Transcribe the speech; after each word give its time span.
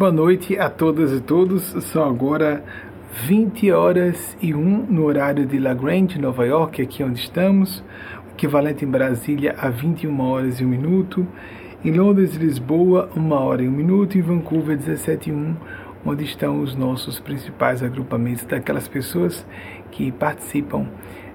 Boa 0.00 0.10
noite 0.10 0.58
a 0.58 0.70
todas 0.70 1.12
e 1.12 1.20
todos. 1.20 1.62
São 1.84 2.02
agora 2.02 2.64
20 3.26 3.70
horas 3.70 4.34
e 4.40 4.54
1 4.54 4.86
no 4.88 5.04
horário 5.04 5.44
de 5.44 5.58
La 5.58 5.74
Grande, 5.74 6.18
Nova 6.18 6.46
York, 6.46 6.80
aqui 6.80 7.04
onde 7.04 7.20
estamos. 7.20 7.84
Equivalente 8.32 8.82
em 8.82 8.88
Brasília 8.88 9.54
a 9.58 9.68
21 9.68 10.18
horas 10.22 10.58
e 10.58 10.64
1 10.64 10.68
minuto. 10.68 11.26
Em 11.84 11.92
Londres 11.92 12.34
e 12.34 12.38
Lisboa, 12.38 13.10
1 13.14 13.30
hora 13.30 13.62
e 13.62 13.68
1 13.68 13.70
minuto. 13.70 14.16
Em 14.16 14.22
Vancouver, 14.22 14.74
17 14.74 15.28
e 15.28 15.32
1, 15.34 15.56
onde 16.06 16.24
estão 16.24 16.62
os 16.62 16.74
nossos 16.74 17.20
principais 17.20 17.82
agrupamentos 17.82 18.46
daquelas 18.46 18.88
pessoas 18.88 19.46
que 19.90 20.10
participam 20.10 20.88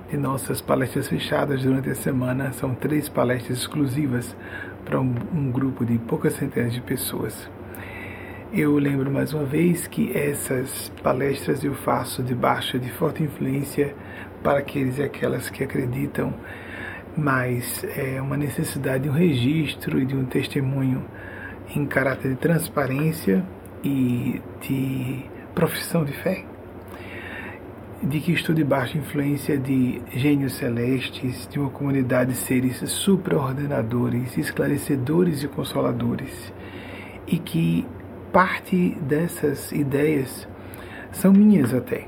de 0.09 0.17
nossas 0.17 0.59
palestras 0.59 1.07
fechadas 1.07 1.61
durante 1.61 1.91
a 1.91 1.95
semana. 1.95 2.51
São 2.51 2.73
três 2.73 3.07
palestras 3.09 3.59
exclusivas 3.59 4.35
para 4.83 4.99
um, 4.99 5.13
um 5.35 5.51
grupo 5.51 5.85
de 5.85 5.99
poucas 5.99 6.33
centenas 6.33 6.73
de 6.73 6.81
pessoas. 6.81 7.47
Eu 8.53 8.77
lembro 8.77 9.11
mais 9.11 9.33
uma 9.33 9.43
vez 9.43 9.87
que 9.87 10.15
essas 10.15 10.89
palestras 11.01 11.63
eu 11.63 11.73
faço 11.73 12.21
debaixo 12.23 12.79
de 12.79 12.89
forte 12.91 13.23
influência 13.23 13.93
para 14.43 14.59
aqueles 14.59 14.97
e 14.99 15.03
aquelas 15.03 15.49
que 15.49 15.63
acreditam, 15.63 16.33
mas 17.17 17.83
é 17.97 18.21
uma 18.21 18.37
necessidade 18.37 19.03
de 19.03 19.09
um 19.09 19.13
registro 19.13 19.99
e 19.99 20.05
de 20.05 20.15
um 20.15 20.25
testemunho 20.25 21.03
em 21.75 21.85
caráter 21.85 22.29
de 22.29 22.35
transparência 22.35 23.43
e 23.83 24.39
de 24.61 25.25
profissão 25.53 26.05
de 26.05 26.13
fé, 26.13 26.45
de 28.01 28.19
que 28.19 28.31
estou 28.31 28.53
debaixo 28.53 28.97
influência 28.97 29.57
de 29.57 30.01
gênios 30.13 30.53
celestes, 30.53 31.47
de 31.51 31.59
uma 31.59 31.71
comunidade 31.71 32.31
de 32.31 32.37
seres 32.37 32.77
supraordenadores, 32.89 34.37
esclarecedores 34.37 35.43
e 35.43 35.47
consoladores, 35.47 36.53
e 37.27 37.39
que 37.39 37.85
parte 38.35 38.89
dessas 38.99 39.71
ideias 39.71 40.45
são 41.13 41.31
minhas 41.31 41.73
até. 41.73 42.05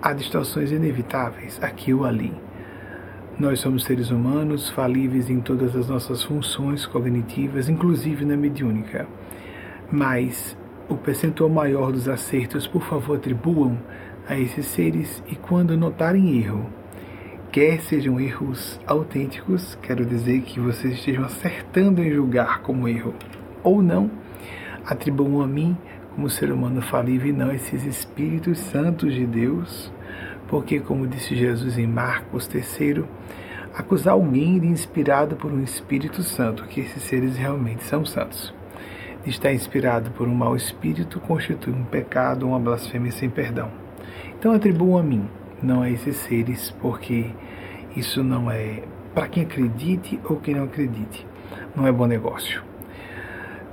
Há 0.00 0.12
distorções 0.12 0.70
inevitáveis 0.70 1.58
aqui 1.60 1.92
ou 1.92 2.04
ali. 2.04 2.32
Nós 3.40 3.58
somos 3.58 3.82
seres 3.82 4.12
humanos, 4.12 4.70
falíveis 4.70 5.28
em 5.28 5.40
todas 5.40 5.74
as 5.74 5.88
nossas 5.88 6.22
funções 6.22 6.86
cognitivas, 6.86 7.68
inclusive 7.68 8.24
na 8.24 8.36
mediúnica. 8.36 9.04
Mas 9.90 10.56
o 10.88 10.94
percentual 10.94 11.50
maior 11.50 11.90
dos 11.90 12.08
acertos, 12.08 12.68
por 12.68 12.84
favor, 12.84 13.16
atribuam 13.16 13.76
a 14.28 14.38
esses 14.38 14.66
seres 14.66 15.24
e 15.26 15.34
quando 15.34 15.76
notarem 15.76 16.38
erro, 16.38 16.70
quer 17.50 17.80
sejam 17.80 18.20
erros 18.20 18.80
autênticos, 18.86 19.76
quero 19.82 20.06
dizer 20.06 20.42
que 20.42 20.60
vocês 20.60 20.94
estejam 20.94 21.24
acertando 21.24 22.00
em 22.00 22.12
julgar 22.12 22.60
como 22.60 22.86
erro, 22.86 23.12
ou 23.64 23.82
não, 23.82 24.21
atribuam 24.84 25.42
a 25.42 25.46
mim 25.46 25.76
como 26.14 26.28
ser 26.28 26.52
humano 26.52 26.82
falível 26.82 27.28
e 27.28 27.32
não 27.32 27.50
esses 27.50 27.84
Espíritos 27.84 28.58
Santos 28.58 29.14
de 29.14 29.26
Deus, 29.26 29.92
porque, 30.48 30.80
como 30.80 31.06
disse 31.06 31.34
Jesus 31.34 31.78
em 31.78 31.86
Marcos 31.86 32.46
3, 32.46 33.04
acusar 33.74 34.12
alguém 34.12 34.58
de 34.58 34.66
inspirado 34.66 35.36
por 35.36 35.50
um 35.50 35.62
Espírito 35.62 36.22
Santo, 36.22 36.64
que 36.64 36.80
esses 36.80 37.02
seres 37.02 37.36
realmente 37.36 37.82
são 37.84 38.04
santos. 38.04 38.54
De 39.24 39.30
estar 39.30 39.52
inspirado 39.52 40.10
por 40.10 40.26
um 40.26 40.34
mau 40.34 40.56
espírito 40.56 41.20
constitui 41.20 41.72
um 41.72 41.84
pecado, 41.84 42.46
uma 42.46 42.58
blasfêmia 42.58 43.12
sem 43.12 43.30
perdão. 43.30 43.70
Então 44.36 44.52
atribuam 44.52 44.98
a 44.98 45.02
mim, 45.02 45.28
não 45.62 45.80
a 45.82 45.88
esses 45.88 46.16
seres, 46.16 46.74
porque 46.82 47.30
isso 47.96 48.24
não 48.24 48.50
é 48.50 48.82
para 49.14 49.28
quem 49.28 49.44
acredite 49.44 50.18
ou 50.24 50.36
quem 50.36 50.56
não 50.56 50.64
acredite. 50.64 51.24
Não 51.76 51.86
é 51.86 51.92
bom 51.92 52.06
negócio. 52.06 52.71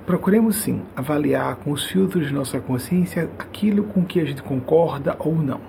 Procuremos 0.10 0.56
sim 0.56 0.82
avaliar 0.96 1.58
com 1.58 1.72
os 1.72 1.86
filtros 1.86 2.30
de 2.30 2.34
nossa 2.34 2.60
consciência 2.60 3.30
aquilo 3.38 3.84
com 3.84 4.04
que 4.04 4.20
a 4.20 4.26
gente 4.26 4.42
concorda 4.42 5.16
ou 5.20 5.36
não. 5.36 5.62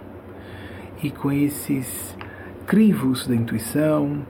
E 1.02 1.10
com 1.10 1.30
esses 1.30 2.16
crivos 2.66 3.26
da 3.26 3.34
intuição, 3.34 4.24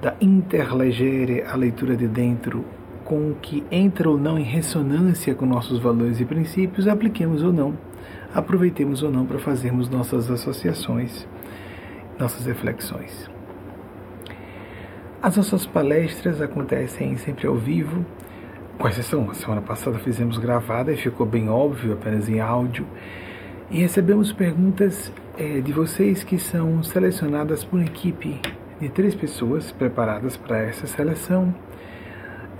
da 0.00 0.14
interlegere, 0.20 1.42
a 1.42 1.56
leitura 1.56 1.96
de 1.96 2.06
dentro, 2.06 2.64
com 3.04 3.32
o 3.32 3.34
que 3.34 3.64
entra 3.68 4.08
ou 4.08 4.16
não 4.16 4.38
em 4.38 4.44
ressonância 4.44 5.34
com 5.34 5.44
nossos 5.44 5.80
valores 5.80 6.20
e 6.20 6.24
princípios, 6.24 6.86
apliquemos 6.86 7.42
ou 7.42 7.52
não, 7.52 7.76
aproveitemos 8.32 9.02
ou 9.02 9.10
não 9.10 9.26
para 9.26 9.40
fazermos 9.40 9.88
nossas 9.88 10.30
associações, 10.30 11.26
nossas 12.16 12.46
reflexões. 12.46 13.28
As 15.20 15.36
nossas 15.36 15.66
palestras 15.66 16.40
acontecem 16.40 17.16
sempre 17.16 17.48
ao 17.48 17.56
vivo 17.56 18.06
com 18.78 18.86
exceção, 18.86 19.34
semana 19.34 19.60
passada 19.60 19.98
fizemos 19.98 20.38
gravada 20.38 20.92
e 20.92 20.96
ficou 20.96 21.26
bem 21.26 21.48
óbvio, 21.48 21.94
apenas 21.94 22.28
em 22.28 22.38
áudio. 22.38 22.86
E 23.72 23.80
recebemos 23.80 24.32
perguntas 24.32 25.12
é, 25.36 25.60
de 25.60 25.72
vocês 25.72 26.22
que 26.22 26.38
são 26.38 26.80
selecionadas 26.84 27.64
por 27.64 27.80
equipe 27.80 28.40
de 28.80 28.88
três 28.88 29.16
pessoas 29.16 29.72
preparadas 29.72 30.36
para 30.36 30.58
essa 30.58 30.86
seleção. 30.86 31.52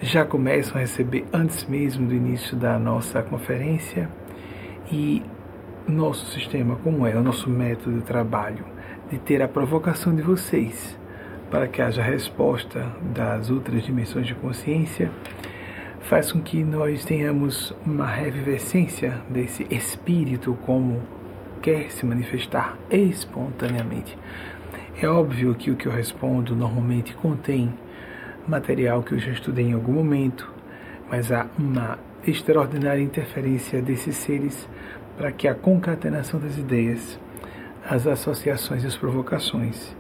Já 0.01 0.25
começam 0.25 0.77
a 0.77 0.81
receber 0.81 1.25
antes 1.33 1.65
mesmo 1.67 2.09
do 2.09 2.15
início 2.15 2.57
da 2.57 2.77
nossa 2.81 3.23
conferência. 3.23 4.11
E 4.91 5.23
nosso 5.87 6.27
sistema, 6.33 6.75
como 6.83 7.07
é 7.07 7.15
o 7.15 7.23
nosso 7.23 7.49
método 7.49 7.99
de 7.99 8.03
trabalho, 8.03 8.65
de 9.09 9.19
ter 9.19 9.41
a 9.41 9.47
provocação 9.47 10.15
de 10.15 10.23
vocês 10.23 10.99
para 11.49 11.69
que 11.69 11.81
haja 11.81 12.03
resposta 12.03 12.85
das 13.15 13.51
outras 13.51 13.85
dimensões 13.85 14.27
de 14.27 14.35
consciência 14.35 15.13
faz 16.09 16.33
com 16.33 16.41
que 16.41 16.65
nós 16.65 17.05
tenhamos 17.05 17.75
uma 17.85 18.07
revivescência 18.07 19.21
desse 19.29 19.67
espírito 19.71 20.57
como 20.65 21.03
quer 21.61 21.91
se 21.91 22.07
manifestar 22.07 22.79
espontaneamente. 22.91 24.17
É 25.03 25.07
óbvio 25.07 25.55
que 25.55 25.71
o 25.71 25.77
que 25.77 25.85
eu 25.85 25.93
respondo 25.93 26.57
normalmente 26.57 27.15
contém 27.15 27.75
material 28.47 29.03
que 29.03 29.13
eu 29.13 29.19
já 29.19 29.33
estudei 29.33 29.67
em 29.67 29.75
algum 29.75 29.93
momento, 29.93 30.51
mas 31.11 31.31
há 31.31 31.47
uma 31.59 31.99
extraordinária 32.27 33.03
interferência 33.03 33.83
desses 33.83 34.17
seres 34.17 34.67
para 35.19 35.31
que 35.31 35.47
a 35.47 35.55
concatenação 35.55 36.41
das 36.41 36.57
ideias, 36.57 37.21
as 37.87 38.07
associações 38.07 38.83
e 38.83 38.87
as 38.87 38.97
provocações, 38.97 39.95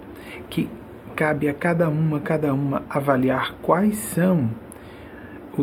que 0.48 0.70
cabe 1.14 1.50
a 1.50 1.52
cada 1.52 1.86
uma, 1.86 2.18
cada 2.18 2.54
uma 2.54 2.82
avaliar 2.88 3.56
quais 3.60 3.98
são 3.98 4.48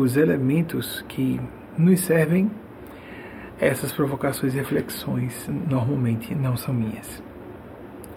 os 0.00 0.16
elementos 0.16 1.04
que 1.08 1.40
nos 1.76 2.00
servem, 2.00 2.50
essas 3.58 3.92
provocações 3.92 4.54
e 4.54 4.58
reflexões 4.58 5.48
normalmente 5.68 6.34
não 6.34 6.56
são 6.56 6.74
minhas. 6.74 7.22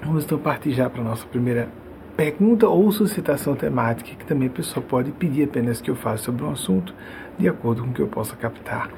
Vamos 0.03 0.23
então 0.23 0.37
partir 0.37 0.71
já 0.71 0.89
para 0.89 1.01
a 1.01 1.05
nossa 1.05 1.25
primeira 1.25 1.69
pergunta 2.15 2.67
ou 2.67 2.91
suscitação 2.91 3.55
temática, 3.55 4.13
que 4.15 4.25
também 4.25 4.49
a 4.49 4.51
pessoa 4.51 4.85
pode 4.85 5.11
pedir 5.11 5.45
apenas 5.45 5.79
que 5.79 5.89
eu 5.89 5.95
faça 5.95 6.25
sobre 6.25 6.43
um 6.43 6.51
assunto, 6.51 6.93
de 7.37 7.47
acordo 7.47 7.83
com 7.83 7.89
o 7.89 7.93
que 7.93 8.01
eu 8.01 8.07
possa 8.07 8.35
captar 8.35 8.89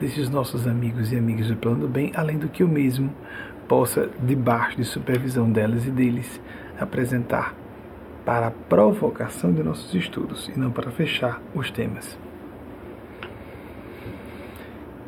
desses 0.00 0.30
nossos 0.30 0.66
amigos 0.66 1.12
e 1.12 1.16
amigas 1.16 1.48
do 1.48 1.56
plano 1.56 1.80
do 1.80 1.88
bem, 1.88 2.12
além 2.14 2.38
do 2.38 2.48
que 2.48 2.62
eu 2.62 2.68
mesmo 2.68 3.12
possa, 3.66 4.08
debaixo 4.22 4.76
de 4.76 4.84
supervisão 4.84 5.50
delas 5.50 5.86
e 5.86 5.90
deles, 5.90 6.40
apresentar 6.78 7.54
para 8.24 8.46
a 8.46 8.50
provocação 8.52 9.52
de 9.52 9.62
nossos 9.62 9.92
estudos 9.94 10.48
e 10.54 10.58
não 10.58 10.70
para 10.70 10.90
fechar 10.92 11.42
os 11.54 11.70
temas. 11.70 12.27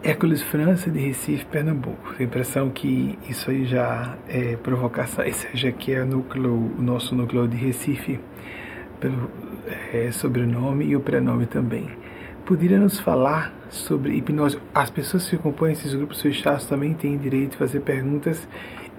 Hércules 0.02 0.42
França 0.42 0.90
de 0.90 0.98
Recife, 0.98 1.44
Pernambuco. 1.44 2.14
Tenho 2.14 2.20
a 2.20 2.22
impressão 2.22 2.70
que 2.70 3.18
isso 3.28 3.50
aí 3.50 3.66
já 3.66 4.16
é 4.28 4.56
provocação, 4.56 5.22
já 5.52 5.68
aqui 5.68 5.92
é 5.92 6.02
o, 6.02 6.06
núcleo, 6.06 6.54
o 6.78 6.82
nosso 6.82 7.14
núcleo 7.14 7.46
de 7.46 7.58
Recife, 7.58 8.18
pelo 8.98 9.30
é, 9.92 10.10
sobrenome 10.10 10.86
e 10.86 10.96
o 10.96 11.00
prenome 11.00 11.44
também. 11.44 11.86
Poderia 12.46 12.78
nos 12.78 12.98
falar 12.98 13.52
sobre 13.68 14.14
hipnose? 14.14 14.58
As 14.74 14.88
pessoas 14.88 15.28
que 15.28 15.36
compõem 15.36 15.72
esses 15.72 15.94
grupos 15.94 16.22
fechados 16.22 16.64
também 16.64 16.94
têm 16.94 17.18
direito 17.18 17.50
de 17.50 17.56
fazer 17.58 17.80
perguntas 17.80 18.48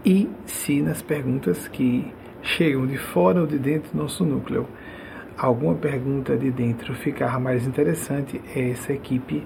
e 0.06 0.30
se 0.46 0.84
nas 0.84 1.02
perguntas 1.02 1.68
que 1.68 2.14
chegam 2.44 2.86
de 2.86 3.00
fora 3.00 3.42
ou 3.42 3.48
de 3.48 3.58
dentro 3.58 3.92
do 3.92 4.04
nosso 4.04 4.24
núcleo 4.24 4.68
alguma 5.36 5.74
pergunta 5.74 6.38
de 6.38 6.52
dentro 6.52 6.94
ficar 6.94 7.40
mais 7.40 7.66
interessante, 7.66 8.40
essa 8.56 8.94
equipe 8.94 9.44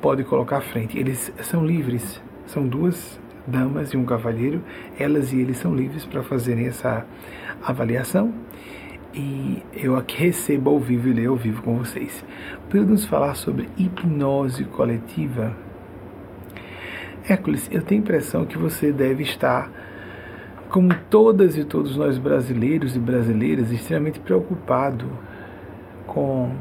pode 0.00 0.24
colocar 0.24 0.58
à 0.58 0.60
frente. 0.60 0.98
Eles 0.98 1.32
são 1.42 1.64
livres, 1.64 2.20
são 2.46 2.66
duas 2.66 3.20
damas 3.46 3.90
e 3.90 3.96
um 3.96 4.04
cavalheiro, 4.04 4.62
elas 4.98 5.32
e 5.32 5.40
eles 5.40 5.56
são 5.56 5.74
livres 5.74 6.04
para 6.04 6.22
fazerem 6.22 6.66
essa 6.66 7.06
avaliação 7.62 8.32
e 9.14 9.62
eu 9.72 9.96
aqui 9.96 10.16
recebo 10.16 10.70
ao 10.70 10.78
vivo 10.78 11.08
e 11.08 11.12
leio 11.12 11.30
ao 11.30 11.36
vivo 11.36 11.62
com 11.62 11.78
vocês. 11.78 12.24
Podemos 12.70 13.04
falar 13.04 13.34
sobre 13.34 13.68
hipnose 13.76 14.64
coletiva? 14.64 15.56
Hércules, 17.28 17.68
eu 17.70 17.82
tenho 17.82 18.00
a 18.00 18.04
impressão 18.04 18.44
que 18.44 18.56
você 18.56 18.92
deve 18.92 19.22
estar, 19.22 19.70
como 20.70 20.94
todas 21.10 21.56
e 21.56 21.64
todos 21.64 21.96
nós 21.96 22.16
brasileiros 22.16 22.96
e 22.96 22.98
brasileiras, 22.98 23.70
extremamente 23.70 24.20
preocupado 24.20 25.06
com 26.06 26.52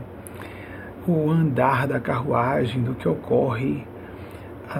o 1.08 1.32
andar 1.32 1.88
da 1.88 2.00
carruagem, 2.00 2.84
do 2.84 2.94
que 2.94 3.08
ocorre 3.08 3.86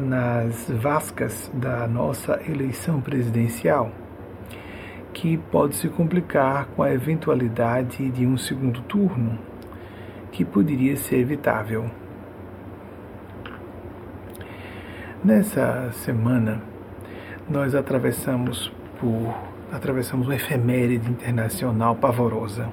nas 0.02 0.70
vascas 0.70 1.50
da 1.54 1.88
nossa 1.88 2.42
eleição 2.48 3.00
presidencial, 3.00 3.92
que 5.14 5.38
pode 5.38 5.76
se 5.76 5.88
complicar 5.88 6.66
com 6.76 6.84
a 6.84 6.92
eventualidade 6.92 8.10
de 8.10 8.26
um 8.26 8.38
segundo 8.38 8.82
turno, 8.82 9.40
que 10.32 10.44
poderia 10.44 10.98
ser 10.98 11.20
evitável. 11.20 11.90
Nessa 15.24 15.92
semana, 15.94 16.62
nós 17.50 17.74
atravessamos 17.74 18.72
por 19.00 19.34
atravessamos 19.72 20.28
uma 20.28 20.36
efeméride 20.36 21.10
internacional 21.10 21.96
pavorosa. 21.96 22.72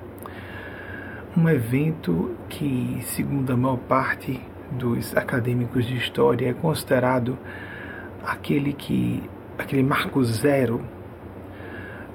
Um 1.36 1.48
evento 1.48 2.36
que, 2.48 3.00
segundo 3.02 3.52
a 3.52 3.56
maior 3.56 3.78
parte 3.78 4.40
dos 4.70 5.16
acadêmicos 5.16 5.84
de 5.84 5.96
história, 5.96 6.50
é 6.50 6.52
considerado 6.52 7.36
aquele 8.24 8.72
que 8.72 9.22
aquele 9.58 9.82
marco 9.82 10.22
zero 10.24 10.80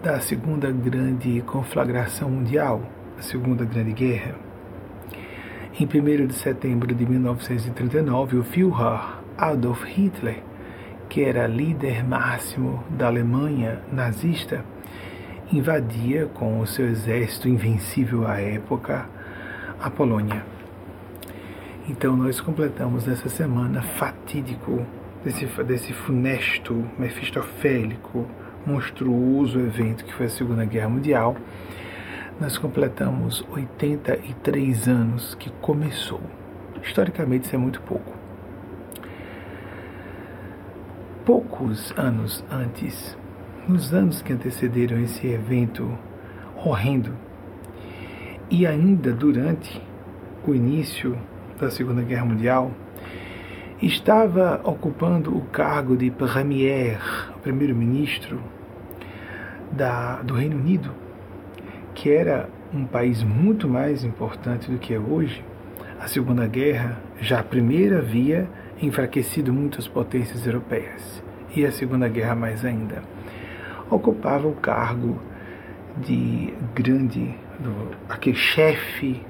da 0.02 0.20
segunda 0.22 0.72
grande 0.72 1.42
conflagração 1.42 2.30
mundial, 2.30 2.82
a 3.18 3.22
Segunda 3.22 3.66
Grande 3.66 3.92
Guerra. 3.92 4.36
Em 5.78 5.86
1 5.86 6.28
de 6.28 6.34
setembro 6.34 6.96
de 6.96 7.06
1939, 7.06 8.38
o 8.38 8.44
Führer 8.44 9.18
Adolf 9.38 9.84
Hitler 9.84 10.44
que 11.10 11.24
era 11.24 11.48
líder 11.48 12.08
máximo 12.08 12.84
da 12.92 13.08
Alemanha 13.08 13.82
nazista, 13.92 14.64
invadia 15.52 16.28
com 16.28 16.60
o 16.60 16.68
seu 16.68 16.88
exército 16.88 17.48
invencível 17.48 18.28
à 18.28 18.40
época 18.40 19.08
a 19.82 19.90
Polônia. 19.90 20.44
Então 21.88 22.16
nós 22.16 22.40
completamos 22.40 23.06
nessa 23.06 23.30
semana 23.30 23.82
fatídico 23.82 24.86
desse, 25.24 25.46
desse 25.64 25.94
funesto, 25.94 26.86
mefistofélico, 26.98 28.28
monstruoso 28.66 29.60
evento 29.60 30.06
que 30.06 30.14
foi 30.14 30.28
a 30.28 30.30
Segunda 30.30 30.66
Guerra 30.66 30.90
Mundial. 30.90 31.36
Nós 32.40 32.58
completamos 32.58 33.44
83 33.50 34.88
anos 34.88 35.36
que 35.36 35.50
começou. 35.62 36.22
Historicamente 36.84 37.46
isso 37.46 37.56
é 37.56 37.60
muito 37.60 37.82
pouco. 37.82 38.20
poucos 41.30 41.94
anos 41.96 42.44
antes, 42.50 43.16
nos 43.70 43.94
anos 43.94 44.24
que 44.24 44.34
antecederam 44.34 45.00
esse 45.00 45.28
evento 45.28 45.96
horrendo, 46.66 47.14
e 48.50 48.66
ainda 48.66 49.14
durante 49.14 49.80
o 50.46 50.56
início 50.56 51.16
da 51.60 51.70
Segunda 51.70 52.02
Guerra 52.02 52.26
Mundial, 52.26 52.72
estava 53.80 54.60
ocupando 54.64 55.38
o 55.38 55.42
cargo 55.42 55.96
de 55.96 56.10
Premier, 56.10 57.00
primeiro-ministro 57.44 58.42
do 60.24 60.34
Reino 60.34 60.56
Unido, 60.56 60.92
que 61.94 62.10
era 62.10 62.50
um 62.74 62.86
país 62.86 63.22
muito 63.22 63.70
mais 63.70 64.04
importante 64.04 64.72
do 64.72 64.80
que 64.80 64.96
é 64.96 65.00
hoje. 65.00 65.46
A 66.00 66.08
Segunda 66.08 66.48
Guerra, 66.48 66.98
já 67.22 67.40
a 67.40 67.44
primeira, 67.44 68.00
havia 68.00 68.50
enfraquecido 68.82 69.54
muitas 69.54 69.88
potências 69.88 70.44
europeias, 70.48 71.24
e 71.56 71.64
a 71.66 71.72
Segunda 71.72 72.08
Guerra 72.10 72.34
mais 72.34 72.66
ainda. 72.66 73.04
Ocupava 73.90 74.48
o 74.48 74.54
cargo 74.54 75.20
de 75.98 76.54
grande, 76.76 77.36
do, 77.60 77.92
aquele 78.08 78.36
chefe 78.36 79.22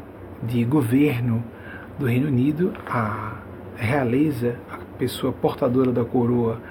de 0.44 0.64
governo 0.64 1.44
do 1.98 2.06
Reino 2.06 2.28
Unido, 2.28 2.74
a 2.88 3.38
realeza, 3.76 4.58
a 4.72 4.78
pessoa 4.98 5.32
portadora 5.34 5.92
da 5.92 6.04
coroa 6.04 6.62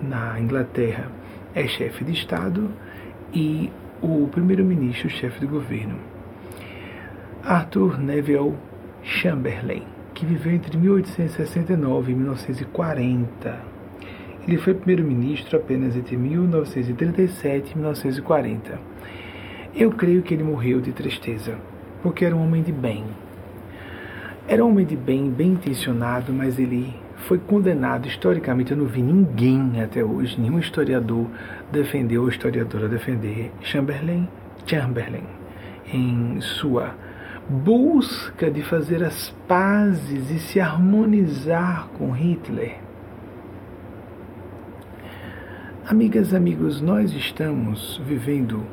na 0.00 0.38
Inglaterra, 0.40 1.10
é 1.54 1.66
chefe 1.66 2.04
de 2.04 2.12
Estado 2.12 2.70
e 3.32 3.70
o 4.00 4.28
primeiro-ministro, 4.28 5.08
chefe 5.08 5.40
de 5.40 5.46
governo. 5.46 5.96
Arthur 7.44 7.98
Neville 7.98 8.54
Chamberlain 9.02 9.84
que 10.22 10.26
viveu 10.26 10.54
entre 10.54 10.76
1869 10.76 12.12
e 12.12 12.14
1940. 12.14 13.71
Ele 14.46 14.56
foi 14.58 14.74
primeiro-ministro 14.74 15.56
apenas 15.56 15.96
entre 15.96 16.16
1937 16.16 17.72
e 17.72 17.74
1940. 17.76 18.78
Eu 19.74 19.90
creio 19.92 20.22
que 20.22 20.34
ele 20.34 20.42
morreu 20.42 20.80
de 20.80 20.92
tristeza, 20.92 21.56
porque 22.02 22.24
era 22.24 22.34
um 22.34 22.42
homem 22.42 22.62
de 22.62 22.72
bem. 22.72 23.04
Era 24.48 24.64
um 24.64 24.70
homem 24.70 24.84
de 24.84 24.96
bem, 24.96 25.30
bem 25.30 25.52
intencionado, 25.52 26.32
mas 26.32 26.58
ele 26.58 26.92
foi 27.18 27.38
condenado 27.38 28.08
historicamente. 28.08 28.72
Eu 28.72 28.78
não 28.78 28.86
vi 28.86 29.00
ninguém 29.00 29.80
até 29.80 30.04
hoje, 30.04 30.40
nenhum 30.40 30.58
historiador 30.58 31.26
defendeu 31.70 32.22
ou 32.22 32.28
historiadora 32.28 32.88
defender 32.88 33.52
Chamberlain, 33.60 34.28
Chamberlain 34.66 35.42
em 35.92 36.40
sua 36.40 36.94
busca 37.48 38.50
de 38.50 38.62
fazer 38.62 39.02
as 39.02 39.30
pazes 39.46 40.30
e 40.30 40.38
se 40.38 40.60
harmonizar 40.60 41.88
com 41.98 42.10
Hitler. 42.10 42.81
Amigas, 45.92 46.32
amigos, 46.32 46.80
nós 46.80 47.12
estamos 47.12 48.00
vivendo 48.06 48.64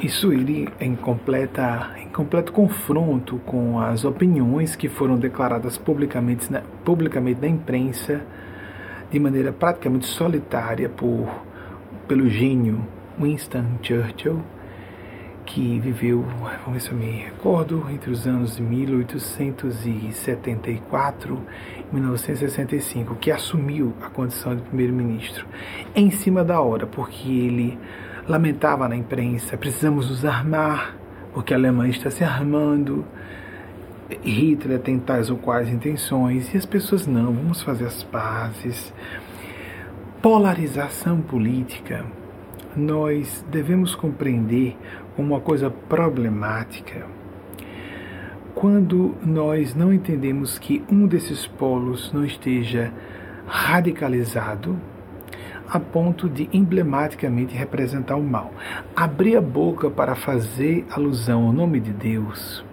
isso 0.00 0.32
ele 0.32 0.68
em 0.80 0.96
completa 0.96 1.92
em 1.96 2.08
completo 2.08 2.52
confronto 2.52 3.40
com 3.46 3.78
as 3.78 4.04
opiniões 4.04 4.74
que 4.74 4.88
foram 4.88 5.16
declaradas 5.16 5.78
publicamente 5.78 6.50
na, 6.50 6.60
publicamente 6.84 7.40
na 7.40 7.46
imprensa 7.46 8.20
de 9.12 9.20
maneira 9.20 9.52
praticamente 9.52 10.06
solitária 10.06 10.88
por 10.88 11.28
pelo 12.08 12.28
gênio 12.28 12.84
Winston 13.20 13.78
Churchill 13.80 14.40
que 15.48 15.80
viveu, 15.80 16.24
vamos 16.64 16.74
ver 16.74 16.80
se 16.80 16.90
eu 16.90 16.96
me 16.96 17.10
recordo, 17.10 17.86
entre 17.90 18.10
os 18.10 18.26
anos 18.26 18.60
1874 18.60 21.42
e 21.90 21.94
1965, 21.94 23.14
que 23.14 23.30
assumiu 23.30 23.94
a 24.02 24.10
condição 24.10 24.54
de 24.54 24.60
primeiro-ministro 24.60 25.46
em 25.96 26.10
cima 26.10 26.44
da 26.44 26.60
hora, 26.60 26.86
porque 26.86 27.30
ele 27.30 27.78
lamentava 28.28 28.86
na 28.86 28.94
imprensa: 28.94 29.56
precisamos 29.56 30.10
nos 30.10 30.26
armar, 30.26 30.94
porque 31.32 31.54
a 31.54 31.56
Alemanha 31.56 31.92
está 31.92 32.10
se 32.10 32.22
armando. 32.22 33.06
Hitler 34.22 34.80
tem 34.80 34.98
tais 34.98 35.30
ou 35.30 35.38
quais 35.38 35.70
intenções, 35.70 36.52
e 36.52 36.58
as 36.58 36.66
pessoas 36.66 37.06
não, 37.06 37.32
vamos 37.32 37.62
fazer 37.62 37.86
as 37.86 38.02
pazes. 38.02 38.92
Polarização 40.20 41.22
política. 41.22 42.04
Nós 42.76 43.42
devemos 43.50 43.94
compreender 43.94 44.76
uma 45.22 45.40
coisa 45.40 45.70
problemática 45.70 47.06
quando 48.54 49.14
nós 49.24 49.72
não 49.72 49.92
entendemos 49.92 50.58
que 50.58 50.84
um 50.90 51.06
desses 51.06 51.46
polos 51.46 52.12
não 52.12 52.24
esteja 52.24 52.92
radicalizado 53.46 54.76
a 55.70 55.78
ponto 55.78 56.28
de 56.28 56.48
emblematicamente 56.52 57.54
representar 57.54 58.16
o 58.16 58.22
mal. 58.22 58.52
Abrir 58.96 59.36
a 59.36 59.40
boca 59.40 59.88
para 59.88 60.16
fazer 60.16 60.84
alusão 60.90 61.46
ao 61.46 61.52
nome 61.52 61.78
de 61.78 61.92
Deus. 61.92 62.64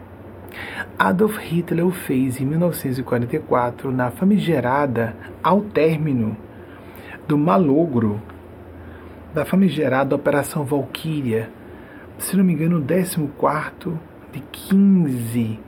Adolf 0.98 1.38
Hitler 1.38 1.86
o 1.86 1.92
fez 1.92 2.42
em 2.42 2.46
1944 2.46 3.92
na 3.92 4.10
famigerada, 4.10 5.16
ao 5.44 5.62
término 5.62 6.36
do 7.28 7.38
malogro 7.38 8.20
da 9.36 9.46
famigerada 9.46 10.16
Operação 10.16 10.64
Valkyria, 10.64 11.50
se 12.18 12.36
não 12.38 12.44
me 12.44 12.54
engano, 12.54 12.80
o 12.80 13.28
14 13.28 13.98
de 14.32 14.40
15 14.52 15.60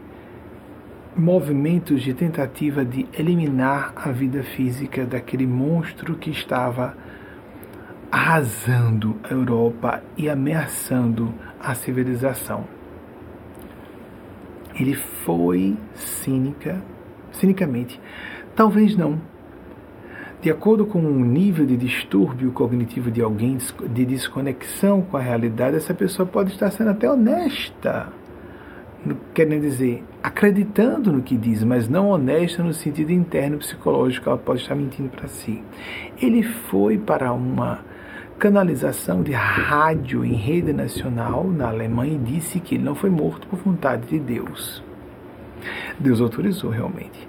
movimentos 1.15 2.03
de 2.03 2.13
tentativa 2.13 2.85
de 2.85 3.07
eliminar 3.17 3.91
a 3.95 4.11
vida 4.11 4.43
física 4.43 5.05
daquele 5.05 5.47
monstro 5.47 6.15
que 6.15 6.29
estava 6.29 6.95
arrasando 8.11 9.17
a 9.23 9.33
Europa 9.33 10.03
e 10.15 10.29
ameaçando 10.29 11.33
a 11.59 11.73
civilização. 11.73 12.65
Ele 14.75 14.93
foi 14.93 15.75
cínica, 15.95 16.81
cinicamente, 17.31 17.99
talvez 18.55 18.95
não, 18.95 19.19
de 20.41 20.51
acordo 20.51 20.85
com 20.85 20.99
o 20.99 21.25
nível 21.25 21.65
de 21.65 21.75
distúrbio 21.75 22.51
cognitivo 22.51 23.09
de 23.09 23.21
alguém, 23.21 23.57
de 23.89 24.05
desconexão 24.05 25.01
com 25.01 25.17
a 25.17 25.21
realidade, 25.21 25.77
essa 25.77 25.93
pessoa 25.93 26.27
pode 26.27 26.51
estar 26.51 26.69
sendo 26.69 26.91
até 26.91 27.09
honesta, 27.09 28.13
querendo 29.33 29.61
dizer, 29.61 30.03
acreditando 30.21 31.11
no 31.11 31.23
que 31.23 31.35
diz, 31.35 31.63
mas 31.63 31.89
não 31.89 32.09
honesta 32.09 32.61
no 32.61 32.73
sentido 32.73 33.11
interno 33.11 33.57
psicológico, 33.57 34.29
ela 34.29 34.37
pode 34.37 34.61
estar 34.61 34.75
mentindo 34.75 35.09
para 35.09 35.27
si. 35.27 35.63
Ele 36.21 36.43
foi 36.43 36.97
para 36.97 37.33
uma 37.33 37.79
canalização 38.37 39.23
de 39.23 39.31
rádio 39.31 40.23
em 40.23 40.33
rede 40.33 40.71
nacional 40.71 41.45
na 41.45 41.69
Alemanha 41.69 42.13
e 42.13 42.19
disse 42.19 42.59
que 42.59 42.75
ele 42.75 42.83
não 42.83 42.93
foi 42.93 43.09
morto 43.09 43.47
por 43.47 43.57
vontade 43.57 44.07
de 44.07 44.19
Deus. 44.19 44.83
Deus 45.99 46.21
autorizou 46.21 46.69
realmente. 46.69 47.27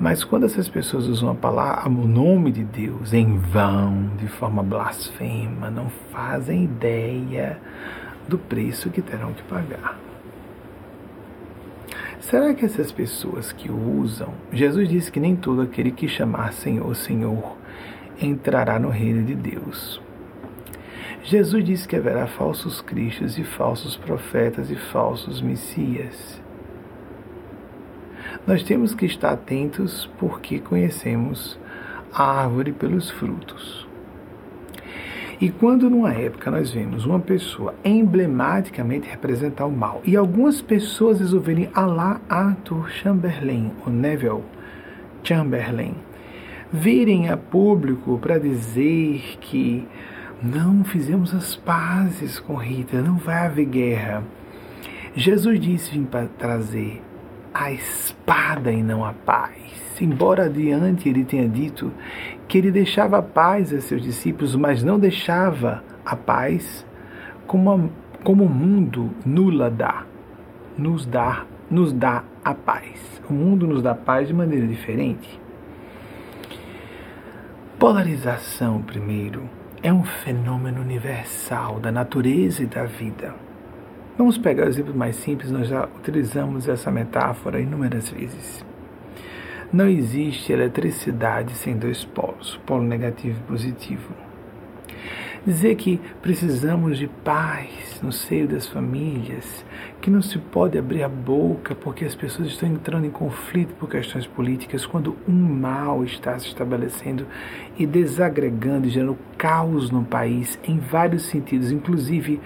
Mas 0.00 0.22
quando 0.22 0.46
essas 0.46 0.68
pessoas 0.68 1.08
usam 1.08 1.30
a 1.30 1.34
palavra, 1.34 1.88
o 1.88 2.06
nome 2.06 2.52
de 2.52 2.62
Deus 2.62 3.12
em 3.12 3.36
vão, 3.36 4.10
de 4.16 4.28
forma 4.28 4.62
blasfema, 4.62 5.70
não 5.70 5.90
fazem 6.12 6.64
ideia 6.64 7.58
do 8.28 8.38
preço 8.38 8.90
que 8.90 9.02
terão 9.02 9.32
que 9.32 9.42
pagar. 9.42 9.98
Será 12.20 12.54
que 12.54 12.64
essas 12.64 12.92
pessoas 12.92 13.50
que 13.50 13.70
usam, 13.70 14.34
Jesus 14.52 14.88
disse 14.88 15.10
que 15.10 15.18
nem 15.18 15.34
todo 15.34 15.62
aquele 15.62 15.90
que 15.90 16.06
chamar 16.06 16.52
Senhor, 16.52 16.94
Senhor, 16.94 17.56
entrará 18.20 18.78
no 18.78 18.90
reino 18.90 19.24
de 19.24 19.34
Deus. 19.34 20.00
Jesus 21.24 21.64
disse 21.64 21.88
que 21.88 21.96
haverá 21.96 22.26
falsos 22.26 22.80
cristos 22.80 23.36
e 23.38 23.44
falsos 23.44 23.96
profetas 23.96 24.70
e 24.70 24.76
falsos 24.76 25.40
messias. 25.40 26.40
Nós 28.48 28.62
temos 28.62 28.94
que 28.94 29.04
estar 29.04 29.32
atentos 29.32 30.08
porque 30.18 30.58
conhecemos 30.58 31.60
a 32.10 32.44
árvore 32.44 32.72
pelos 32.72 33.10
frutos. 33.10 33.86
E 35.38 35.50
quando 35.50 35.90
numa 35.90 36.14
época 36.14 36.50
nós 36.50 36.70
vemos 36.70 37.04
uma 37.04 37.20
pessoa 37.20 37.74
emblematicamente 37.84 39.06
representar 39.06 39.66
o 39.66 39.70
mal 39.70 40.00
e 40.02 40.16
algumas 40.16 40.62
pessoas 40.62 41.20
resolverem 41.20 41.68
alá 41.74 42.22
Arthur 42.26 42.88
Chamberlain, 42.88 43.70
ou 43.84 43.92
Neville 43.92 44.42
Chamberlain, 45.22 45.96
virem 46.72 47.28
a 47.28 47.36
público 47.36 48.18
para 48.18 48.38
dizer 48.38 49.20
que 49.42 49.86
não 50.42 50.84
fizemos 50.84 51.34
as 51.34 51.54
pazes 51.54 52.40
com 52.40 52.54
Rita, 52.54 53.02
não 53.02 53.18
vai 53.18 53.44
haver 53.44 53.66
guerra. 53.66 54.24
Jesus 55.14 55.60
disse 55.60 55.90
vir 55.90 56.06
para 56.06 56.28
trazer 56.28 57.02
a 57.58 57.72
espada 57.72 58.70
e 58.70 58.82
não 58.84 59.04
a 59.04 59.12
paz. 59.12 60.00
Embora 60.00 60.44
adiante 60.44 61.08
ele 61.08 61.24
tenha 61.24 61.48
dito 61.48 61.92
que 62.46 62.56
ele 62.56 62.70
deixava 62.70 63.18
a 63.18 63.22
paz 63.22 63.74
a 63.74 63.80
seus 63.80 64.00
discípulos, 64.00 64.54
mas 64.54 64.84
não 64.84 64.96
deixava 64.96 65.82
a 66.04 66.14
paz 66.14 66.86
como, 67.48 67.72
a, 67.72 67.80
como 68.22 68.44
o 68.44 68.48
mundo 68.48 69.10
nula 69.26 69.68
dá, 69.68 70.04
nos 70.76 71.04
dá, 71.04 71.44
nos 71.68 71.92
dá 71.92 72.22
a 72.44 72.54
paz. 72.54 73.20
O 73.28 73.32
mundo 73.32 73.66
nos 73.66 73.82
dá 73.82 73.92
paz 73.92 74.28
de 74.28 74.34
maneira 74.34 74.66
diferente. 74.66 75.40
Polarização, 77.76 78.80
primeiro, 78.82 79.50
é 79.82 79.92
um 79.92 80.04
fenômeno 80.04 80.80
universal 80.80 81.80
da 81.80 81.90
natureza 81.90 82.62
e 82.62 82.66
da 82.66 82.84
vida. 82.84 83.47
Vamos 84.18 84.36
pegar 84.36 84.66
o 84.66 84.68
exemplo 84.68 84.92
mais 84.92 85.14
simples, 85.14 85.48
nós 85.48 85.68
já 85.68 85.88
utilizamos 85.96 86.68
essa 86.68 86.90
metáfora 86.90 87.60
inúmeras 87.60 88.10
vezes. 88.10 88.66
Não 89.72 89.86
existe 89.86 90.52
eletricidade 90.52 91.52
sem 91.52 91.76
dois 91.76 92.04
polos, 92.04 92.60
polo 92.66 92.82
negativo 92.82 93.38
e 93.38 93.46
positivo. 93.46 94.12
Dizer 95.46 95.76
que 95.76 96.00
precisamos 96.20 96.98
de 96.98 97.06
paz 97.06 98.00
no 98.02 98.10
seio 98.10 98.48
das 98.48 98.66
famílias, 98.66 99.64
que 100.00 100.10
não 100.10 100.20
se 100.20 100.36
pode 100.36 100.76
abrir 100.76 101.04
a 101.04 101.08
boca 101.08 101.76
porque 101.76 102.04
as 102.04 102.16
pessoas 102.16 102.48
estão 102.48 102.68
entrando 102.68 103.06
em 103.06 103.10
conflito 103.10 103.72
por 103.74 103.88
questões 103.88 104.26
políticas, 104.26 104.84
quando 104.84 105.16
um 105.28 105.32
mal 105.32 106.04
está 106.04 106.36
se 106.40 106.48
estabelecendo 106.48 107.24
e 107.78 107.86
desagregando 107.86 108.88
e 108.88 108.90
gerando 108.90 109.16
caos 109.38 109.92
no 109.92 110.04
país 110.04 110.58
em 110.64 110.80
vários 110.80 111.22
sentidos, 111.26 111.70
inclusive 111.70 112.40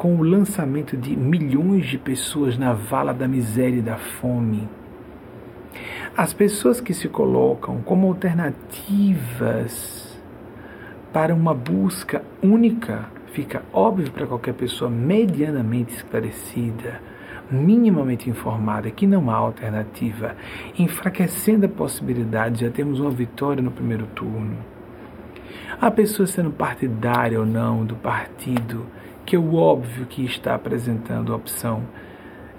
com 0.00 0.16
o 0.16 0.22
lançamento 0.22 0.96
de 0.96 1.14
milhões 1.14 1.84
de 1.84 1.98
pessoas 1.98 2.56
na 2.56 2.72
vala 2.72 3.12
da 3.12 3.28
miséria 3.28 3.80
e 3.80 3.82
da 3.82 3.98
fome. 3.98 4.66
As 6.16 6.32
pessoas 6.32 6.80
que 6.80 6.94
se 6.94 7.06
colocam 7.06 7.82
como 7.82 8.06
alternativas 8.06 10.18
para 11.12 11.34
uma 11.34 11.52
busca 11.52 12.24
única, 12.42 13.10
fica 13.34 13.62
óbvio 13.74 14.10
para 14.10 14.26
qualquer 14.26 14.54
pessoa 14.54 14.90
medianamente 14.90 15.94
esclarecida, 15.94 16.98
minimamente 17.50 18.30
informada 18.30 18.90
que 18.90 19.06
não 19.06 19.30
há 19.30 19.34
alternativa, 19.34 20.34
enfraquecendo 20.78 21.66
a 21.66 21.68
possibilidade 21.68 22.54
de 22.54 22.64
já 22.64 22.70
termos 22.70 23.00
uma 23.00 23.10
vitória 23.10 23.62
no 23.62 23.70
primeiro 23.70 24.06
turno. 24.14 24.56
A 25.78 25.90
pessoa 25.90 26.26
sendo 26.26 26.50
partidária 26.50 27.38
ou 27.38 27.44
não 27.44 27.84
do 27.84 27.96
partido, 27.96 28.86
que 29.30 29.36
é 29.36 29.38
o 29.38 29.54
óbvio 29.54 30.06
que 30.06 30.24
está 30.24 30.56
apresentando 30.56 31.32
a 31.32 31.36
opção 31.36 31.84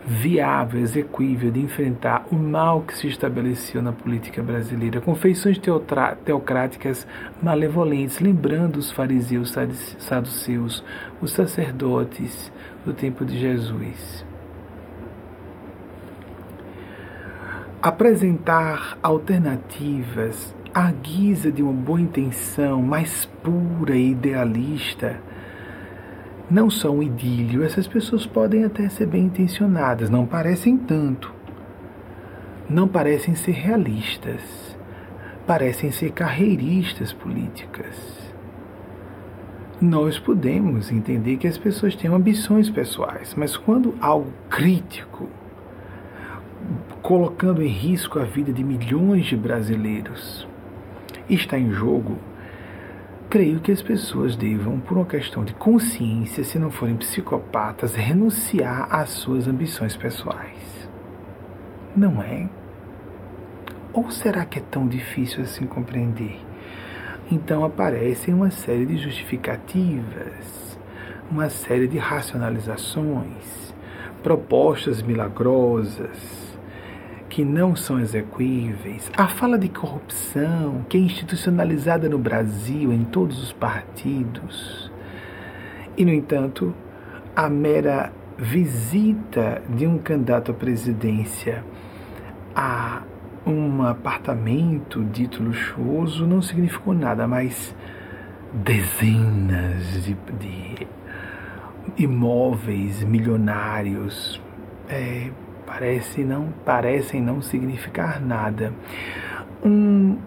viável, 0.07 0.79
execuível 0.79 1.51
de 1.51 1.59
enfrentar 1.59 2.25
o 2.31 2.35
mal 2.35 2.79
que 2.83 2.95
se 2.95 3.09
estabeleceu 3.09 3.81
na 3.81 3.91
política 3.91 4.41
brasileira, 4.41 5.01
com 5.01 5.13
feições 5.13 5.59
teocráticas 6.23 7.05
malevolentes, 7.43 8.21
lembrando 8.21 8.77
os 8.77 8.89
fariseus, 8.89 9.53
saduceus, 9.99 10.81
os 11.21 11.33
sacerdotes 11.33 12.49
do 12.85 12.93
tempo 12.93 13.25
de 13.25 13.37
Jesus. 13.37 14.25
Apresentar 17.81 18.97
alternativas 19.03 20.55
à 20.73 20.89
guisa 20.89 21.51
de 21.51 21.61
uma 21.61 21.73
boa 21.73 21.99
intenção 21.99 22.81
mais 22.81 23.25
pura 23.43 23.93
e 23.93 24.11
idealista 24.11 25.19
não 26.51 26.69
são 26.69 27.01
idílio. 27.01 27.63
Essas 27.63 27.87
pessoas 27.87 28.25
podem 28.25 28.65
até 28.65 28.89
ser 28.89 29.07
bem 29.07 29.25
intencionadas, 29.25 30.09
não 30.09 30.25
parecem 30.25 30.77
tanto. 30.77 31.33
Não 32.69 32.87
parecem 32.87 33.35
ser 33.35 33.53
realistas. 33.53 34.77
Parecem 35.47 35.91
ser 35.91 36.11
carreiristas 36.11 37.13
políticas. 37.13 37.95
Nós 39.81 40.19
podemos 40.19 40.91
entender 40.91 41.37
que 41.37 41.47
as 41.47 41.57
pessoas 41.57 41.95
têm 41.95 42.11
ambições 42.11 42.69
pessoais, 42.69 43.33
mas 43.35 43.57
quando 43.57 43.95
algo 43.99 44.31
crítico, 44.47 45.27
colocando 47.01 47.63
em 47.63 47.67
risco 47.67 48.19
a 48.19 48.23
vida 48.23 48.53
de 48.53 48.63
milhões 48.63 49.25
de 49.25 49.35
brasileiros, 49.35 50.47
está 51.27 51.57
em 51.57 51.71
jogo, 51.71 52.19
creio 53.31 53.61
que 53.61 53.71
as 53.71 53.81
pessoas 53.81 54.35
devam, 54.35 54.77
por 54.81 54.97
uma 54.97 55.05
questão 55.05 55.45
de 55.45 55.53
consciência, 55.53 56.43
se 56.43 56.59
não 56.59 56.69
forem 56.69 56.97
psicopatas, 56.97 57.95
renunciar 57.95 58.93
às 58.93 59.07
suas 59.11 59.47
ambições 59.47 59.95
pessoais. 59.95 60.89
Não 61.95 62.21
é? 62.21 62.49
Ou 63.93 64.11
será 64.11 64.43
que 64.43 64.59
é 64.59 64.61
tão 64.61 64.85
difícil 64.85 65.43
assim 65.43 65.65
compreender? 65.65 66.41
Então 67.31 67.63
aparecem 67.63 68.33
uma 68.33 68.51
série 68.51 68.85
de 68.85 68.97
justificativas, 68.97 70.77
uma 71.31 71.49
série 71.49 71.87
de 71.87 71.97
racionalizações, 71.97 73.73
propostas 74.21 75.01
milagrosas, 75.01 76.40
que 77.31 77.45
não 77.45 77.77
são 77.77 77.97
execuíveis, 77.97 79.09
a 79.15 79.25
fala 79.25 79.57
de 79.57 79.69
corrupção 79.69 80.85
que 80.89 80.97
é 80.97 80.99
institucionalizada 80.99 82.09
no 82.09 82.17
Brasil 82.17 82.91
em 82.91 83.05
todos 83.05 83.41
os 83.41 83.53
partidos. 83.53 84.91
E, 85.95 86.03
no 86.03 86.11
entanto, 86.11 86.75
a 87.33 87.49
mera 87.49 88.11
visita 88.37 89.61
de 89.69 89.87
um 89.87 89.97
candidato 89.97 90.51
à 90.51 90.53
presidência 90.53 91.63
a 92.53 93.03
um 93.47 93.81
apartamento 93.83 95.01
dito 95.05 95.41
luxuoso 95.41 96.27
não 96.27 96.41
significou 96.41 96.93
nada, 96.93 97.25
mas 97.29 97.73
dezenas 98.53 100.03
de, 100.03 100.17
de 100.37 100.87
imóveis 101.97 103.01
milionários. 103.05 104.41
É, 104.89 105.31
parece 105.71 106.21
não, 106.25 106.49
parecem 106.65 107.21
não 107.21 107.41
significar 107.41 108.19
nada. 108.21 108.73
Um 109.63 110.17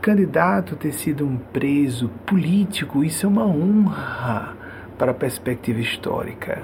candidato 0.00 0.76
ter 0.76 0.92
sido 0.92 1.26
um 1.26 1.36
preso 1.36 2.08
político, 2.24 3.02
isso 3.02 3.26
é 3.26 3.28
uma 3.28 3.44
honra 3.44 4.54
para 4.96 5.10
a 5.10 5.14
perspectiva 5.14 5.80
histórica. 5.80 6.62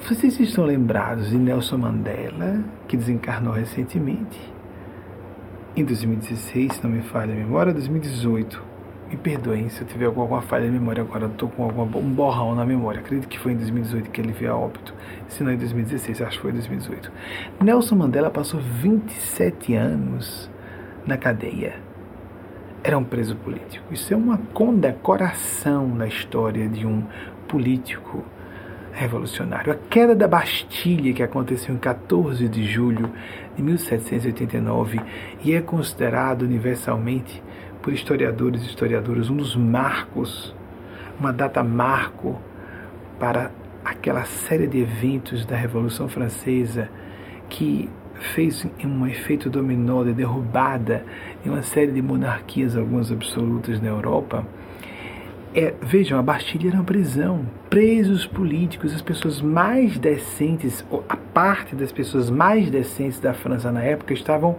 Vocês 0.00 0.40
estão 0.40 0.64
lembrados 0.64 1.30
de 1.30 1.38
Nelson 1.38 1.78
Mandela, 1.78 2.64
que 2.88 2.96
desencarnou 2.96 3.52
recentemente? 3.52 4.52
Em 5.76 5.84
2016, 5.84 6.72
se 6.72 6.82
não 6.82 6.90
me 6.90 7.02
falha 7.02 7.32
a 7.32 7.36
memória, 7.36 7.72
2018 7.72 8.69
me 9.10 9.16
perdoem 9.16 9.68
se 9.68 9.80
eu 9.80 9.86
tiver 9.86 10.06
alguma 10.06 10.40
falha 10.40 10.66
de 10.66 10.70
memória 10.70 11.02
agora, 11.02 11.24
eu 11.24 11.30
estou 11.30 11.48
com 11.48 11.64
alguma, 11.64 11.84
um 11.98 12.10
borrão 12.14 12.54
na 12.54 12.64
memória. 12.64 13.00
Acredito 13.00 13.28
que 13.28 13.38
foi 13.38 13.52
em 13.52 13.56
2018 13.56 14.10
que 14.10 14.20
ele 14.20 14.32
veio 14.32 14.52
a 14.52 14.56
óbito, 14.56 14.94
se 15.28 15.42
não 15.42 15.52
em 15.52 15.56
2016, 15.56 16.22
acho 16.22 16.36
que 16.36 16.42
foi 16.42 16.50
em 16.52 16.54
2018. 16.54 17.12
Nelson 17.60 17.96
Mandela 17.96 18.30
passou 18.30 18.60
27 18.60 19.74
anos 19.74 20.48
na 21.04 21.16
cadeia. 21.16 21.74
Era 22.84 22.96
um 22.96 23.04
preso 23.04 23.34
político. 23.36 23.92
Isso 23.92 24.14
é 24.14 24.16
uma 24.16 24.38
condecoração 24.54 25.88
na 25.88 26.06
história 26.06 26.68
de 26.68 26.86
um 26.86 27.04
político 27.48 28.24
revolucionário. 28.92 29.72
A 29.72 29.76
queda 29.76 30.14
da 30.14 30.28
Bastilha, 30.28 31.12
que 31.12 31.22
aconteceu 31.22 31.74
em 31.74 31.78
14 31.78 32.48
de 32.48 32.64
julho 32.64 33.10
de 33.56 33.62
1789 33.62 35.00
e 35.44 35.52
é 35.52 35.60
considerado 35.60 36.42
universalmente 36.42 37.42
por 37.82 37.92
historiadores 37.92 38.62
e 38.62 38.66
historiadoras 38.66 39.30
um 39.30 39.36
dos 39.36 39.56
marcos, 39.56 40.54
uma 41.18 41.32
data 41.32 41.62
marco 41.62 42.40
para 43.18 43.50
aquela 43.84 44.24
série 44.24 44.66
de 44.66 44.80
eventos 44.80 45.44
da 45.44 45.56
Revolução 45.56 46.08
Francesa 46.08 46.88
que 47.48 47.88
fez 48.34 48.66
um 48.84 49.06
efeito 49.06 49.48
dominó 49.48 50.04
de 50.04 50.12
derrubada 50.12 51.04
de 51.42 51.48
uma 51.48 51.62
série 51.62 51.90
de 51.90 52.02
monarquias, 52.02 52.76
algumas 52.76 53.10
absolutas 53.10 53.80
na 53.80 53.88
Europa. 53.88 54.46
É, 55.52 55.74
vejam, 55.82 56.18
a 56.18 56.22
Bastilha 56.22 56.68
era 56.68 56.76
uma 56.76 56.84
prisão. 56.84 57.44
Presos 57.68 58.24
políticos, 58.26 58.94
as 58.94 59.02
pessoas 59.02 59.40
mais 59.40 59.98
decentes, 59.98 60.84
ou 60.88 61.04
a 61.08 61.16
parte 61.16 61.74
das 61.74 61.90
pessoas 61.90 62.30
mais 62.30 62.70
decentes 62.70 63.18
da 63.18 63.34
França 63.34 63.72
na 63.72 63.82
época 63.82 64.12
estavam 64.12 64.56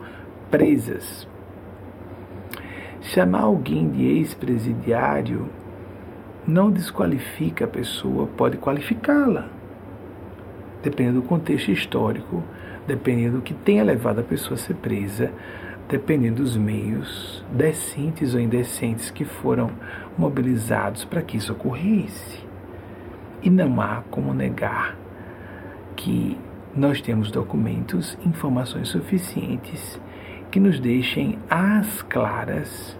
presas. 0.50 1.31
Chamar 3.02 3.42
alguém 3.42 3.90
de 3.90 4.06
ex-presidiário 4.06 5.50
não 6.48 6.70
desqualifica 6.70 7.66
a 7.66 7.68
pessoa, 7.68 8.28
pode 8.38 8.58
qualificá-la. 8.58 9.50
Dependendo 10.84 11.22
do 11.22 11.28
contexto 11.28 11.72
histórico, 11.72 12.44
dependendo 12.86 13.38
do 13.38 13.42
que 13.42 13.54
tenha 13.54 13.84
levado 13.84 14.20
a 14.20 14.24
pessoa 14.24 14.54
a 14.54 14.58
ser 14.58 14.76
presa, 14.76 15.32
dependendo 15.90 16.44
dos 16.44 16.56
meios 16.56 17.44
decentes 17.52 18.34
ou 18.36 18.40
indecentes 18.40 19.10
que 19.10 19.26
foram 19.26 19.72
mobilizados 20.18 21.04
para 21.04 21.22
que 21.22 21.38
isso 21.38 21.54
ocorresse. 21.54 22.40
E 23.42 23.50
não 23.50 23.82
há 23.82 24.04
como 24.12 24.34
negar 24.34 24.96
que 25.96 26.38
nós 26.76 27.02
temos 27.02 27.32
documentos, 27.32 28.18
informações 28.24 28.90
suficientes 28.90 30.00
que 30.52 30.60
nos 30.60 30.80
deixem 30.80 31.40
às 31.50 32.02
claras, 32.02 32.98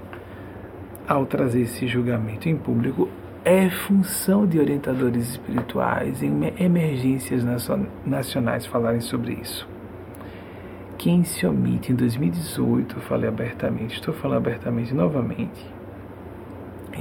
ao 1.06 1.26
trazer 1.26 1.64
esse 1.64 1.86
julgamento 1.86 2.48
em 2.48 2.56
público, 2.56 3.10
é 3.44 3.70
função 3.70 4.48
de 4.48 4.58
orientadores 4.58 5.32
espirituais 5.32 6.24
em 6.24 6.32
emergências 6.58 7.44
nacionais 8.06 8.66
falarem 8.66 9.02
sobre 9.02 9.34
isso. 9.34 9.68
Quem 10.98 11.24
se 11.24 11.46
omite 11.46 11.92
em 11.92 11.96
2018, 11.96 12.96
eu 12.96 13.02
falei 13.02 13.28
abertamente, 13.28 13.96
estou 13.96 14.14
falando 14.14 14.38
abertamente 14.38 14.94
novamente. 14.94 15.66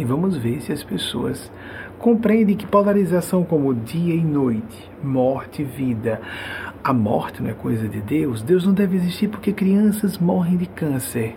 E 0.00 0.04
vamos 0.04 0.35
ver 0.35 0.62
se 0.62 0.73
as 0.73 0.83
pessoas 0.83 1.52
compreendem 1.99 2.57
que 2.57 2.66
polarização 2.66 3.45
como 3.45 3.75
dia 3.75 4.14
e 4.14 4.25
noite, 4.25 4.90
morte 5.04 5.61
e 5.61 5.64
vida. 5.66 6.23
A 6.83 6.90
morte 6.90 7.42
não 7.42 7.50
é 7.50 7.52
coisa 7.52 7.87
de 7.87 8.00
Deus. 8.00 8.40
Deus 8.40 8.64
não 8.64 8.73
deve 8.73 8.97
existir 8.97 9.28
porque 9.28 9.52
crianças 9.52 10.16
morrem 10.16 10.57
de 10.57 10.64
câncer. 10.64 11.37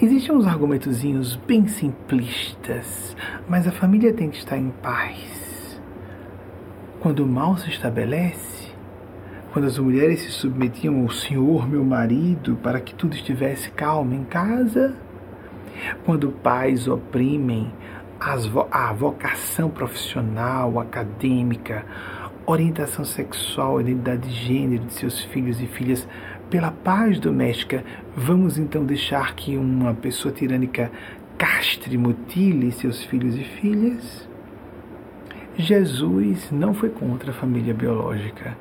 Existem 0.00 0.36
uns 0.36 0.46
argumentozinhos 0.46 1.34
bem 1.34 1.66
simplistas, 1.66 3.16
mas 3.48 3.66
a 3.66 3.72
família 3.72 4.12
tem 4.12 4.30
que 4.30 4.38
estar 4.38 4.56
em 4.56 4.70
paz. 4.80 5.80
Quando 7.00 7.24
o 7.24 7.26
mal 7.26 7.56
se 7.56 7.68
estabelece, 7.70 8.70
quando 9.52 9.64
as 9.64 9.76
mulheres 9.80 10.20
se 10.20 10.30
submetiam 10.30 11.00
ao 11.00 11.10
Senhor, 11.10 11.68
meu 11.68 11.82
marido, 11.82 12.56
para 12.62 12.80
que 12.80 12.94
tudo 12.94 13.16
estivesse 13.16 13.68
calmo 13.72 14.14
em 14.14 14.22
casa, 14.22 14.96
quando 16.04 16.30
pais 16.30 16.88
oprimem 16.88 17.72
vo 18.48 18.66
a 18.70 18.92
vocação 18.92 19.68
profissional, 19.68 20.80
acadêmica, 20.80 21.84
orientação 22.46 23.04
sexual, 23.04 23.80
identidade 23.80 24.28
de 24.28 24.34
gênero 24.34 24.84
de 24.84 24.92
seus 24.92 25.20
filhos 25.24 25.60
e 25.60 25.66
filhas, 25.66 26.06
pela 26.48 26.70
paz 26.70 27.18
doméstica, 27.18 27.84
vamos 28.16 28.56
então 28.56 28.84
deixar 28.84 29.34
que 29.34 29.56
uma 29.56 29.92
pessoa 29.94 30.32
tirânica 30.32 30.90
castre, 31.36 31.98
mutile 31.98 32.70
seus 32.72 33.02
filhos 33.04 33.36
e 33.36 33.44
filhas? 33.44 34.28
Jesus 35.58 36.50
não 36.52 36.72
foi 36.72 36.90
contra 36.90 37.30
a 37.30 37.34
família 37.34 37.74
biológica. 37.74 38.56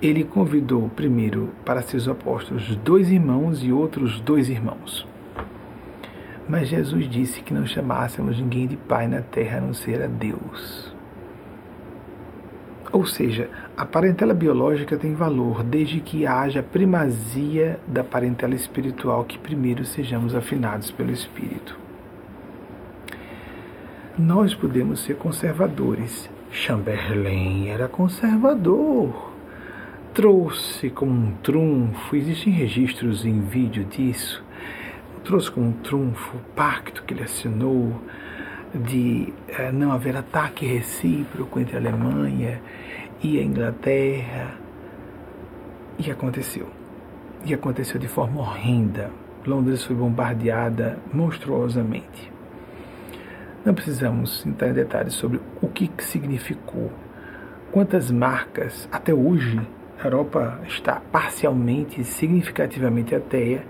Ele 0.00 0.24
convidou 0.24 0.88
primeiro 0.88 1.50
para 1.64 1.82
seus 1.82 2.08
apóstolos 2.08 2.74
dois 2.76 3.10
irmãos 3.10 3.62
e 3.62 3.72
outros 3.72 4.20
dois 4.20 4.48
irmãos. 4.48 5.06
Mas 6.48 6.68
Jesus 6.68 7.08
disse 7.08 7.42
que 7.42 7.54
não 7.54 7.66
chamássemos 7.66 8.38
ninguém 8.38 8.66
de 8.66 8.76
pai 8.76 9.08
na 9.08 9.22
terra 9.22 9.58
a 9.58 9.60
não 9.60 9.72
ser 9.72 10.02
a 10.02 10.06
Deus. 10.06 10.94
Ou 12.92 13.04
seja, 13.04 13.50
a 13.76 13.84
parentela 13.84 14.32
biológica 14.32 14.96
tem 14.96 15.14
valor 15.14 15.64
desde 15.64 16.00
que 16.00 16.26
haja 16.26 16.62
primazia 16.62 17.80
da 17.88 18.04
parentela 18.04 18.54
espiritual, 18.54 19.24
que 19.24 19.36
primeiro 19.36 19.84
sejamos 19.84 20.32
afinados 20.32 20.92
pelo 20.92 21.10
Espírito. 21.10 21.76
Nós 24.16 24.54
podemos 24.54 25.00
ser 25.00 25.16
conservadores. 25.16 26.30
Chamberlain 26.52 27.66
era 27.66 27.88
conservador. 27.88 29.32
Trouxe 30.14 30.88
como 30.88 31.10
um 31.10 31.32
trunfo, 31.42 32.14
existem 32.14 32.52
registros 32.52 33.26
em 33.26 33.40
vídeo 33.40 33.84
disso, 33.84 34.44
trouxe 35.24 35.50
como 35.50 35.72
trunfo 35.82 36.36
o 36.36 36.40
pacto 36.54 37.02
que 37.02 37.14
ele 37.14 37.22
assinou 37.22 38.00
de 38.74 39.32
eh, 39.48 39.72
não 39.72 39.92
haver 39.92 40.16
ataque 40.16 40.66
recíproco 40.66 41.58
entre 41.58 41.76
a 41.76 41.80
Alemanha 41.80 42.60
e 43.22 43.38
a 43.38 43.42
Inglaterra. 43.42 44.58
E 45.98 46.10
aconteceu. 46.10 46.68
E 47.44 47.54
aconteceu 47.54 47.98
de 47.98 48.08
forma 48.08 48.40
horrenda. 48.40 49.10
Londres 49.46 49.84
foi 49.84 49.96
bombardeada 49.96 50.98
monstruosamente. 51.12 52.32
Não 53.64 53.72
precisamos 53.72 54.44
entrar 54.44 54.68
em 54.68 54.74
detalhes 54.74 55.14
sobre 55.14 55.40
o 55.62 55.68
que 55.68 55.90
significou, 55.98 56.92
quantas 57.72 58.10
marcas, 58.10 58.88
até 58.92 59.14
hoje, 59.14 59.58
a 59.98 60.06
Europa 60.06 60.60
está 60.66 61.00
parcialmente, 61.10 62.04
significativamente 62.04 63.14
ateia, 63.14 63.64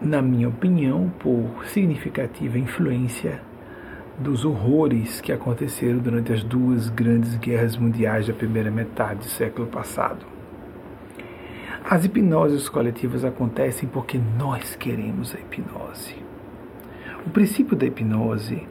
na 0.00 0.20
minha 0.20 0.48
opinião, 0.48 1.10
por 1.18 1.66
significativa 1.66 2.58
influência 2.58 3.40
dos 4.18 4.44
horrores 4.44 5.20
que 5.20 5.32
aconteceram 5.32 5.98
durante 5.98 6.32
as 6.32 6.42
duas 6.42 6.88
grandes 6.88 7.36
guerras 7.36 7.76
mundiais 7.76 8.26
da 8.26 8.32
primeira 8.32 8.70
metade 8.70 9.20
do 9.20 9.24
século 9.26 9.66
passado. 9.66 10.24
As 11.88 12.04
hipnoses 12.04 12.68
coletivas 12.68 13.24
acontecem 13.24 13.88
porque 13.88 14.18
nós 14.38 14.74
queremos 14.74 15.34
a 15.34 15.38
hipnose. 15.38 16.16
O 17.26 17.30
princípio 17.30 17.76
da 17.76 17.86
hipnose 17.86 18.66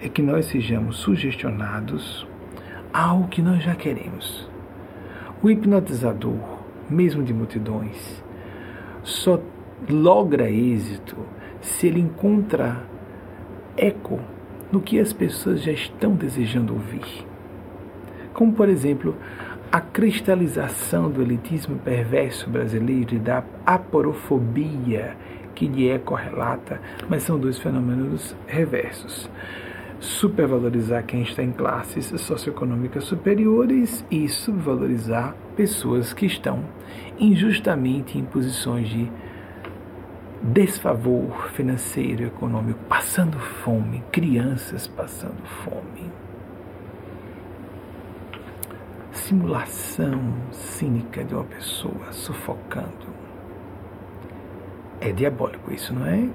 é 0.00 0.08
que 0.08 0.20
nós 0.20 0.46
sejamos 0.46 0.96
sugestionados 0.98 2.26
ao 2.92 3.24
que 3.28 3.40
nós 3.40 3.62
já 3.62 3.74
queremos. 3.74 4.48
O 5.42 5.50
hipnotizador, 5.50 6.38
mesmo 6.88 7.22
de 7.22 7.32
multidões, 7.32 8.22
só 9.02 9.40
logra 9.88 10.50
êxito 10.50 11.16
se 11.60 11.86
ele 11.86 12.00
encontra 12.00 12.82
eco 13.76 14.20
no 14.70 14.80
que 14.80 14.98
as 14.98 15.12
pessoas 15.12 15.62
já 15.62 15.72
estão 15.72 16.14
desejando 16.14 16.72
ouvir. 16.72 17.26
Como, 18.32 18.52
por 18.52 18.68
exemplo, 18.68 19.14
a 19.70 19.80
cristalização 19.80 21.10
do 21.10 21.22
elitismo 21.22 21.78
perverso 21.78 22.48
brasileiro 22.48 23.14
e 23.14 23.18
da 23.18 23.42
aporofobia 23.66 25.16
que 25.54 25.66
lhe 25.66 25.88
é 25.88 25.98
correlata, 25.98 26.80
mas 27.08 27.22
são 27.22 27.38
dois 27.38 27.58
fenômenos 27.58 28.36
reversos. 28.46 29.30
Supervalorizar 30.00 31.04
quem 31.04 31.22
está 31.22 31.42
em 31.42 31.52
classes 31.52 32.06
socioeconômicas 32.20 33.04
superiores 33.04 34.04
e 34.10 34.28
subvalorizar 34.28 35.34
pessoas 35.56 36.12
que 36.12 36.26
estão 36.26 36.64
injustamente 37.18 38.18
em 38.18 38.24
posições 38.24 38.88
de 38.88 39.10
desfavor 40.44 41.48
financeiro 41.52 42.22
e 42.22 42.26
econômico, 42.26 42.78
passando 42.86 43.38
fome, 43.38 44.04
crianças 44.12 44.86
passando 44.86 45.42
fome. 45.64 46.12
Simulação 49.10 50.34
cínica 50.52 51.24
de 51.24 51.34
uma 51.34 51.44
pessoa 51.44 52.12
sufocando. 52.12 53.14
É 55.00 55.12
diabólico 55.12 55.72
isso, 55.72 55.94
não 55.94 56.06
é? 56.06 56.28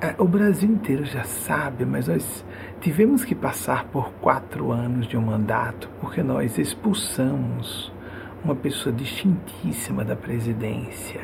é? 0.00 0.14
O 0.18 0.26
Brasil 0.26 0.70
inteiro 0.70 1.04
já 1.04 1.24
sabe, 1.24 1.84
mas 1.84 2.08
nós 2.08 2.44
tivemos 2.80 3.22
que 3.22 3.34
passar 3.34 3.84
por 3.84 4.12
quatro 4.14 4.72
anos 4.72 5.06
de 5.06 5.16
um 5.16 5.22
mandato 5.22 5.90
porque 6.00 6.22
nós 6.22 6.56
expulsamos 6.56 7.92
uma 8.46 8.54
pessoa 8.54 8.94
distintíssima 8.94 10.04
da 10.04 10.14
presidência. 10.14 11.20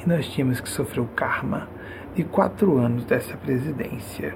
E 0.00 0.08
nós 0.08 0.28
tínhamos 0.28 0.60
que 0.60 0.68
sofrer 0.68 1.00
o 1.00 1.06
karma 1.06 1.68
de 2.14 2.22
quatro 2.22 2.78
anos 2.78 3.04
dessa 3.04 3.36
presidência. 3.36 4.32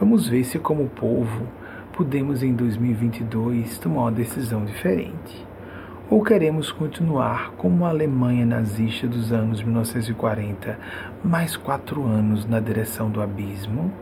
Vamos 0.00 0.26
ver 0.26 0.42
se, 0.42 0.58
como 0.58 0.88
povo, 0.88 1.46
podemos 1.92 2.42
em 2.42 2.52
2022 2.52 3.78
tomar 3.78 4.02
uma 4.02 4.12
decisão 4.12 4.64
diferente. 4.64 5.46
Ou 6.10 6.20
queremos 6.24 6.72
continuar 6.72 7.52
como 7.52 7.84
a 7.84 7.90
Alemanha 7.90 8.44
nazista 8.44 9.06
dos 9.06 9.32
anos 9.32 9.62
1940, 9.62 10.76
mais 11.22 11.56
quatro 11.56 12.04
anos 12.04 12.44
na 12.44 12.58
direção 12.58 13.08
do 13.08 13.22
abismo? 13.22 13.92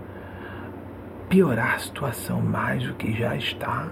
Piorar 1.29 1.75
a 1.75 1.79
situação 1.79 2.41
mais 2.41 2.83
do 2.85 2.95
que 2.95 3.13
já 3.13 3.37
está 3.37 3.87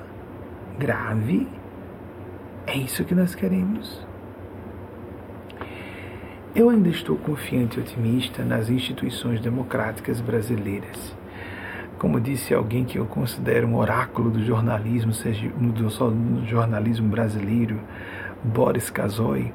grave? 0.78 1.46
É 2.66 2.76
isso 2.76 3.04
que 3.04 3.14
nós 3.14 3.32
queremos? 3.32 4.04
Eu 6.52 6.68
ainda 6.68 6.88
estou 6.88 7.16
confiante 7.16 7.78
e 7.78 7.80
otimista 7.80 8.44
nas 8.44 8.68
instituições 8.68 9.40
democráticas 9.40 10.20
brasileiras. 10.20 11.14
Como 11.96 12.20
disse 12.20 12.52
alguém 12.52 12.84
que 12.84 12.98
eu 12.98 13.06
considero 13.06 13.68
um 13.68 13.76
oráculo 13.76 14.30
do 14.30 14.44
jornalismo, 14.44 15.12
do 15.12 16.46
jornalismo 16.46 17.08
brasileiro, 17.08 17.78
Boris 18.42 18.90
Kazoy, 18.90 19.52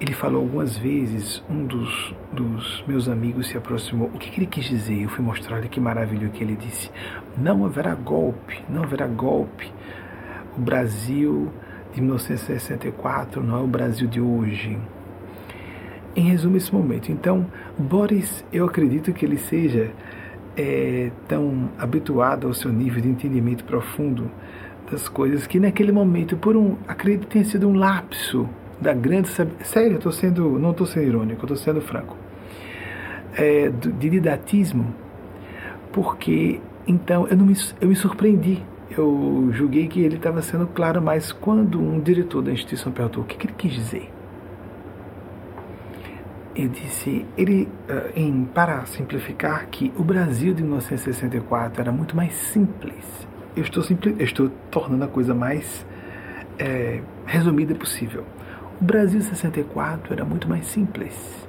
ele 0.00 0.14
falou 0.14 0.42
algumas 0.42 0.76
vezes, 0.76 1.44
um 1.50 1.66
dos, 1.66 2.14
dos 2.32 2.82
meus 2.86 3.08
amigos 3.08 3.48
se 3.48 3.58
aproximou. 3.58 4.08
O 4.14 4.18
que, 4.18 4.30
que 4.30 4.40
ele 4.40 4.46
quis 4.46 4.64
dizer? 4.64 5.02
Eu 5.02 5.10
fui 5.10 5.24
mostrar 5.24 5.60
lhe 5.60 5.68
que 5.68 5.80
maravilha 5.80 6.28
que 6.30 6.42
ele 6.42 6.56
disse. 6.56 6.90
Não 7.36 7.64
haverá 7.66 7.94
golpe, 7.94 8.62
não 8.70 8.84
haverá 8.84 9.06
golpe. 9.06 9.70
O 10.56 10.60
Brasil 10.60 11.52
de 11.96 12.02
1964 12.02 13.42
não 13.42 13.58
é 13.58 13.62
o 13.62 13.66
Brasil 13.66 14.06
de 14.06 14.20
hoje 14.20 14.78
em 16.14 16.28
resumo, 16.28 16.58
esse 16.58 16.72
momento. 16.72 17.10
Então, 17.10 17.46
Boris, 17.78 18.44
eu 18.52 18.66
acredito 18.66 19.14
que 19.14 19.24
ele 19.24 19.38
seja 19.38 19.90
é, 20.56 21.10
tão 21.26 21.70
habituado 21.78 22.46
ao 22.46 22.52
seu 22.52 22.70
nível 22.70 23.00
de 23.00 23.08
entendimento 23.08 23.64
profundo 23.64 24.30
das 24.90 25.08
coisas 25.08 25.46
que 25.46 25.58
naquele 25.58 25.90
momento, 25.90 26.36
por 26.36 26.54
um, 26.54 26.76
acredito 26.86 27.26
tenha 27.28 27.44
sido 27.44 27.66
um 27.66 27.74
lapso 27.74 28.46
da 28.78 28.92
grande 28.92 29.28
sério, 29.62 29.98
eu 30.02 30.12
sendo, 30.12 30.58
não 30.58 30.72
estou 30.72 30.86
sendo 30.86 31.06
irônico, 31.06 31.44
estou 31.44 31.56
sendo 31.56 31.80
franco, 31.80 32.14
é, 33.34 33.70
de 33.70 34.10
didatismo, 34.10 34.94
porque 35.92 36.60
então 36.86 37.26
eu 37.26 37.36
não 37.38 37.46
me, 37.46 37.56
eu 37.80 37.88
me 37.88 37.96
surpreendi. 37.96 38.62
Eu 38.96 39.50
julguei 39.52 39.86
que 39.88 40.00
ele 40.00 40.16
estava 40.16 40.40
sendo 40.40 40.66
claro, 40.66 41.02
mas 41.02 41.30
quando 41.30 41.78
um 41.78 42.00
diretor 42.00 42.40
da 42.40 42.50
instituição 42.50 42.90
perguntou 42.90 43.22
o 43.22 43.26
que, 43.26 43.36
que 43.36 43.46
ele 43.46 43.54
quis 43.56 43.72
dizer, 43.72 44.10
eu 46.56 46.68
disse, 46.68 47.26
ele, 47.36 47.68
eh, 47.86 48.12
em, 48.16 48.46
para 48.46 48.86
simplificar, 48.86 49.66
que 49.66 49.92
o 49.98 50.02
Brasil 50.02 50.54
de 50.54 50.62
1964 50.62 51.82
era 51.82 51.92
muito 51.92 52.16
mais 52.16 52.32
simples. 52.32 53.28
Eu 53.54 53.62
estou, 53.62 53.82
simpli, 53.82 54.16
eu 54.18 54.24
estou 54.24 54.48
tornando 54.70 55.04
a 55.04 55.08
coisa 55.08 55.34
mais 55.34 55.84
é, 56.58 57.02
resumida 57.26 57.74
possível. 57.74 58.24
O 58.80 58.84
Brasil 58.84 59.20
de 59.20 59.26
64 59.26 60.14
era 60.14 60.24
muito 60.24 60.48
mais 60.48 60.66
simples. 60.66 61.46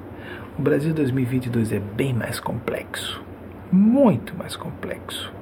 O 0.58 0.62
Brasil 0.62 0.90
de 0.90 0.96
2022 0.96 1.72
é 1.72 1.80
bem 1.80 2.12
mais 2.12 2.38
complexo. 2.38 3.22
Muito 3.72 4.36
mais 4.36 4.56
complexo. 4.56 5.37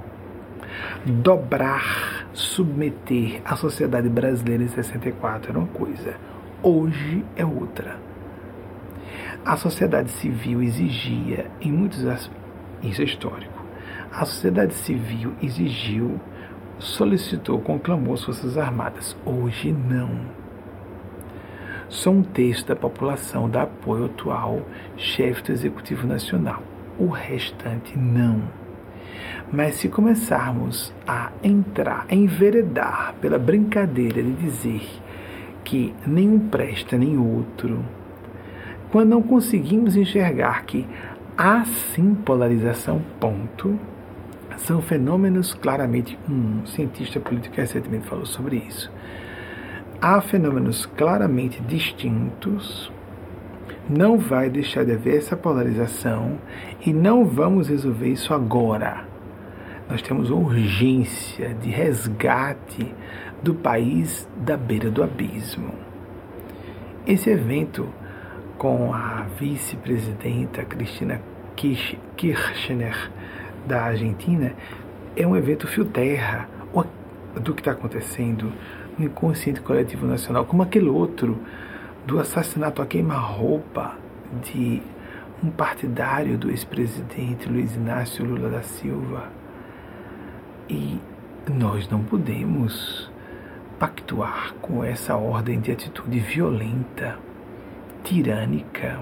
Dobrar, 1.05 2.27
submeter 2.33 3.41
a 3.45 3.57
sociedade 3.57 4.09
brasileira 4.09 4.63
em 4.63 4.69
64 4.69 5.51
era 5.51 5.59
uma 5.59 5.69
coisa. 5.69 6.17
Hoje 6.63 7.25
é 7.37 7.45
outra 7.45 8.07
a 9.47 9.57
sociedade 9.57 10.11
civil 10.11 10.61
exigia, 10.61 11.49
em 11.61 11.71
muitos 11.71 12.05
aspectos, 12.05 12.45
isso 12.83 13.01
é 13.01 13.05
histórico, 13.05 13.65
a 14.11 14.25
sociedade 14.25 14.75
civil 14.75 15.35
exigiu, 15.41 16.21
solicitou, 16.81 17.61
conclamou 17.61 18.15
as 18.15 18.25
Forças 18.25 18.59
Armadas. 18.59 19.17
Hoje 19.25 19.71
não. 19.71 20.11
Só 21.89 22.11
um 22.11 22.25
terço 22.25 22.67
da 22.67 22.75
população 22.75 23.49
dá 23.49 23.63
apoio 23.63 24.03
ao 24.03 24.11
atual 24.11 24.63
chefe 24.97 25.45
do 25.45 25.53
Executivo 25.53 26.09
Nacional. 26.09 26.61
O 26.99 27.07
restante 27.07 27.97
não. 27.97 28.43
Mas 29.53 29.77
se 29.77 29.89
começarmos 29.89 30.93
a 31.07 31.31
entrar, 31.43 32.07
a 32.11 32.15
enveredar 32.15 33.15
pela 33.21 33.39
brincadeira 33.39 34.23
de 34.23 34.33
dizer 34.33 34.83
que 35.65 35.95
nenhum 36.07 36.49
presta 36.49 36.99
nem 36.99 37.17
outro, 37.17 37.85
quando 38.91 39.11
não 39.11 39.23
conseguimos 39.23 39.97
enxergar 39.97 40.65
que 40.65 40.87
há 41.37 41.65
sim 41.65 42.15
polarização, 42.15 43.03
ponto, 43.21 43.79
são 44.59 44.81
fenômenos 44.81 45.55
claramente. 45.55 46.19
Um 46.29 46.65
cientista 46.67 47.21
político 47.21 47.57
recentemente 47.57 48.07
falou 48.07 48.27
sobre 48.27 48.57
isso. 48.57 48.91
Há 50.01 50.21
fenômenos 50.21 50.87
claramente 50.87 51.61
distintos, 51.63 52.93
não 53.89 54.19
vai 54.19 54.51
deixar 54.51 54.85
de 54.85 54.93
haver 54.93 55.19
essa 55.19 55.37
polarização 55.37 56.39
e 56.85 56.93
não 56.93 57.25
vamos 57.25 57.69
resolver 57.69 58.09
isso 58.09 58.35
agora. 58.35 59.06
Nós 59.89 60.03
temos 60.03 60.31
urgência 60.31 61.55
de 61.55 61.71
resgate 61.71 62.93
do 63.43 63.55
país 63.55 64.29
da 64.37 64.57
beira 64.57 64.91
do 64.91 65.03
abismo. 65.03 65.73
Esse 67.07 67.31
evento 67.31 67.89
com 68.59 68.93
a 68.93 69.27
vice-presidenta 69.39 70.65
Cristina 70.65 71.21
Kirchner 72.17 73.11
da 73.67 73.85
Argentina, 73.85 74.53
é 75.15 75.27
um 75.27 75.37
evento 75.37 75.67
fio 75.67 75.85
terra 75.85 76.49
do 77.35 77.53
que 77.53 77.61
está 77.61 77.73
acontecendo 77.73 78.51
no 78.99 79.05
inconsciente 79.05 79.61
coletivo 79.61 80.07
nacional, 80.07 80.47
como 80.47 80.63
aquele 80.63 80.89
outro 80.89 81.39
do 82.07 82.19
assassinato 82.19 82.81
a 82.81 82.87
queima-roupa 82.87 83.95
de 84.43 84.81
um 85.45 85.51
partidário 85.51 86.39
do 86.39 86.51
ex-presidente 86.51 87.49
Luiz 87.49 87.75
Inácio 87.75 88.25
Lula 88.25 88.49
da 88.49 88.63
Silva. 88.63 89.31
E 90.69 90.99
nós 91.49 91.89
não 91.89 92.03
podemos 92.03 93.11
pactuar 93.79 94.55
com 94.61 94.83
essa 94.83 95.17
ordem 95.17 95.61
de 95.61 95.71
atitude 95.71 96.19
violenta 96.19 97.19
tirânica, 98.03 99.01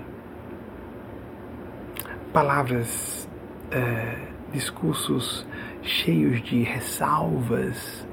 palavras, 2.32 3.28
é, 3.70 4.16
discursos 4.52 5.46
cheios 5.82 6.42
de 6.42 6.62
ressalvas, 6.62 8.06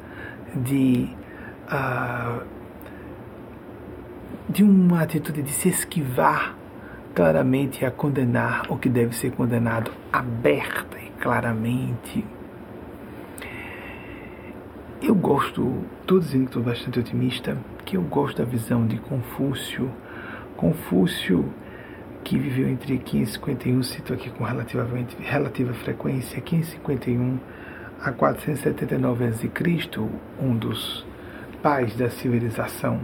de, 0.54 1.10
uh, 1.68 2.44
de 4.50 4.64
uma 4.64 5.02
atitude 5.02 5.42
de 5.42 5.52
se 5.52 5.70
esquivar 5.70 6.56
claramente 7.16 7.86
a 7.86 7.92
condenar 7.92 8.66
o 8.70 8.78
que 8.78 8.90
deve 8.90 9.16
ser 9.16 9.32
condenado 9.32 9.92
aberta 10.12 10.98
e 11.00 11.10
claramente. 11.22 12.26
Eu 15.02 15.16
gosto, 15.16 15.84
estou 16.02 16.20
dizendo 16.20 16.44
que 16.44 16.50
estou 16.50 16.64
bastante 16.64 17.00
otimista, 17.00 17.58
que 17.86 17.98
eu 17.98 18.04
gosto 18.04 18.38
da 18.38 18.44
visão 18.44 18.86
de 18.86 18.98
Confúcio 18.98 19.92
Confúcio, 20.62 21.52
que 22.24 22.38
viveu 22.38 22.70
entre 22.70 23.00
551, 23.00 23.82
cito 23.82 24.14
aqui 24.14 24.30
com 24.30 24.44
relativamente, 24.44 25.18
relativa 25.20 25.74
frequência, 25.74 26.40
551 26.40 27.40
a 28.00 28.12
479 28.12 29.26
a.C., 29.26 29.50
um 30.40 30.56
dos 30.56 31.04
pais 31.64 31.96
da 31.96 32.12
civilização 32.12 33.02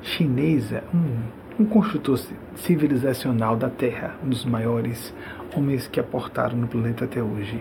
chinesa, 0.00 0.84
um, 0.94 1.62
um 1.64 1.66
construtor 1.66 2.20
civilizacional 2.54 3.56
da 3.56 3.68
Terra, 3.68 4.14
um 4.24 4.28
dos 4.28 4.44
maiores 4.44 5.12
homens 5.56 5.88
que 5.88 5.98
aportaram 5.98 6.56
no 6.56 6.68
planeta 6.68 7.04
até 7.04 7.20
hoje. 7.20 7.60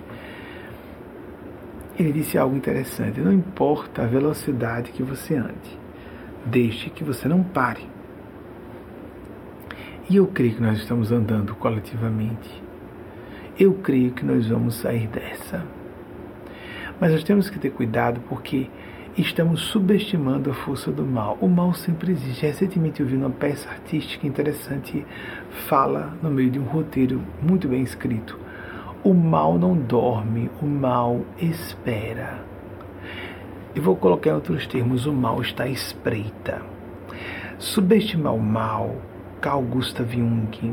Ele 2.02 2.14
disse 2.14 2.36
algo 2.36 2.58
interessante: 2.58 3.22
não 3.22 3.32
importa 3.32 4.02
a 4.02 4.08
velocidade 4.08 4.92
que 4.92 5.04
você 5.04 5.36
ande, 5.36 5.80
desde 6.44 6.90
que 6.90 7.04
você 7.04 7.28
não 7.28 7.44
pare. 7.44 7.88
E 10.10 10.16
eu 10.16 10.26
creio 10.26 10.56
que 10.56 10.62
nós 10.64 10.80
estamos 10.80 11.12
andando 11.12 11.54
coletivamente. 11.54 12.50
Eu 13.58 13.76
creio 13.76 14.14
que 14.14 14.26
nós 14.26 14.48
vamos 14.48 14.76
sair 14.76 15.08
dessa. 15.10 15.64
Mas 17.00 17.12
nós 17.12 17.24
temos 17.24 17.52
que 17.52 17.60
ter 17.60 17.70
cuidado 17.70 18.20
porque 18.28 18.68
estamos 19.16 19.62
subestimando 19.62 20.50
a 20.50 20.56
força 20.56 20.92
do 20.92 21.06
mal. 21.06 21.38
O 21.40 21.48
mal 21.48 21.72
sempre 21.76 22.14
existe. 22.14 22.48
Recentemente 22.48 23.02
eu 23.02 23.06
vi 23.06 23.16
uma 23.16 23.30
peça 23.30 23.70
artística 23.70 24.26
interessante, 24.26 25.06
fala 25.68 26.18
no 26.24 26.32
meio 26.32 26.50
de 26.50 26.58
um 26.58 26.64
roteiro 26.64 27.22
muito 27.44 27.68
bem 27.68 27.84
escrito. 27.84 28.40
O 29.04 29.16
mal 29.16 29.58
não 29.58 29.76
dorme, 29.76 30.52
o 30.62 30.66
mal 30.68 31.22
espera. 31.40 32.46
Eu 33.74 33.82
vou 33.82 33.96
colocar 33.96 34.30
em 34.30 34.34
outros 34.34 34.68
termos: 34.68 35.08
o 35.08 35.14
mal 35.14 35.42
está 35.42 35.64
à 35.64 35.70
espreita. 35.70 36.62
Subestimar 37.58 38.36
o 38.36 38.40
mal 38.40 38.96
Carl 39.42 39.64
Gustav 39.64 40.08
Jung, 40.08 40.52
em 40.62 40.72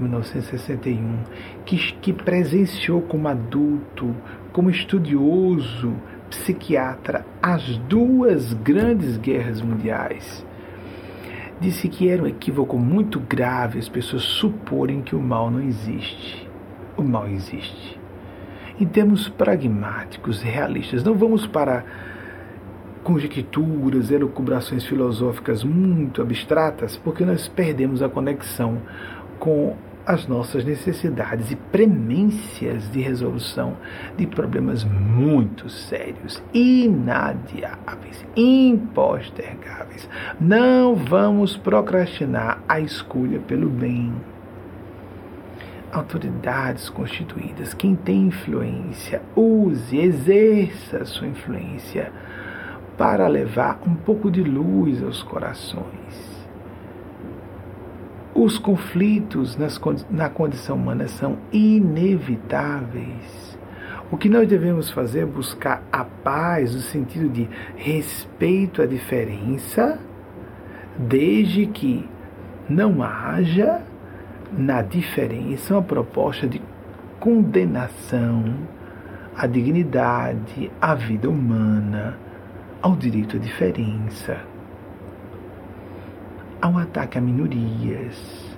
1875-1961, 0.00 1.18
que, 1.64 1.76
que 2.00 2.12
presenciou 2.12 3.02
como 3.02 3.28
adulto, 3.28 4.12
como 4.52 4.68
estudioso, 4.68 5.94
psiquiatra, 6.28 7.24
as 7.40 7.78
duas 7.78 8.52
grandes 8.52 9.16
guerras 9.16 9.62
mundiais, 9.62 10.44
disse 11.60 11.88
que 11.88 12.08
era 12.08 12.24
um 12.24 12.26
equívoco 12.26 12.76
muito 12.76 13.20
grave 13.20 13.78
as 13.78 13.88
pessoas 13.88 14.24
suporem 14.24 15.00
que 15.00 15.14
o 15.14 15.22
mal 15.22 15.52
não 15.52 15.60
existe. 15.60 16.43
O 16.96 17.02
mal 17.02 17.26
existe. 17.28 17.98
Em 18.80 18.86
termos 18.86 19.28
pragmáticos, 19.28 20.42
realistas, 20.42 21.04
não 21.04 21.14
vamos 21.14 21.46
para 21.46 21.84
conjecturas, 23.04 24.10
elucubrações 24.10 24.84
filosóficas 24.86 25.62
muito 25.62 26.22
abstratas, 26.22 26.96
porque 26.96 27.24
nós 27.24 27.46
perdemos 27.46 28.02
a 28.02 28.08
conexão 28.08 28.78
com 29.38 29.76
as 30.06 30.26
nossas 30.26 30.64
necessidades 30.64 31.50
e 31.50 31.56
premências 31.56 32.90
de 32.90 33.00
resolução 33.00 33.76
de 34.16 34.26
problemas 34.26 34.84
muito 34.84 35.68
sérios, 35.68 36.42
inadiáveis, 36.52 38.24
impostergáveis. 38.36 40.08
Não 40.40 40.94
vamos 40.94 41.56
procrastinar 41.56 42.62
a 42.68 42.80
escolha 42.80 43.40
pelo 43.40 43.68
bem. 43.68 44.12
Autoridades 45.94 46.90
constituídas, 46.90 47.72
quem 47.72 47.94
tem 47.94 48.26
influência, 48.26 49.22
use, 49.34 49.96
exerça 49.96 50.98
a 50.98 51.06
sua 51.06 51.28
influência 51.28 52.12
para 52.98 53.26
levar 53.28 53.80
um 53.86 53.94
pouco 53.94 54.30
de 54.30 54.42
luz 54.42 55.02
aos 55.02 55.22
corações 55.22 56.34
os 58.34 58.58
conflitos 58.58 59.56
nas, 59.56 59.80
na 60.10 60.28
condição 60.28 60.76
humana 60.76 61.06
são 61.06 61.38
inevitáveis. 61.52 63.56
O 64.10 64.16
que 64.16 64.28
nós 64.28 64.48
devemos 64.48 64.90
fazer 64.90 65.20
é 65.20 65.26
buscar 65.26 65.82
a 65.90 66.04
paz 66.04 66.74
no 66.74 66.80
sentido 66.80 67.28
de 67.28 67.48
respeito 67.76 68.82
à 68.82 68.86
diferença, 68.86 69.98
desde 70.98 71.66
que 71.66 72.08
não 72.68 73.02
haja 73.02 73.82
na 74.56 74.82
diferença 74.82 75.74
uma 75.74 75.82
proposta 75.82 76.46
de 76.46 76.60
condenação 77.20 78.54
à 79.36 79.46
dignidade, 79.46 80.70
à 80.80 80.94
vida 80.94 81.28
humana, 81.28 82.16
ao 82.80 82.94
direito 82.96 83.36
à 83.36 83.38
diferença 83.38 84.54
a 86.64 86.68
um 86.68 86.78
ataque 86.78 87.18
a 87.18 87.20
minorias, 87.20 88.56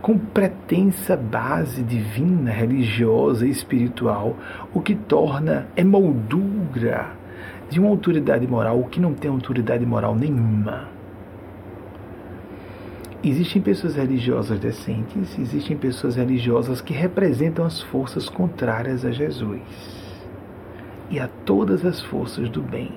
com 0.00 0.16
pretensa 0.16 1.16
base 1.16 1.82
divina, 1.82 2.52
religiosa 2.52 3.44
e 3.44 3.50
espiritual, 3.50 4.36
o 4.72 4.80
que 4.80 4.94
torna 4.94 5.66
é 5.74 5.82
moldura 5.82 7.10
de 7.68 7.80
uma 7.80 7.88
autoridade 7.88 8.46
moral 8.46 8.78
o 8.78 8.84
que 8.84 9.00
não 9.00 9.14
tem 9.14 9.28
autoridade 9.28 9.84
moral 9.84 10.14
nenhuma. 10.14 10.99
Existem 13.22 13.60
pessoas 13.60 13.96
religiosas 13.96 14.58
decentes, 14.58 15.38
existem 15.38 15.76
pessoas 15.76 16.16
religiosas 16.16 16.80
que 16.80 16.94
representam 16.94 17.66
as 17.66 17.82
forças 17.82 18.30
contrárias 18.30 19.04
a 19.04 19.10
Jesus 19.10 19.60
e 21.10 21.20
a 21.20 21.28
todas 21.44 21.84
as 21.84 22.00
forças 22.00 22.48
do 22.48 22.62
bem, 22.62 22.90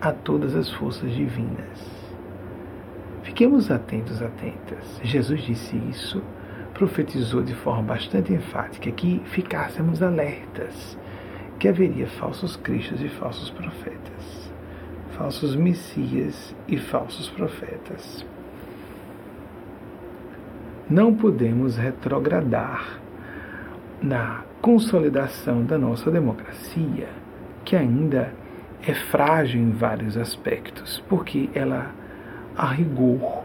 a 0.00 0.12
todas 0.12 0.54
as 0.54 0.70
forças 0.70 1.12
divinas. 1.12 2.08
Fiquemos 3.24 3.68
atentos, 3.68 4.22
atentas. 4.22 5.00
Jesus 5.02 5.42
disse 5.42 5.76
isso, 5.90 6.22
profetizou 6.72 7.42
de 7.42 7.54
forma 7.56 7.82
bastante 7.82 8.32
enfática 8.32 8.92
que 8.92 9.20
ficássemos 9.24 10.00
alertas 10.00 10.96
que 11.58 11.66
haveria 11.66 12.06
falsos 12.06 12.54
cristos 12.54 13.02
e 13.02 13.08
falsos 13.08 13.50
profetas, 13.50 14.52
falsos 15.16 15.56
messias 15.56 16.54
e 16.68 16.78
falsos 16.78 17.28
profetas. 17.30 18.24
Não 20.90 21.14
podemos 21.14 21.76
retrogradar 21.76 22.98
na 24.00 24.42
consolidação 24.62 25.62
da 25.62 25.76
nossa 25.76 26.10
democracia, 26.10 27.08
que 27.62 27.76
ainda 27.76 28.32
é 28.86 28.94
frágil 28.94 29.60
em 29.60 29.70
vários 29.70 30.16
aspectos, 30.16 31.04
porque 31.08 31.50
ela 31.54 31.90
a 32.56 32.66
rigor. 32.66 33.44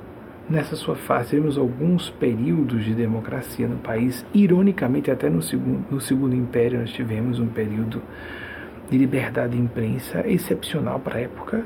Nessa 0.49 0.75
sua 0.75 0.95
fase, 0.95 1.31
tivemos 1.31 1.57
alguns 1.57 2.09
períodos 2.09 2.83
de 2.83 2.93
democracia 2.93 3.67
no 3.67 3.77
país. 3.77 4.25
Ironicamente, 4.33 5.11
até 5.11 5.29
no 5.29 5.41
segundo, 5.41 5.85
no 5.89 6.01
segundo 6.01 6.35
Império, 6.35 6.79
nós 6.79 6.91
tivemos 6.91 7.39
um 7.39 7.47
período 7.47 8.01
de 8.89 8.97
liberdade 8.97 9.57
de 9.57 9.61
imprensa 9.61 10.27
excepcional 10.27 10.99
para 10.99 11.17
a 11.17 11.21
época, 11.21 11.63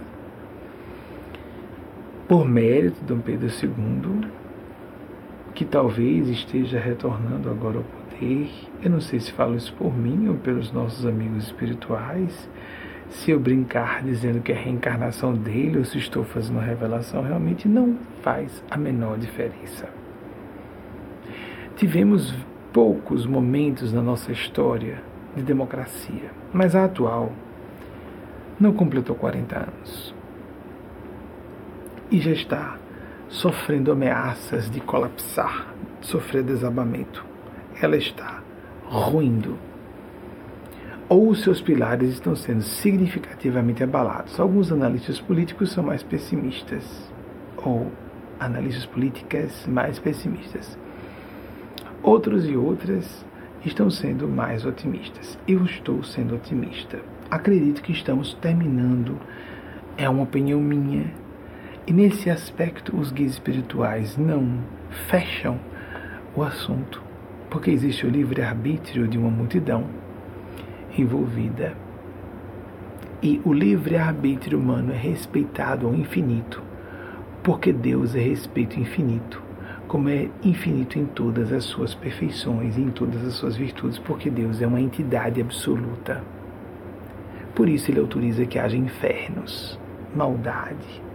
por 2.28 2.48
mérito 2.48 3.00
de 3.00 3.08
Dom 3.08 3.20
Pedro 3.20 3.48
II, 3.48 4.28
que 5.58 5.66
talvez 5.66 6.30
esteja 6.30 6.80
retornando 6.80 7.50
agora 7.50 7.80
ao 7.80 7.84
poder. 7.84 8.48
Eu 8.80 8.92
não 8.92 9.02
sei 9.02 9.20
se 9.20 9.32
falo 9.32 9.56
isso 9.56 9.74
por 9.74 9.92
mim 9.92 10.28
ou 10.28 10.36
pelos 10.36 10.72
nossos 10.72 11.04
amigos 11.04 11.46
espirituais 11.46 12.48
se 13.10 13.32
eu 13.32 13.40
brincar 13.40 14.04
dizendo 14.04 14.40
que 14.40 14.52
é 14.52 14.56
a 14.56 14.60
reencarnação 14.60 15.34
dele 15.34 15.80
ou 15.80 15.84
se 15.84 15.98
estou 15.98 16.24
fazendo 16.24 16.58
uma 16.58 16.62
revelação, 16.62 17.24
realmente 17.24 17.68
não 17.68 17.98
faz 18.22 18.64
a 18.70 18.78
menor 18.78 19.18
diferença. 19.18 19.90
Tivemos 21.76 22.36
poucos 22.72 23.26
momentos 23.26 23.92
na 23.92 24.04
nossa 24.04 24.32
história 24.32 25.02
de 25.36 25.42
democracia, 25.42 26.30
mas 26.54 26.76
a 26.76 26.86
atual 26.86 27.32
não 28.60 28.74
completou 28.74 29.16
40 29.16 29.58
anos 29.58 30.14
e 32.12 32.20
já 32.20 32.32
está 32.32 32.78
sofrendo 33.30 33.92
ameaças 33.92 34.70
de 34.70 34.80
colapsar, 34.80 35.74
de 36.02 36.08
sofrer 36.08 36.44
desabamento. 36.44 37.26
Ela 37.82 37.98
está 37.98 38.42
ruindo 38.86 39.58
ou 41.10 41.30
os 41.30 41.42
seus 41.42 41.62
pilares 41.62 42.10
estão 42.10 42.36
sendo 42.36 42.62
significativamente 42.62 43.84
abalados. 43.84 44.38
Alguns 44.40 44.72
analistas 44.72 45.20
políticos 45.22 45.72
são 45.72 45.84
mais 45.84 46.04
pessimistas, 46.04 46.84
ou 47.56 47.90
analistas 48.40 48.86
políticas 48.86 49.66
mais 49.68 50.00
pessimistas. 50.00 50.78
Outros 52.04 52.48
e 52.48 52.58
outras 52.58 53.26
estão 53.66 53.90
sendo 53.90 54.28
mais 54.28 54.66
otimistas. 54.66 55.40
Eu 55.48 55.64
estou 55.64 56.04
sendo 56.04 56.36
otimista. 56.36 57.00
Acredito 57.32 57.82
que 57.82 57.92
estamos 57.92 58.34
terminando, 58.36 59.18
é 59.98 60.10
uma 60.10 60.24
opinião 60.24 60.60
minha, 60.60 61.12
e 61.88 61.94
nesse 61.94 62.30
aspecto 62.30 62.98
os 62.98 63.12
guias 63.12 63.32
espirituais 63.32 64.18
não 64.18 64.60
fecham 65.08 65.58
o 66.36 66.44
assunto, 66.44 67.02
porque 67.50 67.72
existe 67.72 68.06
o 68.06 68.10
livre-arbítrio 68.10 69.08
de 69.08 69.18
uma 69.18 69.30
multidão 69.30 69.86
envolvida. 70.98 71.74
E 73.24 73.42
o 73.46 73.54
livre-arbítrio 73.54 74.60
humano 74.60 74.92
é 74.92 74.98
respeitado 74.98 75.88
ao 75.88 75.96
infinito, 75.96 76.62
porque 77.42 77.72
Deus 77.72 78.14
é 78.16 78.20
respeito 78.20 78.78
infinito, 78.78 79.42
como 79.88 80.10
é 80.10 80.30
infinito 80.44 81.00
em 81.00 81.06
todas 81.06 81.54
as 81.54 81.64
suas 81.64 81.96
perfeições, 81.96 82.78
em 82.78 82.90
todas 82.90 83.26
as 83.26 83.36
suas 83.36 83.56
virtudes, 83.56 83.98
porque 83.98 84.30
Deus 84.30 84.62
é 84.62 84.68
uma 84.68 84.82
entidade 84.82 85.40
absoluta. 85.40 86.22
Por 87.56 87.70
isso 87.70 87.90
ele 87.90 88.02
autoriza 88.02 88.46
que 88.46 88.60
haja 88.60 88.76
infernos, 88.76 89.80
maldade, 90.14 91.07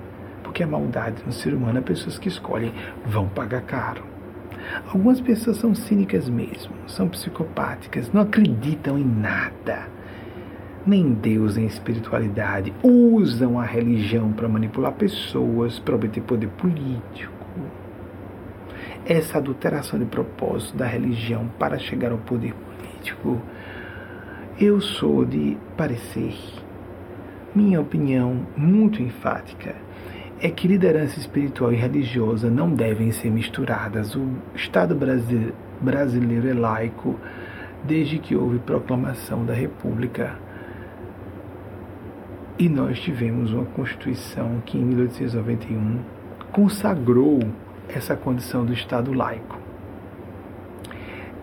porque 0.42 0.62
a 0.62 0.66
maldade 0.66 1.22
no 1.24 1.32
ser 1.32 1.54
humano 1.54 1.78
é 1.78 1.82
pessoas 1.82 2.18
que 2.18 2.28
escolhem 2.28 2.72
vão 3.06 3.28
pagar 3.28 3.62
caro. 3.62 4.12
Algumas 4.86 5.20
pessoas 5.20 5.56
são 5.56 5.74
cínicas 5.74 6.28
mesmo, 6.28 6.72
são 6.86 7.08
psicopáticas, 7.08 8.12
não 8.12 8.22
acreditam 8.22 8.98
em 8.98 9.04
nada, 9.04 9.88
nem 10.86 11.12
Deus, 11.12 11.56
nem 11.56 11.66
espiritualidade. 11.66 12.72
Usam 12.82 13.58
a 13.58 13.64
religião 13.64 14.32
para 14.32 14.48
manipular 14.48 14.92
pessoas, 14.92 15.78
para 15.78 15.94
obter 15.94 16.22
poder 16.22 16.48
político. 16.48 17.32
Essa 19.04 19.38
adulteração 19.38 19.98
de 19.98 20.04
propósito 20.04 20.76
da 20.76 20.86
religião 20.86 21.50
para 21.58 21.78
chegar 21.78 22.12
ao 22.12 22.18
poder 22.18 22.54
político. 22.54 23.40
Eu 24.60 24.80
sou 24.80 25.24
de 25.24 25.56
parecer, 25.76 26.36
minha 27.54 27.80
opinião 27.80 28.46
muito 28.56 29.02
enfática 29.02 29.74
é 30.42 30.50
que 30.50 30.66
liderança 30.66 31.20
espiritual 31.20 31.72
e 31.72 31.76
religiosa 31.76 32.50
não 32.50 32.74
devem 32.74 33.12
ser 33.12 33.30
misturadas. 33.30 34.16
O 34.16 34.28
Estado 34.56 34.92
brasileiro 35.80 36.48
é 36.48 36.52
laico 36.52 37.16
desde 37.84 38.18
que 38.18 38.34
houve 38.34 38.58
proclamação 38.58 39.44
da 39.44 39.54
República. 39.54 40.36
E 42.58 42.68
nós 42.68 42.98
tivemos 43.00 43.52
uma 43.52 43.64
Constituição 43.66 44.60
que, 44.66 44.76
em 44.76 44.84
1891, 44.84 46.00
consagrou 46.50 47.38
essa 47.88 48.16
condição 48.16 48.66
do 48.66 48.72
Estado 48.72 49.12
laico. 49.12 49.60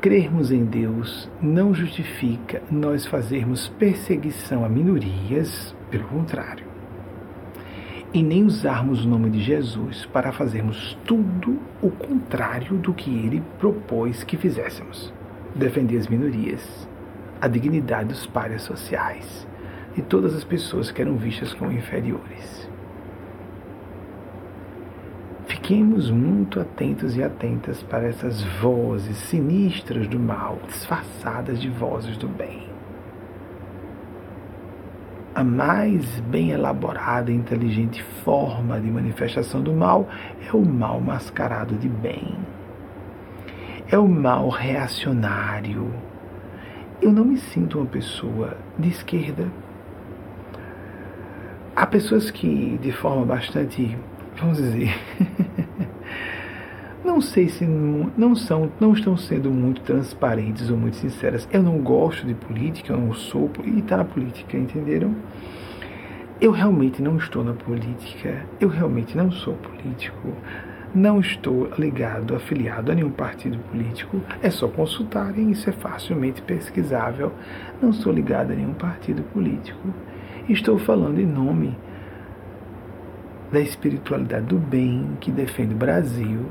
Crermos 0.02 0.52
em 0.52 0.66
Deus 0.66 1.32
não 1.42 1.74
justifica 1.74 2.62
nós 2.70 3.06
fazermos 3.06 3.70
perseguição 3.80 4.66
a 4.66 4.70
minorias, 4.70 5.74
pelo 5.90 6.04
contrário. 6.04 6.69
E 8.12 8.24
nem 8.24 8.44
usarmos 8.44 9.06
o 9.06 9.08
nome 9.08 9.30
de 9.30 9.40
Jesus 9.40 10.06
para 10.08 10.32
fazermos 10.32 10.98
tudo 11.06 11.60
o 11.80 11.92
contrário 11.92 12.76
do 12.78 12.92
que 12.92 13.12
ele 13.12 13.44
propôs 13.60 14.24
que 14.24 14.36
fizéssemos. 14.36 15.14
Defender 15.54 15.98
as 15.98 16.08
minorias, 16.08 16.90
a 17.40 17.48
dignidade 17.48 18.10
dos 18.10 18.26
pares 18.26 18.64
sociais 18.64 19.48
e 19.96 20.02
todas 20.02 20.34
as 20.34 20.44
pessoas 20.44 20.90
que 20.92 21.02
eram 21.02 21.18
vistas 21.18 21.54
como 21.54 21.72
inferiores. 21.72 22.68
Fiquemos 25.46 26.10
muito 26.10 26.60
atentos 26.60 27.16
e 27.16 27.24
atentas 27.24 27.84
para 27.84 28.08
essas 28.08 28.44
vozes 28.60 29.18
sinistras 29.18 30.08
do 30.08 30.20
mal, 30.20 30.58
disfarçadas 30.68 31.62
de 31.62 31.70
vozes 31.70 32.18
do 32.18 32.28
bem. 32.28 32.69
A 35.36 35.44
mais 35.44 36.20
bem 36.22 36.52
elaborada 36.52 37.32
e 37.32 37.36
inteligente 37.36 38.04
forma 38.24 38.80
de 38.80 38.90
manifestação 38.90 39.62
do 39.62 39.74
mal 39.74 40.08
é 40.48 40.56
o 40.56 40.66
mal 40.66 41.00
mascarado 41.00 41.76
de 41.76 41.88
bem. 41.88 42.36
É 43.88 43.98
o 43.98 44.08
mal 44.08 44.50
reacionário. 44.50 45.94
Eu 47.02 47.12
não 47.12 47.26
me 47.26 47.38
sinto 47.38 47.80
uma 47.80 47.88
pessoa 47.88 48.58
de 48.78 48.90
esquerda. 48.90 49.48
Há 51.76 51.86
pessoas 51.86 52.30
que, 52.30 52.78
de 52.82 52.92
forma 52.92 53.26
bastante 53.26 53.98
vamos 54.40 54.58
dizer, 54.58 54.94
não 57.04 57.22
sei 57.22 57.48
se 57.48 57.66
não 57.66 58.36
são, 58.36 58.72
não 58.80 58.94
estão 58.94 59.16
sendo 59.16 59.50
muito 59.50 59.82
transparentes 59.82 60.70
ou 60.70 60.78
muito 60.78 60.98
sinceras. 60.98 61.48
Eu 61.52 61.64
não 61.64 61.78
gosto 61.80 62.26
de 62.26 62.34
política, 62.34 62.94
eu 62.94 62.98
não 62.98 63.14
sou 63.14 63.50
e 63.64 63.80
está 63.80 63.98
na 63.98 64.06
política, 64.06 64.58
entenderam? 64.58 65.16
Eu 66.42 66.52
realmente 66.52 67.02
não 67.02 67.18
estou 67.18 67.44
na 67.44 67.54
política, 67.54 68.46
eu 68.60 68.70
realmente 68.70 69.16
não 69.18 69.30
sou 69.32 69.56
político, 69.56 70.34
não 70.96 71.20
estou 71.20 71.70
ligado, 71.78 72.36
afiliado 72.36 72.92
a 72.92 72.96
nenhum 72.96 73.12
partido 73.12 73.60
político. 73.70 74.22
É 74.42 74.50
só 74.50 74.68
consultarem, 74.68 75.52
isso 75.52 75.70
é 75.70 75.74
facilmente 75.74 76.42
pesquisável. 76.42 77.32
Não 77.82 77.94
sou 77.94 78.12
ligado 78.12 78.52
a 78.52 78.56
nenhum 78.56 78.74
partido 78.74 79.22
político. 79.34 79.94
Estou 80.48 80.80
falando 80.80 81.20
em 81.20 81.26
nome 81.26 81.78
da 83.52 83.60
espiritualidade 83.60 84.46
do 84.46 84.58
bem 84.58 85.18
que 85.20 85.32
defende 85.32 85.74
o 85.74 85.78
Brasil. 85.78 86.46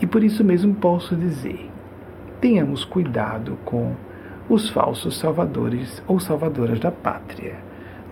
E 0.00 0.06
por 0.06 0.22
isso 0.22 0.44
mesmo 0.44 0.74
posso 0.74 1.16
dizer: 1.16 1.70
tenhamos 2.40 2.84
cuidado 2.84 3.58
com 3.64 3.94
os 4.48 4.68
falsos 4.70 5.16
salvadores 5.16 6.02
ou 6.06 6.20
salvadoras 6.20 6.78
da 6.78 6.90
pátria. 6.90 7.54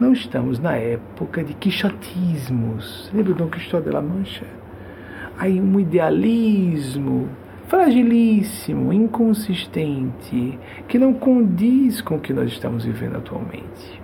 Não 0.01 0.12
estamos 0.12 0.59
na 0.59 0.77
época 0.77 1.44
de 1.44 1.55
quixotismos. 1.55 3.11
Lembra 3.14 3.35
Dom 3.35 3.47
Cristóvão 3.47 3.87
de 3.87 3.94
la 3.94 4.03
Mancha? 4.03 4.47
Aí 5.38 5.61
um 5.61 5.79
idealismo 5.79 7.29
fragilíssimo, 7.68 8.92
inconsistente, 8.92 10.59
que 10.88 10.99
não 10.99 11.14
condiz 11.14 12.01
com 12.01 12.16
o 12.16 12.20
que 12.20 12.33
nós 12.33 12.53
estamos 12.53 12.85
vivendo 12.85 13.16
atualmente. 13.16 14.04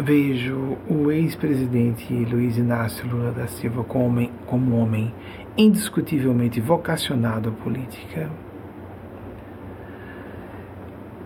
Vejo 0.00 0.78
o 0.88 1.10
ex-presidente 1.10 2.14
Luiz 2.14 2.56
Inácio 2.56 3.04
Lula 3.08 3.32
da 3.32 3.48
Silva 3.48 3.82
como 3.82 4.06
homem, 4.06 4.30
como 4.46 4.76
homem 4.76 5.12
indiscutivelmente 5.56 6.60
vocacionado 6.60 7.48
à 7.48 7.52
política, 7.52 8.30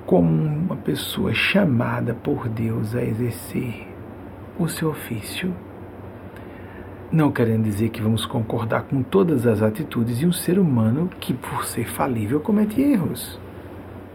como 0.07 0.27
uma 0.27 0.75
pessoa 0.77 1.35
chamada 1.35 2.15
por 2.15 2.49
Deus 2.49 2.95
a 2.95 3.05
exercer 3.05 3.87
o 4.59 4.67
seu 4.67 4.89
ofício. 4.89 5.55
Não 7.13 7.31
querendo 7.31 7.65
dizer 7.65 7.91
que 7.91 8.01
vamos 8.01 8.25
concordar 8.25 8.85
com 8.85 9.03
todas 9.03 9.47
as 9.47 9.61
atitudes 9.61 10.19
de 10.19 10.27
um 10.27 10.33
ser 10.33 10.59
humano 10.59 11.11
que, 11.21 11.35
por 11.35 11.67
ser 11.67 11.85
falível, 11.85 12.41
comete 12.41 12.81
erros 12.81 13.39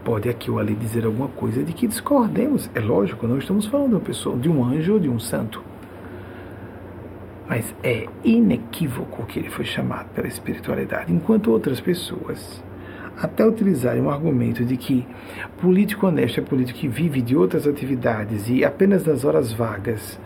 pode 0.04 0.28
aqui 0.28 0.50
ou 0.50 0.58
ali 0.58 0.74
dizer 0.74 1.04
alguma 1.04 1.28
coisa 1.28 1.62
de 1.62 1.72
que 1.72 1.86
discordemos. 1.86 2.70
É 2.74 2.80
lógico, 2.80 3.26
não 3.26 3.38
estamos 3.38 3.66
falando 3.66 3.88
de 3.88 3.94
uma 3.94 4.00
pessoa, 4.00 4.36
de 4.36 4.48
um 4.48 4.64
anjo 4.64 4.94
ou 4.94 5.00
de 5.00 5.08
um 5.08 5.18
santo. 5.18 5.62
Mas 7.48 7.74
é 7.82 8.06
inequívoco 8.24 9.24
que 9.26 9.38
ele 9.38 9.50
foi 9.50 9.64
chamado 9.64 10.08
pela 10.10 10.28
espiritualidade, 10.28 11.12
enquanto 11.12 11.50
outras 11.50 11.80
pessoas 11.80 12.62
até 13.20 13.44
utilizarem 13.44 14.00
um 14.00 14.10
argumento 14.10 14.64
de 14.64 14.76
que 14.76 15.06
político 15.60 16.06
honesto 16.06 16.38
é 16.38 16.42
político 16.42 16.78
que 16.78 16.88
vive 16.88 17.20
de 17.20 17.36
outras 17.36 17.66
atividades 17.66 18.48
e 18.48 18.64
apenas 18.64 19.04
nas 19.04 19.24
horas 19.24 19.52
vagas 19.52 20.20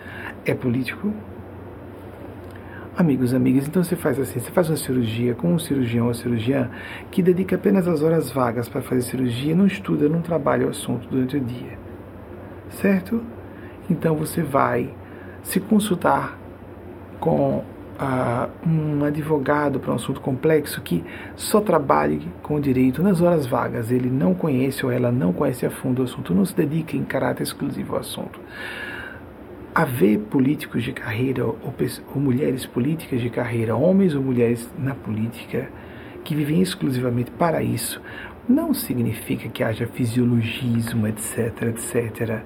é 0.45 0.53
político, 0.53 1.13
Amigos, 2.95 3.33
amigas, 3.33 3.67
então 3.67 3.83
você 3.83 3.97
faz 3.97 4.21
assim, 4.21 4.39
você 4.39 4.51
faz 4.51 4.69
uma 4.69 4.77
cirurgia 4.77 5.35
com 5.35 5.55
um 5.55 5.59
cirurgião 5.59 6.09
ou 6.09 6.15
cirurgiã 6.15 6.71
que 7.11 7.23
dedica 7.23 7.57
apenas 7.57 7.89
as 7.89 8.03
horas 8.03 8.31
vagas 8.31 8.69
para 8.69 8.83
fazer 8.83 9.01
cirurgia, 9.01 9.57
não 9.57 9.67
estuda, 9.67 10.11
não 10.11 10.21
trabalha 10.21 10.67
o 10.67 10.69
assunto 10.69 11.09
durante 11.09 11.39
o 11.39 11.41
dia. 11.41 11.79
Certo? 12.69 13.23
Então 13.89 14.15
você 14.15 14.43
vai 14.43 14.95
se 15.43 15.59
consultar 15.59 16.39
com 17.19 17.65
ah, 17.99 18.51
um 18.67 19.03
advogado 19.07 19.81
para 19.81 19.91
um 19.91 19.95
assunto 19.95 20.21
complexo 20.21 20.83
que 20.83 21.03
só 21.35 21.63
trabalhe 21.63 22.29
com 22.43 22.57
o 22.57 22.61
direito 22.61 23.03
nas 23.03 23.23
horas 23.23 23.47
vagas. 23.47 23.91
Ele 23.91 24.11
não 24.11 24.35
conhece 24.35 24.85
ou 24.85 24.93
ela 24.93 25.11
não 25.11 25.33
conhece 25.33 25.65
a 25.65 25.71
fundo 25.71 26.03
o 26.03 26.05
assunto, 26.05 26.35
não 26.35 26.45
se 26.45 26.55
dedica 26.55 26.95
em 26.95 27.05
caráter 27.05 27.43
exclusivo 27.43 27.95
ao 27.95 28.01
assunto 28.01 28.39
haver 29.75 30.19
políticos 30.19 30.83
de 30.83 30.93
carreira 30.93 31.47
ou, 31.47 31.59
ou, 32.15 32.21
mulheres 32.21 32.67
políticas 32.67 33.21
de 33.21 33.31
carreira, 33.31 33.75
homens 33.75 34.15
ou 34.15 34.23
mulheres 34.23 34.71
na 34.79 34.95
política, 34.95 35.69
que 36.25 36.35
vivem 36.35 36.61
exclusivamente 36.61 37.31
para 37.31 37.63
isso, 37.63 38.01
não 38.49 38.75
significa 38.75 39.49
que 39.49 39.63
haja 39.63 39.87
fisiologismo, 39.87 41.07
etc, 41.07 41.63
etc. 41.63 42.43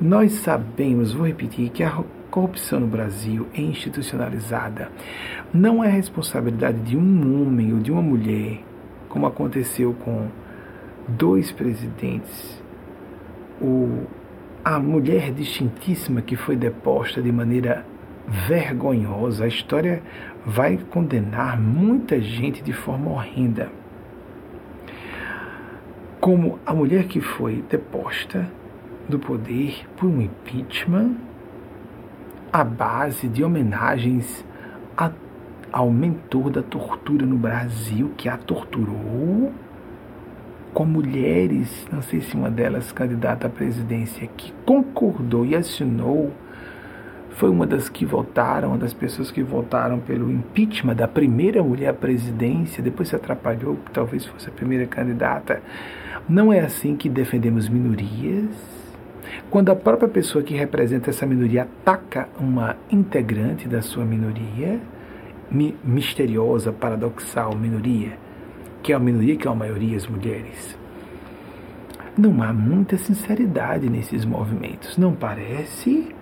Nós 0.00 0.32
sabemos, 0.32 1.12
vou 1.12 1.26
repetir, 1.26 1.70
que 1.70 1.82
a 1.82 2.02
corrupção 2.30 2.80
no 2.80 2.86
Brasil 2.86 3.46
é 3.54 3.60
institucionalizada. 3.60 4.90
Não 5.52 5.84
é 5.84 5.88
responsabilidade 5.88 6.78
de 6.78 6.96
um 6.96 7.42
homem 7.42 7.72
ou 7.72 7.78
de 7.78 7.92
uma 7.92 8.02
mulher, 8.02 8.60
como 9.08 9.26
aconteceu 9.26 9.94
com 9.94 10.28
dois 11.06 11.52
presidentes. 11.52 12.62
O 13.60 14.04
a 14.64 14.78
mulher 14.78 15.30
distintíssima 15.30 16.22
que 16.22 16.36
foi 16.36 16.56
deposta 16.56 17.20
de 17.20 17.30
maneira 17.30 17.84
vergonhosa, 18.26 19.44
a 19.44 19.46
história 19.46 20.02
vai 20.46 20.78
condenar 20.78 21.60
muita 21.60 22.18
gente 22.18 22.62
de 22.62 22.72
forma 22.72 23.10
horrenda. 23.10 23.70
Como 26.18 26.58
a 26.64 26.72
mulher 26.72 27.04
que 27.04 27.20
foi 27.20 27.62
deposta 27.68 28.50
do 29.06 29.18
poder 29.18 29.86
por 29.98 30.06
um 30.06 30.22
impeachment 30.22 31.16
à 32.50 32.64
base 32.64 33.28
de 33.28 33.44
homenagens 33.44 34.46
a, 34.96 35.10
ao 35.70 35.90
mentor 35.90 36.48
da 36.48 36.62
tortura 36.62 37.26
no 37.26 37.36
Brasil, 37.36 38.14
que 38.16 38.30
a 38.30 38.38
torturou 38.38 39.52
com 40.74 40.84
mulheres, 40.84 41.86
não 41.90 42.02
sei 42.02 42.20
se 42.20 42.34
uma 42.34 42.50
delas 42.50 42.90
candidata 42.90 43.46
à 43.46 43.50
presidência, 43.50 44.26
que 44.36 44.52
concordou 44.66 45.46
e 45.46 45.54
assinou, 45.54 46.32
foi 47.30 47.48
uma 47.48 47.66
das 47.66 47.88
que 47.88 48.04
votaram, 48.04 48.70
uma 48.70 48.78
das 48.78 48.92
pessoas 48.92 49.30
que 49.30 49.42
votaram 49.42 50.00
pelo 50.00 50.30
impeachment 50.30 50.96
da 50.96 51.06
primeira 51.06 51.62
mulher 51.62 51.90
à 51.90 51.94
presidência, 51.94 52.82
depois 52.82 53.08
se 53.08 53.16
atrapalhou, 53.16 53.78
talvez 53.92 54.26
fosse 54.26 54.48
a 54.48 54.52
primeira 54.52 54.84
candidata. 54.86 55.62
Não 56.28 56.52
é 56.52 56.60
assim 56.60 56.96
que 56.96 57.08
defendemos 57.08 57.68
minorias. 57.68 58.50
Quando 59.50 59.70
a 59.70 59.76
própria 59.76 60.08
pessoa 60.08 60.44
que 60.44 60.54
representa 60.54 61.10
essa 61.10 61.26
minoria 61.26 61.62
ataca 61.62 62.28
uma 62.38 62.76
integrante 62.90 63.68
da 63.68 63.80
sua 63.80 64.04
minoria, 64.04 64.80
misteriosa, 65.84 66.72
paradoxal 66.72 67.54
minoria, 67.56 68.23
que 68.84 68.92
é 68.92 68.94
a 68.94 68.98
minoria, 68.98 69.34
que 69.34 69.48
é 69.48 69.50
a 69.50 69.54
maioria, 69.54 69.96
as 69.96 70.06
mulheres. 70.06 70.78
Não 72.18 72.42
há 72.42 72.52
muita 72.52 72.98
sinceridade 72.98 73.88
nesses 73.88 74.26
movimentos, 74.26 74.98
não 74.98 75.14
parece? 75.14 76.14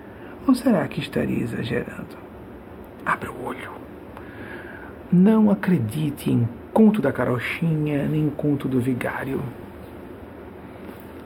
Ou 0.46 0.54
será 0.54 0.86
que 0.86 1.00
estaria 1.00 1.42
exagerando? 1.42 2.16
Abra 3.04 3.32
o 3.32 3.44
olho. 3.44 3.72
Não 5.12 5.50
acredite 5.50 6.30
em 6.30 6.48
conto 6.72 7.02
da 7.02 7.12
carochinha, 7.12 8.06
nem 8.06 8.30
conto 8.30 8.68
do 8.68 8.80
vigário. 8.80 9.42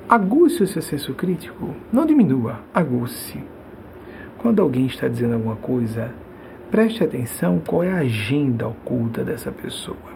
Aguce 0.08 0.62
o 0.62 0.66
seu 0.66 0.80
senso 0.80 1.12
crítico. 1.12 1.74
Não 1.92 2.06
diminua, 2.06 2.60
aguce. 2.72 3.44
quando 4.38 4.62
alguém 4.62 4.86
está 4.86 5.06
dizendo 5.06 5.34
alguma 5.34 5.56
coisa, 5.56 6.14
preste 6.70 7.04
atenção 7.04 7.60
qual 7.64 7.84
é 7.84 7.92
a 7.92 7.98
agenda 7.98 8.66
oculta 8.66 9.22
dessa 9.22 9.52
pessoa. 9.52 10.15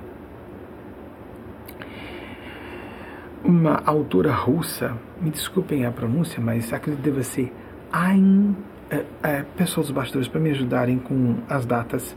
Uma 3.50 3.82
autora 3.84 4.32
russa, 4.32 4.96
me 5.20 5.28
desculpem 5.28 5.84
a 5.84 5.90
pronúncia, 5.90 6.40
mas 6.40 6.72
acredito 6.72 7.02
que 7.02 7.10
deva 7.10 7.24
ser 7.24 7.52
Ayn 7.90 8.54
é, 8.88 9.04
é, 9.24 9.42
pessoas 9.56 9.88
dos 9.88 9.96
bastidores 9.96 10.28
para 10.28 10.40
me 10.40 10.50
ajudarem 10.50 11.00
com 11.00 11.38
as 11.48 11.66
datas. 11.66 12.16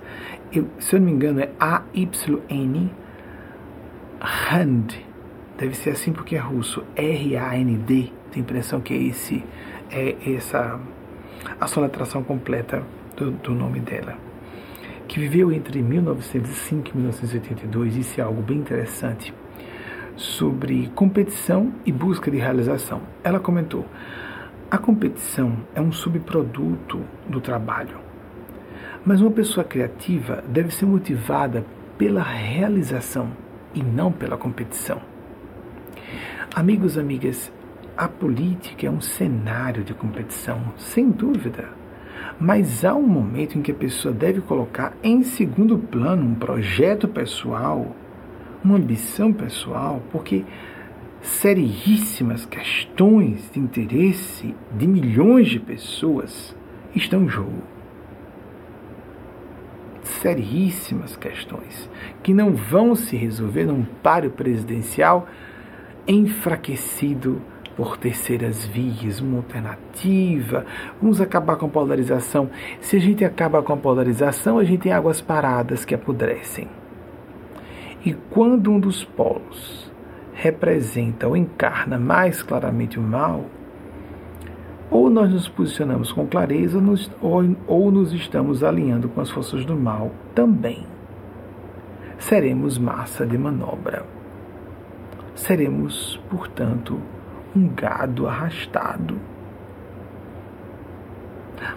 Eu, 0.51 0.67
se 0.77 0.95
eu 0.95 0.99
não 0.99 1.07
me 1.07 1.11
engano, 1.13 1.39
é 1.39 1.49
A-Y-N 1.59 2.91
Rand. 4.21 4.89
Deve 5.57 5.75
ser 5.75 5.89
assim 5.89 6.13
porque 6.13 6.35
é 6.35 6.39
russo. 6.39 6.83
R-A-N-D. 6.95 7.87
Tenho 7.87 8.13
a 8.35 8.39
impressão 8.39 8.79
que 8.79 8.93
é 8.93 8.97
esse, 8.97 9.43
é 9.89 10.35
essa 10.35 10.79
a 11.59 11.65
soletração 11.65 12.23
completa 12.23 12.83
do, 13.17 13.31
do 13.31 13.55
nome 13.55 13.79
dela. 13.79 14.15
Que 15.07 15.19
viveu 15.19 15.51
entre 15.51 15.81
1905 15.81 16.91
e 16.91 16.95
1982. 16.95 17.95
Isso 17.97 18.21
é 18.21 18.23
algo 18.23 18.43
bem 18.43 18.59
interessante 18.59 19.33
sobre 20.15 20.91
competição 20.95 21.71
e 21.85 21.91
busca 21.91 22.29
de 22.29 22.37
realização. 22.37 23.01
Ela 23.23 23.39
comentou: 23.39 23.85
a 24.69 24.77
competição 24.77 25.57
é 25.75 25.81
um 25.81 25.91
subproduto 25.91 27.01
do 27.27 27.39
trabalho. 27.39 27.97
Mas 29.05 29.21
uma 29.21 29.31
pessoa 29.31 29.63
criativa 29.63 30.43
deve 30.47 30.73
ser 30.73 30.85
motivada 30.85 31.65
pela 31.97 32.23
realização 32.23 33.29
e 33.73 33.83
não 33.83 34.11
pela 34.11 34.37
competição. 34.37 35.01
Amigos, 36.55 36.97
amigas, 36.97 37.51
a 37.95 38.07
política 38.07 38.87
é 38.87 38.89
um 38.89 39.01
cenário 39.01 39.83
de 39.83 39.93
competição, 39.93 40.73
sem 40.77 41.09
dúvida. 41.09 41.69
Mas 42.39 42.83
há 42.83 42.95
um 42.95 43.05
momento 43.05 43.57
em 43.57 43.61
que 43.61 43.71
a 43.71 43.75
pessoa 43.75 44.13
deve 44.13 44.41
colocar 44.41 44.93
em 45.03 45.21
segundo 45.23 45.77
plano 45.77 46.25
um 46.25 46.35
projeto 46.35 47.07
pessoal, 47.07 47.95
uma 48.63 48.77
ambição 48.77 49.33
pessoal, 49.33 50.01
porque 50.11 50.43
seríssimas 51.21 52.45
questões 52.45 53.49
de 53.51 53.59
interesse 53.59 54.55
de 54.77 54.87
milhões 54.87 55.49
de 55.49 55.59
pessoas 55.59 56.55
estão 56.95 57.23
em 57.23 57.29
jogo. 57.29 57.63
Seríssimas 60.03 61.15
questões 61.15 61.89
que 62.21 62.33
não 62.33 62.53
vão 62.53 62.95
se 62.95 63.15
resolver 63.15 63.65
num 63.65 63.83
páreo 63.83 64.31
presidencial 64.31 65.27
enfraquecido 66.05 67.41
por 67.75 67.97
terceiras 67.97 68.65
vias, 68.65 69.19
uma 69.19 69.37
alternativa. 69.37 70.65
Vamos 71.01 71.19
acabar 71.19 71.55
com 71.55 71.65
a 71.65 71.69
polarização. 71.69 72.49
Se 72.81 72.97
a 72.97 72.99
gente 72.99 73.25
acaba 73.25 73.63
com 73.63 73.73
a 73.73 73.77
polarização, 73.77 74.59
a 74.59 74.63
gente 74.63 74.81
tem 74.81 74.91
águas 74.91 75.21
paradas 75.21 75.85
que 75.85 75.95
apodrecem. 75.95 76.67
E 78.05 78.13
quando 78.13 78.69
um 78.71 78.79
dos 78.79 79.03
polos 79.03 79.91
representa 80.33 81.27
ou 81.27 81.37
encarna 81.37 81.97
mais 81.97 82.43
claramente 82.43 82.99
o 82.99 83.01
mal, 83.01 83.45
ou 84.91 85.09
nós 85.09 85.31
nos 85.31 85.47
posicionamos 85.47 86.11
com 86.11 86.27
clareza 86.27 86.79
ou 87.67 87.91
nos 87.91 88.13
estamos 88.13 88.63
alinhando 88.63 89.09
com 89.09 89.21
as 89.21 89.29
forças 89.29 89.65
do 89.65 89.75
mal 89.75 90.11
também. 90.35 90.85
Seremos 92.19 92.77
massa 92.77 93.25
de 93.25 93.37
manobra. 93.37 94.05
Seremos, 95.33 96.21
portanto, 96.29 96.99
um 97.55 97.67
gado 97.69 98.27
arrastado. 98.27 99.19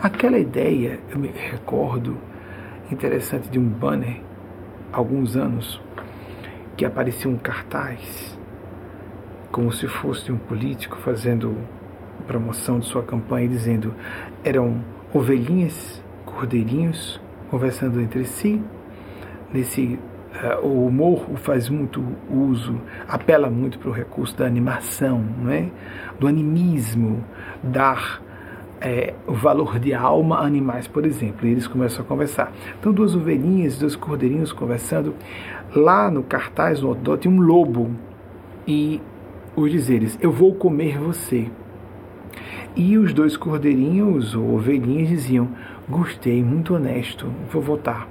Aquela 0.02 0.38
ideia, 0.38 1.00
eu 1.10 1.18
me 1.18 1.28
recordo, 1.28 2.18
interessante 2.90 3.48
de 3.48 3.58
um 3.58 3.68
banner, 3.68 4.20
alguns 4.92 5.36
anos, 5.36 5.80
que 6.76 6.84
aparecia 6.84 7.30
um 7.30 7.36
cartaz 7.36 8.36
como 9.50 9.72
se 9.72 9.88
fosse 9.88 10.30
um 10.30 10.36
político 10.36 10.98
fazendo 10.98 11.56
promoção 12.26 12.78
de 12.78 12.86
sua 12.86 13.02
campanha, 13.02 13.48
dizendo 13.48 13.94
eram 14.44 14.84
ovelhinhas, 15.14 16.02
cordeirinhos 16.26 17.18
conversando 17.50 18.00
entre 18.00 18.24
si. 18.24 18.60
Nesse 19.52 19.98
uh, 20.62 20.66
o 20.66 20.86
humor 20.86 21.24
faz 21.36 21.70
muito 21.70 22.04
uso, 22.28 22.78
apela 23.08 23.48
muito 23.48 23.78
para 23.78 23.88
o 23.88 23.92
recurso 23.92 24.36
da 24.36 24.44
animação, 24.44 25.24
não 25.38 25.50
é? 25.50 25.70
do 26.20 26.26
animismo, 26.26 27.24
dar 27.62 28.20
é, 28.80 29.14
o 29.26 29.32
valor 29.32 29.78
de 29.78 29.94
alma 29.94 30.38
a 30.38 30.46
animais, 30.46 30.86
por 30.86 31.06
exemplo. 31.06 31.46
E 31.46 31.52
eles 31.52 31.66
começam 31.66 32.04
a 32.04 32.08
conversar. 32.08 32.52
Então, 32.78 32.92
duas 32.92 33.14
ovelhinhas, 33.14 33.78
dois 33.78 33.96
cordeirinhos 33.96 34.52
conversando. 34.52 35.14
Lá 35.74 36.10
no 36.10 36.22
cartaz, 36.22 36.80
no 36.80 36.88
outdoor, 36.88 37.18
tinha 37.18 37.32
um 37.32 37.40
lobo. 37.40 37.90
E 38.66 39.00
os 39.54 39.70
dizeres: 39.70 40.18
Eu 40.20 40.30
vou 40.30 40.54
comer 40.54 40.98
você. 40.98 41.50
E 42.74 42.98
os 42.98 43.12
dois 43.14 43.36
cordeirinhos 43.36 44.34
ou 44.34 44.54
ovelhinhas 44.54 45.08
diziam: 45.08 45.48
Gostei, 45.88 46.42
muito 46.42 46.74
honesto, 46.74 47.32
vou 47.50 47.62
votar. 47.62 48.08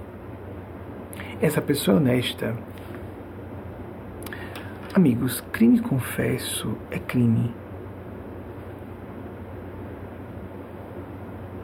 Essa 1.41 1.61
pessoa 1.61 1.97
é 1.97 1.99
honesta. 1.99 2.55
Amigos, 4.93 5.43
crime 5.51 5.79
confesso 5.79 6.75
é 6.89 6.97
crime. 6.97 7.53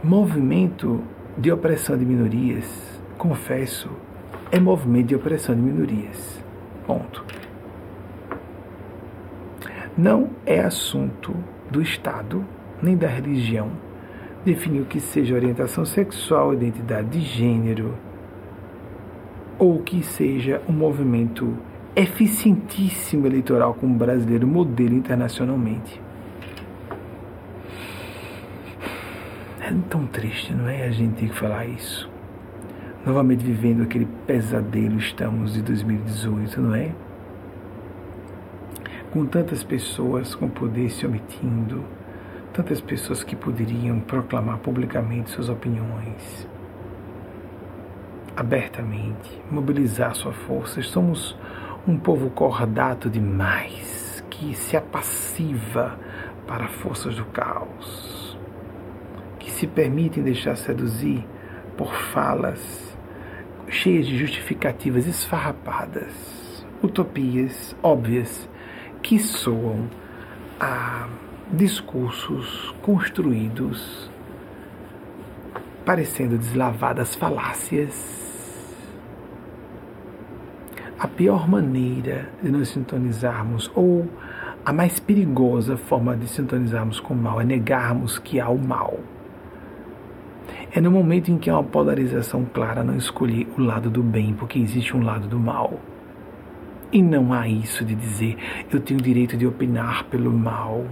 Movimento 0.04 1.04
de 1.38 1.52
opressão 1.52 1.96
de 1.96 2.04
minorias, 2.04 2.66
confesso, 3.20 3.88
é 4.52 4.60
movimento 4.60 5.08
de 5.08 5.16
opressão 5.16 5.54
de 5.54 5.62
minorias. 5.62 6.44
Ponto. 6.88 7.24
Não 9.96 10.32
é 10.44 10.60
assunto 10.60 11.36
do 11.70 11.84
Estado 11.84 12.44
nem 12.82 12.98
da 12.98 13.08
religião 13.08 13.70
definir 14.44 14.82
o 14.82 14.86
que 14.86 15.00
seja 15.00 15.36
orientação 15.36 15.86
sexual, 15.86 16.52
identidade 16.52 17.10
de 17.10 17.22
gênero, 17.22 17.94
ou 19.60 19.84
que 19.84 20.02
seja 20.02 20.64
um 20.68 20.74
movimento 20.74 21.56
eficientíssimo 21.96 23.28
eleitoral 23.28 23.76
como 23.76 23.94
brasileiro, 23.94 24.48
modelo 24.48 24.96
internacionalmente. 24.96 26.02
É 29.72 29.90
tão 29.90 30.06
triste, 30.06 30.54
não 30.54 30.68
é? 30.68 30.86
A 30.86 30.92
gente 30.92 31.16
ter 31.16 31.30
que 31.30 31.36
falar 31.36 31.66
isso. 31.66 32.10
Novamente 33.06 33.44
vivendo 33.44 33.84
aquele 33.84 34.08
pesadelo 34.28 34.98
estamos 34.98 35.54
de 35.54 35.62
2018, 35.62 36.62
não 36.62 36.76
é? 36.76 36.92
com 39.12 39.26
tantas 39.26 39.62
pessoas 39.62 40.34
com 40.34 40.48
poder 40.48 40.90
se 40.90 41.06
omitindo, 41.06 41.84
tantas 42.54 42.80
pessoas 42.80 43.24
que 43.24 43.36
poderiam 43.36 44.00
proclamar 44.00 44.60
publicamente 44.60 45.32
suas 45.32 45.50
opiniões, 45.50 46.48
abertamente, 48.36 49.42
mobilizar 49.52 50.16
sua 50.16 50.32
força. 50.32 50.82
Somos 50.82 51.38
um 51.86 51.98
povo 51.98 52.30
cordato 52.30 53.10
demais, 53.10 54.24
que 54.30 54.56
se 54.56 54.78
apassiva 54.78 56.00
para 56.48 56.70
forças 56.70 57.16
do 57.16 57.26
caos, 57.26 58.11
que 59.42 59.52
se 59.52 59.68
permitem 59.68 60.24
deixar 60.24 60.56
seduzir 60.56 61.26
por 61.76 61.94
falas 61.94 62.96
cheias 63.68 64.06
de 64.06 64.18
justificativas 64.18 65.08
esfarrapadas, 65.08 66.66
utopias 66.84 67.76
óbvias 67.82 68.48
que 69.02 69.18
soam 69.18 69.90
a 70.60 71.08
discursos 71.52 72.76
construídos 72.82 74.10
parecendo 75.84 76.38
deslavadas 76.38 77.16
falácias. 77.16 78.20
A 81.00 81.08
pior 81.08 81.50
maneira 81.50 82.30
de 82.44 82.52
nos 82.52 82.70
sintonizarmos, 82.70 83.72
ou 83.74 84.08
a 84.64 84.72
mais 84.72 85.00
perigosa 85.00 85.76
forma 85.76 86.16
de 86.16 86.28
sintonizarmos 86.28 87.00
com 87.00 87.16
o 87.16 87.18
mal, 87.18 87.42
é 87.42 87.44
negarmos 87.44 88.20
que 88.20 88.40
há 88.40 88.48
o 88.50 88.60
mal. 88.60 89.00
É 90.74 90.80
no 90.80 90.90
momento 90.90 91.30
em 91.30 91.38
que 91.38 91.50
há 91.50 91.54
uma 91.56 91.64
polarização 91.66 92.46
clara, 92.46 92.82
não 92.82 92.96
escolher 92.96 93.46
o 93.58 93.62
lado 93.62 93.90
do 93.90 94.02
bem, 94.02 94.34
porque 94.34 94.58
existe 94.58 94.96
um 94.96 95.04
lado 95.04 95.28
do 95.28 95.38
mal. 95.38 95.78
E 96.94 97.02
não 97.02 97.34
há 97.34 97.46
isso 97.46 97.84
de 97.84 97.94
dizer 97.94 98.38
eu 98.72 98.80
tenho 98.80 98.98
o 98.98 99.04
direito 99.04 99.36
de 99.36 99.46
opinar 99.46 100.06
pelo 100.06 100.32
mal. 100.32 100.86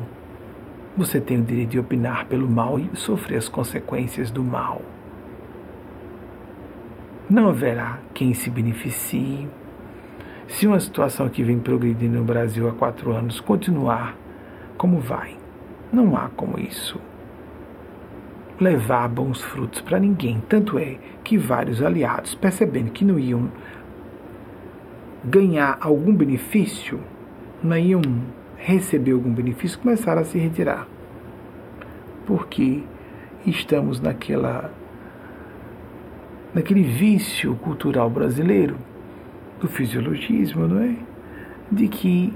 Você 0.97 1.21
tem 1.21 1.39
o 1.39 1.43
direito 1.43 1.69
de 1.69 1.79
opinar 1.79 2.25
pelo 2.25 2.49
mal 2.49 2.77
e 2.77 2.89
sofrer 2.93 3.37
as 3.37 3.47
consequências 3.47 4.29
do 4.29 4.43
mal. 4.43 4.81
Não 7.29 7.47
haverá 7.47 7.99
quem 8.13 8.33
se 8.33 8.49
beneficie. 8.49 9.47
Se 10.45 10.67
uma 10.67 10.81
situação 10.81 11.29
que 11.29 11.41
vem 11.41 11.57
progredindo 11.57 12.17
no 12.17 12.25
Brasil 12.25 12.67
há 12.67 12.73
quatro 12.73 13.13
anos 13.13 13.39
continuar 13.39 14.13
como 14.77 14.99
vai, 14.99 15.37
não 15.93 16.17
há 16.17 16.27
como 16.35 16.59
isso 16.59 16.98
levar 18.59 19.07
bons 19.07 19.41
frutos 19.41 19.81
para 19.81 19.99
ninguém. 19.99 20.41
Tanto 20.47 20.77
é 20.77 20.97
que 21.23 21.37
vários 21.37 21.81
aliados, 21.81 22.35
percebendo 22.35 22.91
que 22.91 23.05
não 23.05 23.17
iam 23.17 23.49
ganhar 25.23 25.77
algum 25.81 26.13
benefício, 26.13 26.99
não 27.63 27.77
iam 27.77 28.01
receber 28.57 29.11
algum 29.11 29.33
benefício, 29.33 29.79
começaram 29.79 30.21
a 30.21 30.25
se 30.25 30.37
retirar. 30.37 30.87
Porque 32.25 32.83
estamos 33.45 33.99
naquela 33.99 34.71
naquele 36.53 36.83
vício 36.83 37.55
cultural 37.55 38.09
brasileiro 38.09 38.75
do 39.59 39.67
fisiologismo, 39.67 40.67
não 40.67 40.81
é? 40.81 40.95
De 41.71 41.87
que 41.87 42.33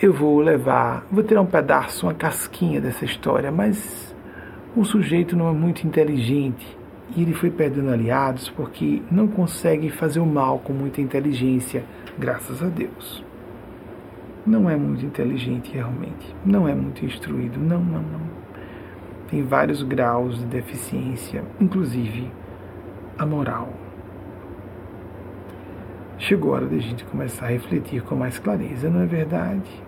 eu 0.00 0.12
vou 0.12 0.40
levar, 0.40 1.04
vou 1.10 1.24
tirar 1.24 1.40
um 1.40 1.46
pedaço, 1.46 2.06
uma 2.06 2.14
casquinha 2.14 2.80
dessa 2.80 3.04
história, 3.04 3.50
mas 3.50 4.14
o 4.76 4.84
sujeito 4.84 5.34
não 5.34 5.48
é 5.48 5.52
muito 5.52 5.86
inteligente 5.86 6.76
e 7.16 7.22
ele 7.22 7.32
foi 7.32 7.50
perdendo 7.50 7.90
aliados 7.90 8.50
porque 8.50 9.00
não 9.10 9.26
consegue 9.26 9.88
fazer 9.88 10.20
o 10.20 10.26
mal 10.26 10.58
com 10.58 10.74
muita 10.74 11.00
inteligência, 11.00 11.82
graças 12.18 12.62
a 12.62 12.66
Deus. 12.66 13.24
Não 14.46 14.68
é 14.68 14.76
muito 14.76 15.04
inteligente 15.04 15.72
realmente, 15.72 16.36
não 16.44 16.68
é 16.68 16.74
muito 16.74 17.04
instruído, 17.06 17.58
não, 17.58 17.82
não, 17.82 18.02
não. 18.02 18.20
Tem 19.30 19.42
vários 19.42 19.82
graus 19.82 20.38
de 20.38 20.44
deficiência, 20.44 21.42
inclusive 21.58 22.30
a 23.18 23.24
moral. 23.24 23.72
Chegou 26.18 26.52
a 26.52 26.56
hora 26.56 26.66
de 26.66 26.76
a 26.76 26.80
gente 26.80 27.04
começar 27.06 27.46
a 27.46 27.48
refletir 27.48 28.02
com 28.02 28.14
mais 28.14 28.38
clareza, 28.38 28.90
não 28.90 29.00
é 29.00 29.06
verdade? 29.06 29.85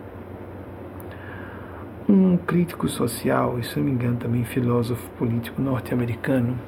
Um 2.09 2.39
crítico 2.39 2.89
social, 2.89 3.59
e 3.59 3.63
se 3.63 3.77
não 3.77 3.85
me 3.85 3.91
engano 3.91 4.17
também 4.17 4.43
filósofo 4.43 5.11
político 5.19 5.61
norte-americano, 5.61 6.59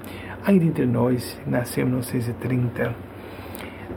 ainda 0.44 0.66
entre 0.66 0.84
nós, 0.84 1.40
nasceu 1.46 1.84
em 1.84 1.86
1930, 1.86 2.94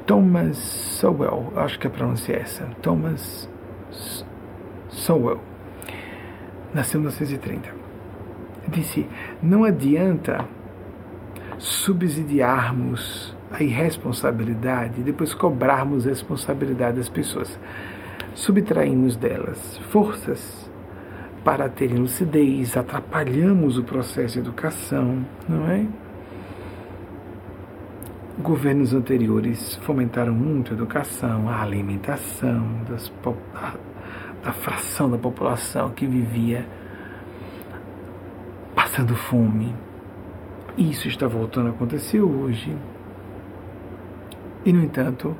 Thomas 0.05 0.55
Sowell, 0.55 1.51
acho 1.57 1.77
que 1.77 1.87
a 1.87 1.89
pronúncia 1.89 2.31
é 2.31 2.39
essa, 2.39 2.63
Thomas 2.81 3.49
Sowell, 4.87 5.41
nasceu 6.73 7.01
em 7.01 7.03
1930, 7.03 7.75
disse: 8.69 9.05
não 9.41 9.65
adianta 9.65 10.45
subsidiarmos 11.57 13.35
a 13.51 13.61
irresponsabilidade 13.61 15.01
e 15.01 15.03
depois 15.03 15.33
cobrarmos 15.33 16.05
responsabilidade 16.05 16.95
das 16.95 17.09
pessoas. 17.09 17.59
Subtraímos 18.33 19.17
delas 19.17 19.77
forças 19.89 20.62
para 21.43 21.67
terem 21.67 21.97
lucidez, 21.97 22.77
atrapalhamos 22.77 23.77
o 23.77 23.83
processo 23.83 24.35
de 24.35 24.39
educação, 24.39 25.25
não 25.47 25.69
é? 25.69 25.85
Governos 28.39 28.93
anteriores 28.93 29.75
fomentaram 29.83 30.33
muito 30.33 30.71
a 30.71 30.75
educação, 30.75 31.49
a 31.49 31.61
alimentação 31.61 32.83
das, 32.89 33.11
da, 33.53 33.73
da 34.43 34.53
fração 34.53 35.09
da 35.09 35.17
população 35.17 35.89
que 35.91 36.07
vivia 36.07 36.65
passando 38.73 39.15
fome. 39.15 39.75
Isso 40.77 41.07
está 41.07 41.27
voltando 41.27 41.67
a 41.67 41.69
acontecer 41.71 42.21
hoje. 42.21 42.75
E, 44.65 44.71
no 44.71 44.83
entanto, 44.83 45.35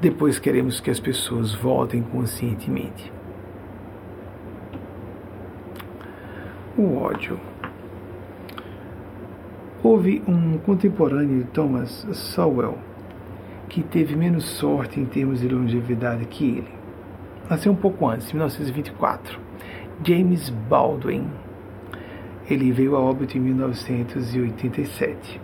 depois 0.00 0.38
queremos 0.38 0.80
que 0.80 0.90
as 0.90 1.00
pessoas 1.00 1.54
voltem 1.54 2.02
conscientemente. 2.02 3.12
O 6.76 6.96
ódio. 6.96 7.38
Houve 9.82 10.22
um 10.26 10.58
contemporâneo 10.58 11.42
de 11.42 11.50
Thomas 11.50 12.06
Sowell 12.12 12.78
que 13.68 13.82
teve 13.82 14.16
menos 14.16 14.44
sorte 14.44 14.98
em 14.98 15.04
termos 15.04 15.40
de 15.40 15.48
longevidade 15.48 16.24
que 16.26 16.58
ele. 16.58 16.68
Nasceu 17.50 17.72
um 17.72 17.76
pouco 17.76 18.06
antes, 18.06 18.32
1924. 18.32 19.38
James 20.04 20.50
Baldwin. 20.50 21.26
Ele 22.48 22.72
veio 22.72 22.96
a 22.96 23.00
óbito 23.00 23.36
em 23.36 23.40
1987. 23.40 25.40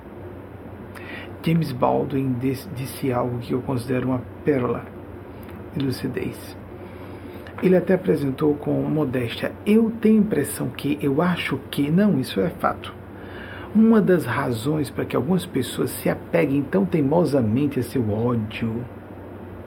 James 1.45 1.73
Baldwin 1.73 2.37
disse 2.75 3.13
algo 3.13 3.39
que 3.39 3.53
eu 3.53 3.61
considero 3.61 4.09
uma 4.09 4.23
pérola 4.47 4.83
de 5.77 5.85
lucidez. 5.85 6.57
Ele 7.63 7.77
até 7.77 7.95
apresentou 7.95 8.55
com 8.55 8.73
modéstia: 8.83 9.53
Eu 9.67 9.93
tenho 10.01 10.17
a 10.17 10.21
impressão 10.21 10.71
que, 10.71 10.99
eu 11.03 11.21
acho 11.21 11.59
que, 11.71 11.91
não, 11.91 12.19
isso 12.19 12.41
é 12.41 12.49
fato. 12.49 12.95
Uma 13.75 14.01
das 14.01 14.25
razões 14.25 14.89
para 14.89 15.05
que 15.05 15.15
algumas 15.15 15.45
pessoas 15.45 15.91
se 15.91 16.09
apeguem 16.09 16.63
tão 16.63 16.87
teimosamente 16.87 17.79
a 17.79 17.83
seu 17.83 18.11
ódio, 18.11 18.83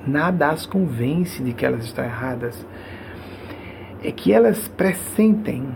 nada 0.05 0.49
as 0.49 0.65
convence 0.65 1.43
de 1.43 1.53
que 1.53 1.65
elas 1.65 1.85
estão 1.85 2.03
erradas, 2.03 2.65
é 4.03 4.11
que 4.11 4.33
elas 4.33 4.67
pressentem, 4.69 5.67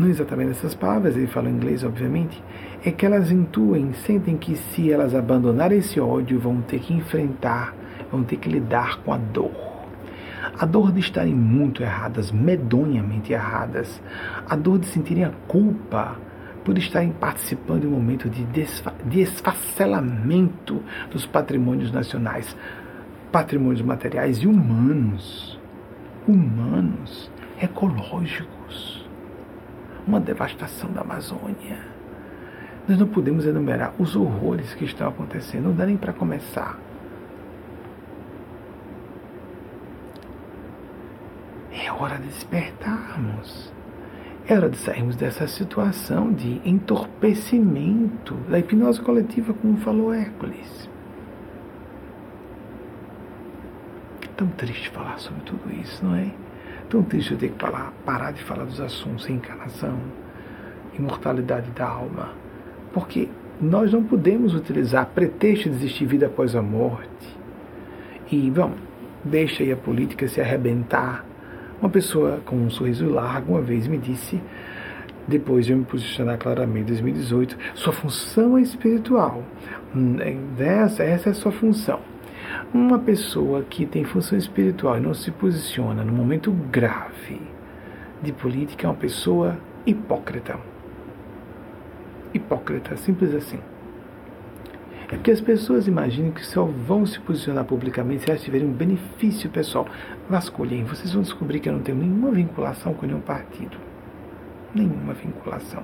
não 0.00 0.08
exatamente 0.08 0.52
essas 0.52 0.74
palavras, 0.74 1.14
ele 1.14 1.26
fala 1.26 1.50
em 1.50 1.52
inglês, 1.52 1.84
obviamente, 1.84 2.42
é 2.82 2.90
que 2.90 3.04
elas 3.04 3.30
intuem, 3.30 3.92
sentem 3.92 4.34
que 4.34 4.56
se 4.56 4.90
elas 4.90 5.14
abandonarem 5.14 5.78
esse 5.78 6.00
ódio, 6.00 6.40
vão 6.40 6.62
ter 6.62 6.80
que 6.80 6.94
enfrentar, 6.94 7.74
vão 8.10 8.24
ter 8.24 8.36
que 8.36 8.48
lidar 8.48 8.96
com 9.02 9.12
a 9.12 9.18
dor. 9.18 9.52
A 10.58 10.64
dor 10.64 10.90
de 10.90 11.00
estarem 11.00 11.34
muito 11.34 11.82
erradas, 11.82 12.32
medonhamente 12.32 13.32
erradas. 13.32 14.02
A 14.48 14.56
dor 14.56 14.78
de 14.78 14.86
sentirem 14.86 15.24
a 15.24 15.32
culpa 15.46 16.16
por 16.64 16.78
estarem 16.78 17.12
participando 17.12 17.82
de 17.82 17.86
um 17.86 17.90
momento 17.90 18.28
de, 18.28 18.42
desfa 18.44 18.94
de 19.04 19.20
esfacelamento 19.20 20.82
dos 21.10 21.26
patrimônios 21.26 21.92
nacionais, 21.92 22.56
patrimônios 23.30 23.82
materiais 23.82 24.38
e 24.38 24.46
humanos. 24.46 25.60
Humanos, 26.26 27.30
ecológicos. 27.60 28.59
Uma 30.06 30.20
devastação 30.20 30.90
da 30.92 31.02
Amazônia 31.02 32.00
nós 32.90 32.98
não 32.98 33.06
podemos 33.06 33.46
enumerar 33.46 33.94
os 34.00 34.16
horrores 34.16 34.74
que 34.74 34.84
estão 34.84 35.08
acontecendo, 35.08 35.66
não 35.66 35.74
dá 35.74 35.86
nem 35.86 35.96
para 35.96 36.12
começar. 36.12 36.76
É 41.72 41.92
hora 41.92 42.16
de 42.16 42.26
despertarmos. 42.26 43.72
É 44.48 44.54
hora 44.54 44.68
de 44.68 44.76
sairmos 44.76 45.14
dessa 45.14 45.46
situação 45.46 46.32
de 46.32 46.60
entorpecimento 46.64 48.34
da 48.48 48.58
hipnose 48.58 49.00
coletiva, 49.00 49.54
como 49.54 49.76
falou 49.76 50.12
Hércules. 50.12 50.90
Tão 54.36 54.48
triste 54.48 54.90
falar 54.90 55.18
sobre 55.18 55.42
tudo 55.42 55.70
isso, 55.80 56.04
não 56.04 56.16
é? 56.16 56.32
Tão 56.90 57.02
triste 57.02 57.32
eu 57.32 57.38
ter 57.38 57.50
que 57.50 57.58
falar, 57.58 57.92
parar 58.04 58.32
de 58.32 58.42
falar 58.42 58.64
dos 58.64 58.80
assuntos 58.80 59.24
reencarnação, 59.24 59.98
imortalidade 60.98 61.70
da 61.70 61.88
alma 61.88 62.40
porque 62.92 63.28
nós 63.60 63.92
não 63.92 64.02
podemos 64.02 64.54
utilizar 64.54 65.06
pretexto 65.06 65.68
de 65.68 65.76
existir 65.76 66.06
vida 66.06 66.26
após 66.26 66.56
a 66.56 66.62
morte. 66.62 67.38
E, 68.30 68.50
vamos, 68.50 68.78
deixa 69.24 69.62
aí 69.62 69.72
a 69.72 69.76
política 69.76 70.26
se 70.28 70.40
arrebentar. 70.40 71.24
Uma 71.80 71.90
pessoa 71.90 72.40
com 72.44 72.56
um 72.56 72.70
sorriso 72.70 73.08
largo 73.08 73.52
uma 73.52 73.62
vez 73.62 73.86
me 73.86 73.98
disse, 73.98 74.40
depois 75.26 75.66
de 75.66 75.72
eu 75.72 75.78
me 75.78 75.84
posicionar 75.84 76.38
claramente 76.38 76.84
em 76.84 76.86
2018, 76.86 77.56
sua 77.74 77.92
função 77.92 78.56
é 78.56 78.62
espiritual. 78.62 79.42
Essa, 80.58 81.02
essa 81.02 81.28
é 81.28 81.32
a 81.32 81.34
sua 81.34 81.52
função. 81.52 82.00
Uma 82.72 82.98
pessoa 82.98 83.62
que 83.62 83.86
tem 83.86 84.04
função 84.04 84.38
espiritual 84.38 84.98
e 84.98 85.00
não 85.00 85.14
se 85.14 85.30
posiciona 85.30 86.04
no 86.04 86.12
momento 86.12 86.50
grave 86.50 87.40
de 88.22 88.32
política 88.32 88.86
é 88.86 88.90
uma 88.90 88.96
pessoa 88.96 89.58
hipócrita 89.86 90.58
hipócrita, 92.34 92.96
simples 92.96 93.34
assim. 93.34 93.58
É 95.10 95.16
porque 95.16 95.30
as 95.30 95.40
pessoas 95.40 95.88
imaginam 95.88 96.30
que 96.30 96.44
só 96.44 96.64
vão 96.64 97.04
se 97.04 97.18
posicionar 97.20 97.64
publicamente 97.64 98.22
se 98.22 98.30
elas 98.30 98.42
tiverem 98.42 98.68
um 98.68 98.72
benefício 98.72 99.50
pessoal. 99.50 99.86
Vasculhem, 100.28 100.84
vocês 100.84 101.12
vão 101.12 101.22
descobrir 101.22 101.58
que 101.58 101.68
eu 101.68 101.72
não 101.72 101.80
tenho 101.80 101.98
nenhuma 101.98 102.30
vinculação 102.30 102.94
com 102.94 103.06
nenhum 103.06 103.20
partido. 103.20 103.76
Nenhuma 104.72 105.12
vinculação. 105.14 105.82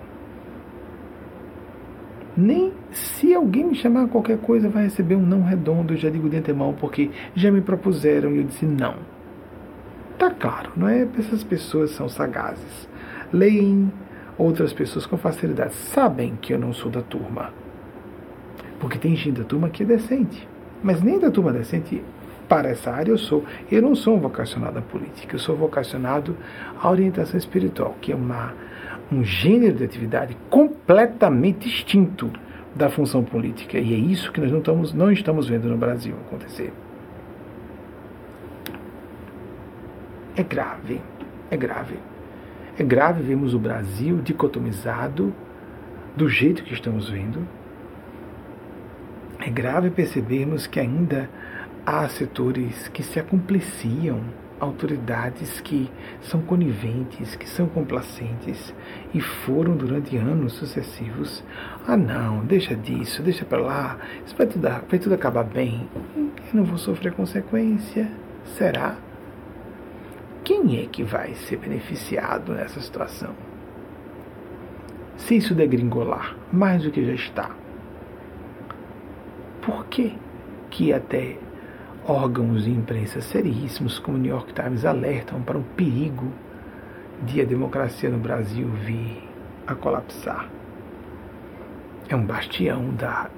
Nem 2.37 2.73
se 2.93 3.35
alguém 3.35 3.65
me 3.65 3.75
chamar 3.75 4.09
qualquer 4.09 4.39
coisa 4.39 4.69
vai 4.69 4.85
receber 4.85 5.17
um 5.17 5.25
não 5.25 5.43
redondo, 5.43 5.95
eu 5.95 5.97
já 5.97 6.11
digo 6.11 6.29
de 6.29 6.37
antemão, 6.37 6.75
porque 6.75 7.11
já 7.35 7.51
me 7.51 7.61
propuseram 7.61 8.33
e 8.33 8.39
eu 8.39 8.45
disse 8.45 8.67
não. 8.67 8.95
Tá 10.19 10.31
claro, 10.31 10.73
não 10.77 10.89
é? 10.89 11.07
Essas 11.19 11.43
pessoas 11.43 11.91
são 11.93 12.09
sagazes. 12.09 12.89
Leem 13.33 13.91
outras 14.39 14.73
pessoas 14.73 15.07
com 15.07 15.17
facilidade 15.17 15.75
sabem 15.75 16.37
que 16.41 16.53
eu 16.53 16.59
não 16.59 16.73
sou 16.73 16.91
da 16.91 17.03
turma. 17.03 17.53
Porque 18.79 18.99
tem 18.99 19.17
gente 19.17 19.39
da 19.39 19.45
turma 19.45 19.69
que 19.69 19.83
é 19.83 19.87
decente. 19.87 20.47
Mas 20.83 21.03
nem 21.03 21.19
da 21.19 21.31
turma 21.31 21.53
decente 21.53 22.03
para 22.49 22.69
essa 22.69 22.91
área 22.91 23.11
eu 23.11 23.19
sou. 23.19 23.45
Eu 23.71 23.83
não 23.83 23.95
sou 23.95 24.17
um 24.17 24.21
vocacionado 24.21 24.79
à 24.79 24.83
política, 24.83 25.35
eu 25.35 25.39
sou 25.39 25.57
vocacionado 25.57 26.37
à 26.81 26.91
orientação 26.91 27.37
espiritual, 27.37 27.97
que 28.01 28.13
é 28.13 28.15
uma, 28.15 28.55
um 29.11 29.23
gênero 29.23 29.77
de 29.77 29.85
atividade 29.85 30.37
completamente 30.51 31.69
extinto 31.69 32.31
da 32.75 32.89
função 32.89 33.25
política. 33.25 33.79
E 33.79 33.95
é 33.95 33.97
isso 33.97 34.33
que 34.33 34.41
nós 34.41 34.51
não 34.51 34.59
estamos, 34.59 34.93
não 34.93 35.13
estamos 35.13 35.49
vendo 35.49 35.69
no 35.69 35.77
Brasil 35.77 36.15
acontecer. 36.27 36.73
É 40.37 40.43
grave, 40.43 41.01
é 41.51 41.57
grave. 41.57 41.97
É 42.79 42.83
grave 42.83 43.23
vermos 43.23 43.55
o 43.55 43.59
Brasil 43.59 44.21
dicotomizado 44.21 45.33
do 46.15 46.29
jeito 46.29 46.63
que 46.63 46.75
estamos 46.75 47.09
vendo. 47.09 47.47
É 49.39 49.49
grave 49.49 49.91
percebermos 49.91 50.67
que 50.67 50.79
ainda 50.79 51.31
há 51.87 52.07
setores 52.09 52.89
que 52.89 53.03
se 53.03 53.19
acompliciam 53.19 54.21
autoridades 54.59 55.61
que 55.61 55.91
são 56.21 56.41
coniventes, 56.41 57.37
que 57.37 57.49
são 57.49 57.67
complacentes 57.67 58.75
e 59.13 59.21
foram 59.21 59.77
durante 59.77 60.17
anos 60.17 60.55
sucessivos. 60.55 61.45
Ah, 61.87 61.97
não, 61.97 62.45
deixa 62.45 62.75
disso, 62.75 63.23
deixa 63.23 63.45
para 63.45 63.61
lá, 63.61 63.99
isso 64.25 64.37
vai 64.37 64.47
tudo, 64.47 64.69
vai 64.69 64.99
tudo 64.99 65.15
acabar 65.15 65.45
bem. 65.45 65.89
Eu 66.17 66.25
não 66.55 66.65
vou 66.65 66.79
sofrer 66.79 67.13
consequência. 67.13 68.11
Será? 68.57 68.97
Quem 70.45 70.81
é 70.83 70.87
que 70.87 71.03
vai 71.03 71.35
ser 71.35 71.57
beneficiado 71.57 72.53
nessa 72.53 72.81
situação? 72.81 73.35
Se 75.17 75.37
isso 75.37 75.55
degringolar 75.55 76.37
mais 76.53 76.83
do 76.83 76.91
que 76.91 77.05
já 77.05 77.15
está, 77.15 77.51
por 79.61 79.87
que 79.87 80.17
que 80.71 80.93
até 80.93 81.39
órgãos 82.09 82.65
de 82.65 82.71
imprensa 82.71 83.21
seríssimos 83.21 83.99
como 83.99 84.17
o 84.17 84.21
New 84.21 84.31
York 84.31 84.53
Times 84.53 84.85
alertam 84.85 85.43
para 85.43 85.59
o 85.59 85.63
perigo 85.63 86.33
de 87.25 87.41
a 87.41 87.45
democracia 87.45 88.09
no 88.09 88.19
Brasil 88.19 88.69
vir 88.85 89.23
a 89.67 89.75
colapsar. 89.75 90.49
É 92.09 92.15
um 92.15 92.25
bastião 92.25 92.95
da 92.95 93.29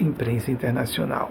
imprensa 0.00 0.50
internacional, 0.50 1.30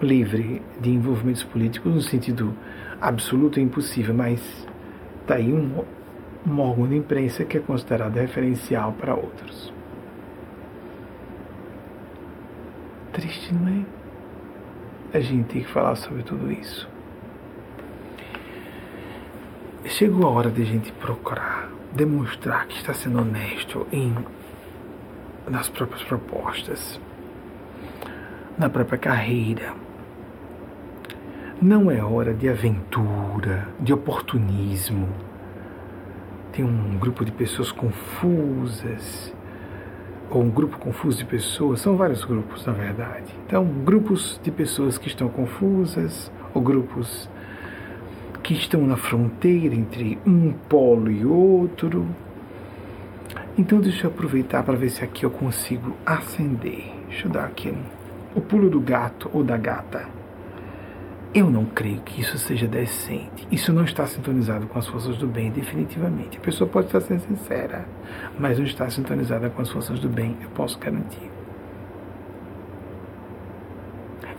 livre 0.00 0.62
de 0.80 0.90
envolvimentos 0.90 1.42
políticos 1.42 1.92
no 1.92 2.00
sentido 2.00 2.54
absoluto 3.00 3.58
e 3.58 3.62
impossível, 3.62 4.14
mas 4.14 4.40
está 5.22 5.34
aí 5.34 5.52
um, 5.52 5.84
um 6.46 6.60
órgão 6.60 6.86
de 6.86 6.96
imprensa 6.96 7.44
que 7.44 7.56
é 7.56 7.60
considerado 7.60 8.14
referencial 8.14 8.92
para 8.92 9.14
outros. 9.14 9.72
Triste, 13.12 13.52
não 13.52 13.68
é? 13.68 13.99
A 15.12 15.20
gente 15.20 15.52
tem 15.52 15.62
que 15.62 15.68
falar 15.68 15.96
sobre 15.96 16.22
tudo 16.22 16.50
isso. 16.50 16.88
Chegou 19.86 20.26
a 20.26 20.30
hora 20.30 20.50
de 20.50 20.62
a 20.62 20.64
gente 20.64 20.92
procurar 20.92 21.70
demonstrar 21.92 22.66
que 22.66 22.76
está 22.76 22.94
sendo 22.94 23.20
honesto 23.20 23.86
em 23.92 24.14
nas 25.48 25.68
próprias 25.68 26.02
propostas, 26.04 27.00
na 28.56 28.68
própria 28.68 28.98
carreira. 28.98 29.74
Não 31.60 31.90
é 31.90 32.02
hora 32.02 32.32
de 32.32 32.48
aventura, 32.48 33.68
de 33.80 33.92
oportunismo. 33.92 35.08
Tem 36.52 36.64
um 36.64 36.96
grupo 36.98 37.24
de 37.24 37.32
pessoas 37.32 37.72
confusas 37.72 39.34
ou 40.30 40.42
um 40.42 40.50
grupo 40.50 40.78
confuso 40.78 41.18
de 41.18 41.24
pessoas, 41.24 41.80
são 41.80 41.96
vários 41.96 42.24
grupos, 42.24 42.64
na 42.64 42.72
verdade. 42.72 43.34
Então, 43.46 43.64
grupos 43.64 44.40
de 44.42 44.50
pessoas 44.50 44.96
que 44.96 45.08
estão 45.08 45.28
confusas, 45.28 46.30
ou 46.54 46.62
grupos 46.62 47.28
que 48.42 48.54
estão 48.54 48.86
na 48.86 48.96
fronteira 48.96 49.74
entre 49.74 50.18
um 50.24 50.52
polo 50.68 51.10
e 51.10 51.26
outro. 51.26 52.06
Então, 53.58 53.80
deixa 53.80 54.06
eu 54.06 54.10
aproveitar 54.10 54.62
para 54.62 54.76
ver 54.76 54.90
se 54.90 55.04
aqui 55.04 55.24
eu 55.24 55.30
consigo 55.30 55.94
acender. 56.06 56.92
Deixa 57.08 57.26
eu 57.26 57.32
dar 57.32 57.44
aqui 57.44 57.74
o 58.34 58.40
pulo 58.40 58.70
do 58.70 58.80
gato 58.80 59.28
ou 59.34 59.42
da 59.42 59.56
gata. 59.56 60.19
Eu 61.32 61.48
não 61.48 61.64
creio 61.64 62.00
que 62.00 62.20
isso 62.20 62.36
seja 62.38 62.66
decente. 62.66 63.46
Isso 63.52 63.72
não 63.72 63.84
está 63.84 64.04
sintonizado 64.04 64.66
com 64.66 64.76
as 64.80 64.88
forças 64.88 65.16
do 65.16 65.28
bem, 65.28 65.48
definitivamente. 65.48 66.36
A 66.36 66.40
pessoa 66.40 66.68
pode 66.68 66.86
estar 66.88 67.00
sendo 67.00 67.20
sincera, 67.20 67.86
mas 68.36 68.58
não 68.58 68.64
está 68.64 68.90
sintonizada 68.90 69.48
com 69.48 69.62
as 69.62 69.70
forças 69.70 70.00
do 70.00 70.08
bem, 70.08 70.36
eu 70.42 70.50
posso 70.50 70.76
garantir. 70.80 71.30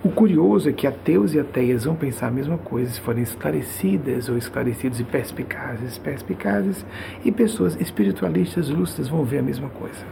O 0.04 0.10
curioso 0.10 0.68
é 0.68 0.74
que 0.74 0.86
ateus 0.86 1.34
e 1.34 1.40
ateias 1.40 1.86
vão 1.86 1.96
pensar 1.96 2.28
a 2.28 2.32
mesma 2.32 2.58
coisa 2.58 2.92
se 2.92 3.00
forem 3.00 3.24
esclarecidas 3.24 4.28
ou 4.28 4.38
esclarecidos 4.38 5.00
e 5.00 5.06
perspicazes, 5.06 5.98
perspicazes, 5.98 6.86
e 7.24 7.32
pessoas 7.32 7.80
espiritualistas 7.80 8.68
lúcidas 8.68 9.08
vão 9.08 9.24
ver 9.24 9.38
a 9.38 9.44
mesma 9.44 9.70
coisa. 9.70 10.06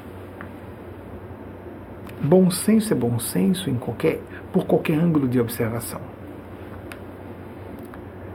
Bom 2.21 2.49
senso 2.49 2.93
é 2.93 2.95
bom 2.95 3.19
senso 3.19 3.69
em 3.69 3.75
qualquer, 3.75 4.21
por 4.53 4.65
qualquer 4.65 4.97
ângulo 4.97 5.27
de 5.27 5.41
observação. 5.41 6.18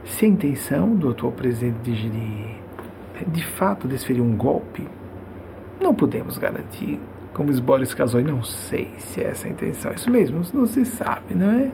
Se 0.05 0.25
a 0.25 0.27
intenção 0.29 0.95
do 0.95 1.09
atual 1.09 1.31
presidente 1.31 1.91
de, 1.91 3.25
de 3.25 3.45
fato 3.45 3.87
desferir 3.87 4.21
um 4.21 4.37
golpe, 4.37 4.87
não 5.81 5.93
podemos 5.95 6.37
garantir. 6.37 6.99
Como 7.33 7.51
Boris 7.59 7.93
Casoy, 7.93 8.23
não 8.23 8.43
sei 8.43 8.91
se 8.97 9.21
é 9.21 9.31
essa 9.31 9.47
a 9.47 9.51
intenção. 9.51 9.91
Isso 9.91 10.09
mesmo, 10.09 10.41
não 10.53 10.65
se 10.65 10.85
sabe, 10.85 11.33
não 11.33 11.51
é? 11.51 11.71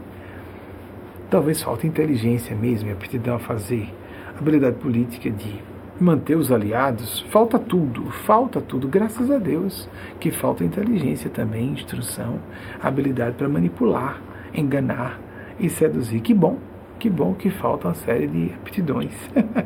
Talvez 1.29 1.61
falte 1.61 1.85
inteligência 1.85 2.55
mesmo 2.55 2.89
e 2.89 2.93
aptidão 2.93 3.35
a 3.35 3.39
fazer, 3.39 3.93
habilidade 4.39 4.77
política 4.77 5.29
de 5.29 5.61
manter 5.99 6.35
os 6.35 6.51
aliados. 6.51 7.19
Falta 7.29 7.59
tudo, 7.59 8.09
falta 8.25 8.59
tudo, 8.59 8.87
graças 8.87 9.29
a 9.29 9.37
Deus, 9.37 9.87
que 10.19 10.31
falta 10.31 10.63
inteligência 10.63 11.29
também, 11.29 11.73
instrução, 11.73 12.39
habilidade 12.81 13.35
para 13.35 13.47
manipular, 13.47 14.19
enganar 14.53 15.19
e 15.59 15.69
seduzir. 15.69 16.21
Que 16.21 16.33
bom 16.33 16.70
que 17.01 17.09
bom 17.09 17.33
que 17.33 17.49
falta 17.49 17.87
uma 17.87 17.95
série 17.95 18.27
de 18.27 18.53
aptidões. 18.53 19.11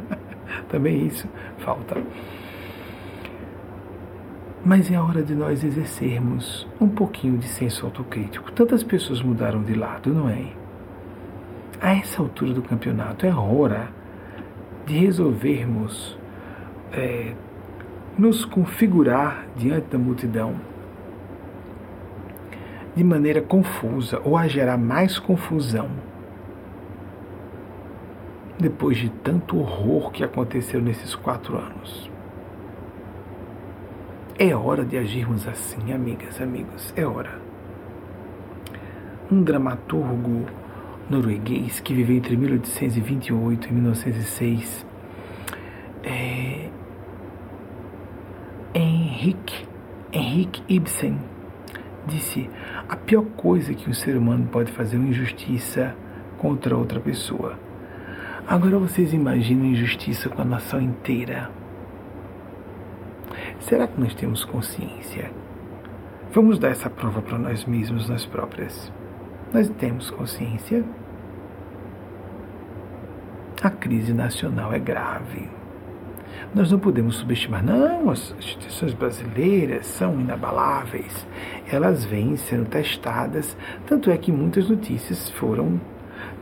Também 0.71 1.05
isso 1.05 1.27
falta. 1.57 2.01
Mas 4.63 4.89
é 4.89 4.97
hora 4.97 5.21
de 5.21 5.35
nós 5.35 5.61
exercermos 5.61 6.65
um 6.79 6.87
pouquinho 6.87 7.37
de 7.37 7.45
senso 7.45 7.85
autocrítico. 7.85 8.53
Tantas 8.53 8.83
pessoas 8.83 9.21
mudaram 9.21 9.61
de 9.61 9.75
lado, 9.75 10.13
não 10.13 10.29
é? 10.29 10.45
A 11.81 11.93
essa 11.93 12.21
altura 12.21 12.53
do 12.53 12.61
campeonato 12.61 13.25
é 13.25 13.35
hora 13.35 13.89
de 14.85 14.97
resolvermos 14.97 16.17
é, 16.93 17.33
nos 18.17 18.45
configurar 18.45 19.45
diante 19.57 19.87
da 19.91 19.97
multidão 19.97 20.55
de 22.95 23.03
maneira 23.03 23.41
confusa 23.41 24.21
ou 24.23 24.37
a 24.37 24.47
gerar 24.47 24.77
mais 24.77 25.19
confusão 25.19 26.04
depois 28.59 28.97
de 28.97 29.09
tanto 29.09 29.57
horror 29.57 30.11
que 30.11 30.23
aconteceu 30.23 30.81
nesses 30.81 31.15
quatro 31.15 31.57
anos. 31.57 32.09
É 34.37 34.55
hora 34.55 34.83
de 34.83 34.97
agirmos 34.97 35.47
assim, 35.47 35.93
amigas, 35.93 36.41
amigos, 36.41 36.93
é 36.95 37.05
hora. 37.05 37.39
Um 39.31 39.41
dramaturgo 39.41 40.45
norueguês 41.09 41.79
que 41.79 41.93
viveu 41.93 42.17
entre 42.17 42.35
1828 42.35 43.67
e 43.67 43.71
1906, 43.71 44.85
é, 46.03 46.69
Henrik, 48.73 49.65
Henrik 50.11 50.63
Ibsen, 50.67 51.17
disse: 52.05 52.49
a 52.89 52.95
pior 52.95 53.23
coisa 53.37 53.73
que 53.73 53.89
um 53.89 53.93
ser 53.93 54.17
humano 54.17 54.47
pode 54.51 54.71
fazer 54.71 54.97
é 54.97 54.99
uma 54.99 55.07
injustiça 55.07 55.95
contra 56.37 56.75
outra 56.75 56.99
pessoa. 56.99 57.57
Agora 58.47 58.77
vocês 58.77 59.11
imaginam 59.11 59.65
injustiça 59.65 60.29
com 60.29 60.39
a 60.39 60.45
nação 60.45 60.79
inteira. 60.79 61.49
Será 63.59 63.87
que 63.87 63.99
nós 63.99 64.13
temos 64.13 64.45
consciência? 64.45 65.31
Vamos 66.31 66.59
dar 66.59 66.69
essa 66.69 66.87
prova 66.87 67.23
para 67.23 67.39
nós 67.39 67.65
mesmos, 67.65 68.07
nós 68.07 68.23
próprias. 68.23 68.93
Nós 69.51 69.67
temos 69.69 70.11
consciência? 70.11 70.83
A 73.63 73.69
crise 73.71 74.13
nacional 74.13 74.71
é 74.71 74.77
grave. 74.77 75.49
Nós 76.53 76.71
não 76.71 76.77
podemos 76.77 77.15
subestimar, 77.15 77.65
não, 77.65 78.11
as 78.11 78.31
instituições 78.37 78.93
brasileiras 78.93 79.87
são 79.87 80.19
inabaláveis. 80.19 81.25
Elas 81.71 82.05
vêm 82.05 82.37
sendo 82.37 82.69
testadas, 82.69 83.57
tanto 83.87 84.11
é 84.11 84.17
que 84.17 84.31
muitas 84.31 84.69
notícias 84.69 85.31
foram 85.31 85.81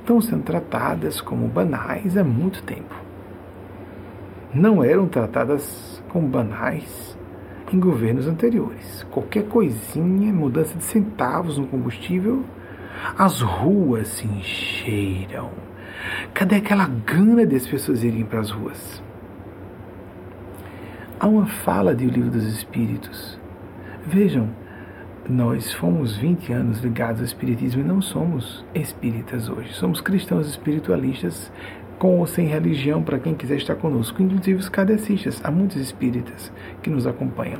estão 0.04 0.20
sendo 0.20 0.44
tratadas 0.44 1.22
como 1.22 1.48
banais 1.48 2.18
há 2.18 2.24
muito 2.26 2.62
tempo. 2.64 2.94
Não 4.54 4.84
eram 4.84 5.08
tratadas 5.08 6.04
como 6.10 6.28
banais 6.28 7.18
em 7.72 7.80
governos 7.80 8.28
anteriores. 8.28 9.04
Qualquer 9.10 9.48
coisinha, 9.48 10.32
mudança 10.32 10.78
de 10.78 10.84
centavos 10.84 11.58
no 11.58 11.66
combustível, 11.68 12.44
as 13.18 13.42
ruas 13.42 14.10
se 14.10 14.28
encheram. 14.28 15.52
Cadê 16.34 16.58
aquela 16.58 16.88
gana 16.88 17.46
das 17.46 17.66
pessoas 17.66 18.04
irem 18.04 18.26
para 18.26 18.42
as 18.42 18.52
ruas? 18.52 19.02
Há 21.18 21.28
uma 21.28 21.46
fala 21.46 21.96
de 21.96 22.06
O 22.06 22.10
Livro 22.10 22.30
dos 22.30 22.46
Espíritos. 22.46 23.40
Vejam, 24.06 24.50
nós 25.30 25.72
fomos 25.74 26.18
20 26.18 26.52
anos 26.52 26.80
ligados 26.80 27.22
ao 27.22 27.26
Espiritismo 27.26 27.82
e 27.82 27.84
não 27.86 28.02
somos 28.02 28.66
espíritas 28.76 29.48
hoje. 29.48 29.74
Somos 29.74 30.02
cristãos 30.02 30.48
espiritualistas 30.48 31.52
com 31.98 32.20
ou 32.20 32.28
sem 32.28 32.48
religião, 32.48 33.02
para 33.02 33.18
quem 33.18 33.34
quiser 33.34 33.56
estar 33.56 33.76
conosco, 33.76 34.22
inclusive 34.22 34.60
os 34.60 34.68
kardecistas. 34.68 35.40
Há 35.42 35.50
muitos 35.50 35.78
espíritas 35.78 36.52
que 36.82 36.90
nos 36.90 37.08
acompanham. 37.08 37.60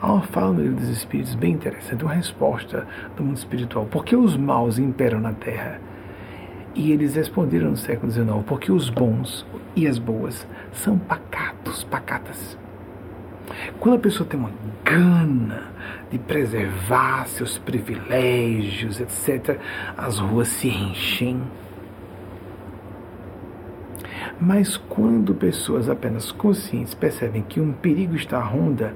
Há 0.00 0.12
uma 0.12 0.22
fala 0.22 0.52
no 0.54 0.62
livro 0.62 0.76
dos 0.76 0.88
Espíritos 0.88 1.36
bem 1.36 1.52
interessante, 1.52 2.02
uma 2.02 2.12
resposta 2.12 2.84
do 3.16 3.22
mundo 3.22 3.36
espiritual. 3.36 3.86
Por 3.86 4.04
que 4.04 4.16
os 4.16 4.36
maus 4.36 4.76
imperam 4.76 5.20
na 5.20 5.32
Terra? 5.32 5.80
E 6.74 6.90
eles 6.90 7.14
responderam 7.14 7.70
no 7.70 7.76
século 7.76 8.10
XIX, 8.10 8.28
porque 8.44 8.72
os 8.72 8.90
bons 8.90 9.46
e 9.76 9.86
as 9.86 9.98
boas 9.98 10.46
são 10.72 10.98
pacatos, 10.98 11.84
pacatas. 11.84 12.58
Quando 13.78 13.96
a 13.96 14.00
pessoa 14.00 14.28
tem 14.28 14.38
uma 14.38 14.52
gana 14.84 15.70
de 16.10 16.18
preservar 16.18 17.26
seus 17.26 17.58
privilégios, 17.58 19.00
etc., 19.00 19.58
as 19.96 20.18
ruas 20.18 20.48
se 20.48 20.68
enchem 20.68 21.42
mas 24.40 24.76
quando 24.76 25.34
pessoas 25.34 25.88
apenas 25.88 26.30
conscientes 26.30 26.94
percebem 26.94 27.42
que 27.42 27.60
um 27.60 27.72
perigo 27.72 28.14
está 28.14 28.38
à 28.38 28.42
ronda, 28.42 28.94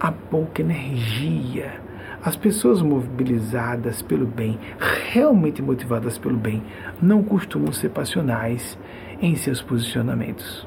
há 0.00 0.10
pouca 0.10 0.62
energia. 0.62 1.80
As 2.22 2.36
pessoas 2.36 2.82
mobilizadas 2.82 4.02
pelo 4.02 4.26
bem, 4.26 4.58
realmente 5.12 5.62
motivadas 5.62 6.18
pelo 6.18 6.36
bem, 6.36 6.62
não 7.00 7.22
costumam 7.22 7.72
ser 7.72 7.90
passionais 7.90 8.78
em 9.20 9.36
seus 9.36 9.62
posicionamentos. 9.62 10.66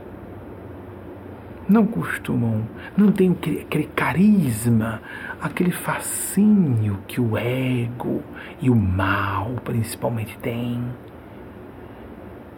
Não 1.70 1.86
costumam, 1.86 2.64
não 2.96 3.12
tem 3.12 3.32
aquele 3.32 3.90
carisma, 3.94 5.02
aquele 5.42 5.72
fascínio 5.72 7.00
que 7.08 7.20
o 7.20 7.38
ego 7.38 8.22
e 8.62 8.70
o 8.70 8.76
mal 8.76 9.52
principalmente 9.66 10.38
têm 10.38 10.82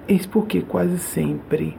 Eis 0.09 0.25
porque 0.25 0.63
quase 0.63 0.97
sempre 0.97 1.77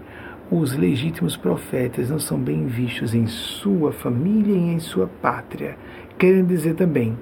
os 0.53 0.77
legítimos 0.77 1.37
profetas 1.37 2.11
não 2.11 2.21
são 2.21 2.39
bem 2.39 2.65
vistos 2.65 3.13
em 3.13 3.27
sua 3.27 3.91
família 3.91 4.55
e 4.55 4.73
em 4.73 4.79
sua 4.79 5.09
pátria, 5.09 5.77
querem 6.17 6.45
dizer 6.45 6.75
também 6.75 7.19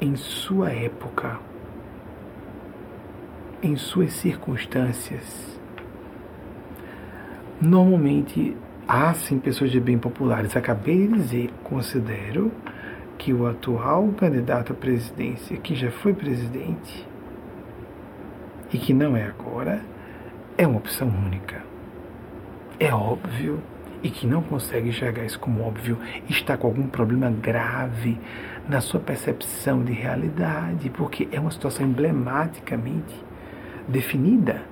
em 0.00 0.16
sua 0.16 0.70
época, 0.70 1.38
em 3.62 3.76
suas 3.76 4.14
circunstâncias. 4.14 5.60
Normalmente 7.60 8.56
há 8.90 9.14
sim 9.14 9.38
pessoas 9.38 9.70
de 9.70 9.78
bem 9.78 9.96
populares. 9.96 10.56
Acabei 10.56 11.06
de 11.06 11.14
dizer, 11.14 11.50
considero 11.62 12.50
que 13.16 13.32
o 13.32 13.46
atual 13.46 14.08
candidato 14.18 14.72
à 14.72 14.74
presidência, 14.74 15.56
que 15.58 15.76
já 15.76 15.92
foi 15.92 16.12
presidente 16.12 17.06
e 18.72 18.78
que 18.78 18.92
não 18.92 19.16
é 19.16 19.26
agora, 19.26 19.80
é 20.58 20.66
uma 20.66 20.78
opção 20.78 21.06
única. 21.06 21.62
É 22.80 22.92
óbvio 22.92 23.62
e 24.02 24.10
que 24.10 24.26
não 24.26 24.42
consegue 24.42 24.88
enxergar 24.88 25.24
isso 25.24 25.38
como 25.38 25.62
óbvio 25.62 25.96
está 26.28 26.56
com 26.56 26.66
algum 26.66 26.88
problema 26.88 27.30
grave 27.30 28.18
na 28.68 28.80
sua 28.80 28.98
percepção 28.98 29.84
de 29.84 29.92
realidade, 29.92 30.90
porque 30.90 31.28
é 31.30 31.38
uma 31.38 31.52
situação 31.52 31.86
emblematicamente 31.86 33.14
definida. 33.86 34.62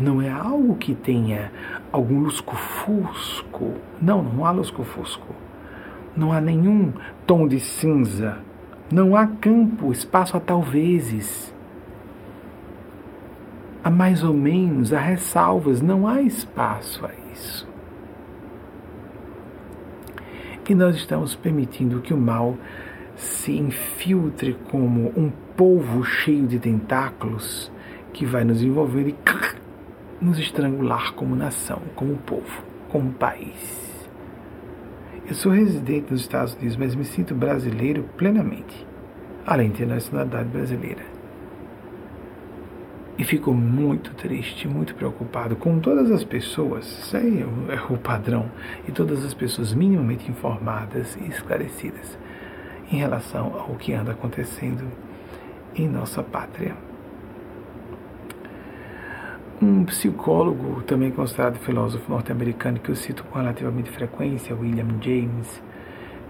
Não 0.00 0.20
é 0.20 0.30
algo 0.30 0.76
que 0.76 0.94
tenha 0.94 1.52
algum 1.92 2.20
lusco-fusco. 2.20 3.74
Não, 4.00 4.22
não 4.22 4.46
há 4.46 4.50
lusco-fusco. 4.50 5.34
Não 6.16 6.32
há 6.32 6.40
nenhum 6.40 6.92
tom 7.26 7.46
de 7.46 7.60
cinza. 7.60 8.38
Não 8.90 9.14
há 9.14 9.26
campo, 9.26 9.92
espaço 9.92 10.36
a 10.36 10.40
talvezes 10.40 11.54
há 13.82 13.90
mais 13.90 14.22
ou 14.22 14.34
menos, 14.34 14.92
há 14.92 15.00
ressalvas, 15.00 15.80
não 15.80 16.06
há 16.06 16.20
espaço 16.22 17.04
a 17.04 17.10
isso. 17.32 17.68
E 20.68 20.74
nós 20.74 20.94
estamos 20.94 21.34
permitindo 21.34 22.00
que 22.00 22.14
o 22.14 22.16
mal 22.16 22.56
se 23.16 23.50
infiltre 23.58 24.56
como 24.70 25.12
um 25.16 25.30
polvo 25.56 26.04
cheio 26.04 26.46
de 26.46 26.60
tentáculos 26.60 27.72
que 28.12 28.24
vai 28.24 28.44
nos 28.44 28.62
envolver 28.62 29.08
e 29.08 29.12
nos 30.20 30.38
estrangular 30.38 31.12
como 31.14 31.34
nação, 31.34 31.80
como 31.94 32.16
povo, 32.16 32.62
como 32.88 33.12
país. 33.12 34.08
Eu 35.26 35.34
sou 35.34 35.52
residente 35.52 36.10
nos 36.10 36.22
Estados 36.22 36.54
Unidos, 36.54 36.76
mas 36.76 36.94
me 36.94 37.04
sinto 37.04 37.34
brasileiro 37.34 38.02
plenamente, 38.16 38.86
além 39.46 39.70
de 39.70 39.78
ter 39.78 39.86
nacionalidade 39.86 40.48
brasileira 40.48 41.20
e 43.20 43.24
fico 43.24 43.52
muito 43.52 44.14
triste, 44.14 44.66
muito 44.66 44.94
preocupado 44.94 45.54
com 45.54 45.78
todas 45.78 46.10
as 46.10 46.24
pessoas, 46.24 46.86
isso 46.86 47.14
aí 47.14 47.44
é, 47.68 47.74
é 47.74 47.92
o 47.92 47.98
padrão, 47.98 48.50
e 48.88 48.92
todas 48.92 49.22
as 49.22 49.34
pessoas 49.34 49.74
minimamente 49.74 50.30
informadas 50.30 51.18
e 51.20 51.28
esclarecidas 51.28 52.18
em 52.90 52.96
relação 52.96 53.54
ao 53.54 53.74
que 53.74 53.92
anda 53.92 54.12
acontecendo 54.12 54.84
em 55.76 55.86
nossa 55.86 56.22
pátria. 56.22 56.74
Um 59.62 59.84
psicólogo, 59.84 60.82
também 60.82 61.10
considerado 61.10 61.58
filósofo 61.58 62.10
norte-americano, 62.10 62.78
que 62.78 62.90
eu 62.90 62.96
cito 62.96 63.24
com 63.24 63.38
relativamente 63.38 63.90
frequência, 63.90 64.56
William 64.56 64.88
James, 65.00 65.62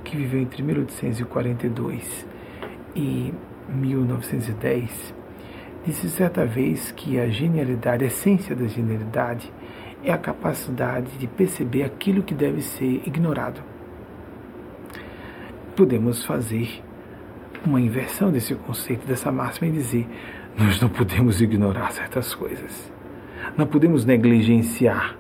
que 0.02 0.16
viveu 0.16 0.40
entre 0.40 0.62
1842 0.62 2.26
e 2.96 3.32
1910, 3.68 5.14
Disse 5.84 6.10
certa 6.10 6.44
vez 6.44 6.92
que 6.92 7.18
a 7.18 7.28
genialidade, 7.28 8.04
a 8.04 8.06
essência 8.06 8.54
da 8.54 8.66
genialidade, 8.66 9.50
é 10.04 10.12
a 10.12 10.18
capacidade 10.18 11.10
de 11.18 11.26
perceber 11.26 11.84
aquilo 11.84 12.22
que 12.22 12.34
deve 12.34 12.60
ser 12.60 13.02
ignorado. 13.06 13.62
Podemos 15.74 16.24
fazer 16.24 16.82
uma 17.64 17.80
inversão 17.80 18.30
desse 18.30 18.54
conceito, 18.54 19.06
dessa 19.06 19.32
máxima, 19.32 19.68
e 19.68 19.72
dizer: 19.72 20.06
nós 20.58 20.80
não 20.80 20.88
podemos 20.90 21.40
ignorar 21.40 21.92
certas 21.92 22.34
coisas, 22.34 22.92
não 23.56 23.66
podemos 23.66 24.04
negligenciar, 24.04 25.16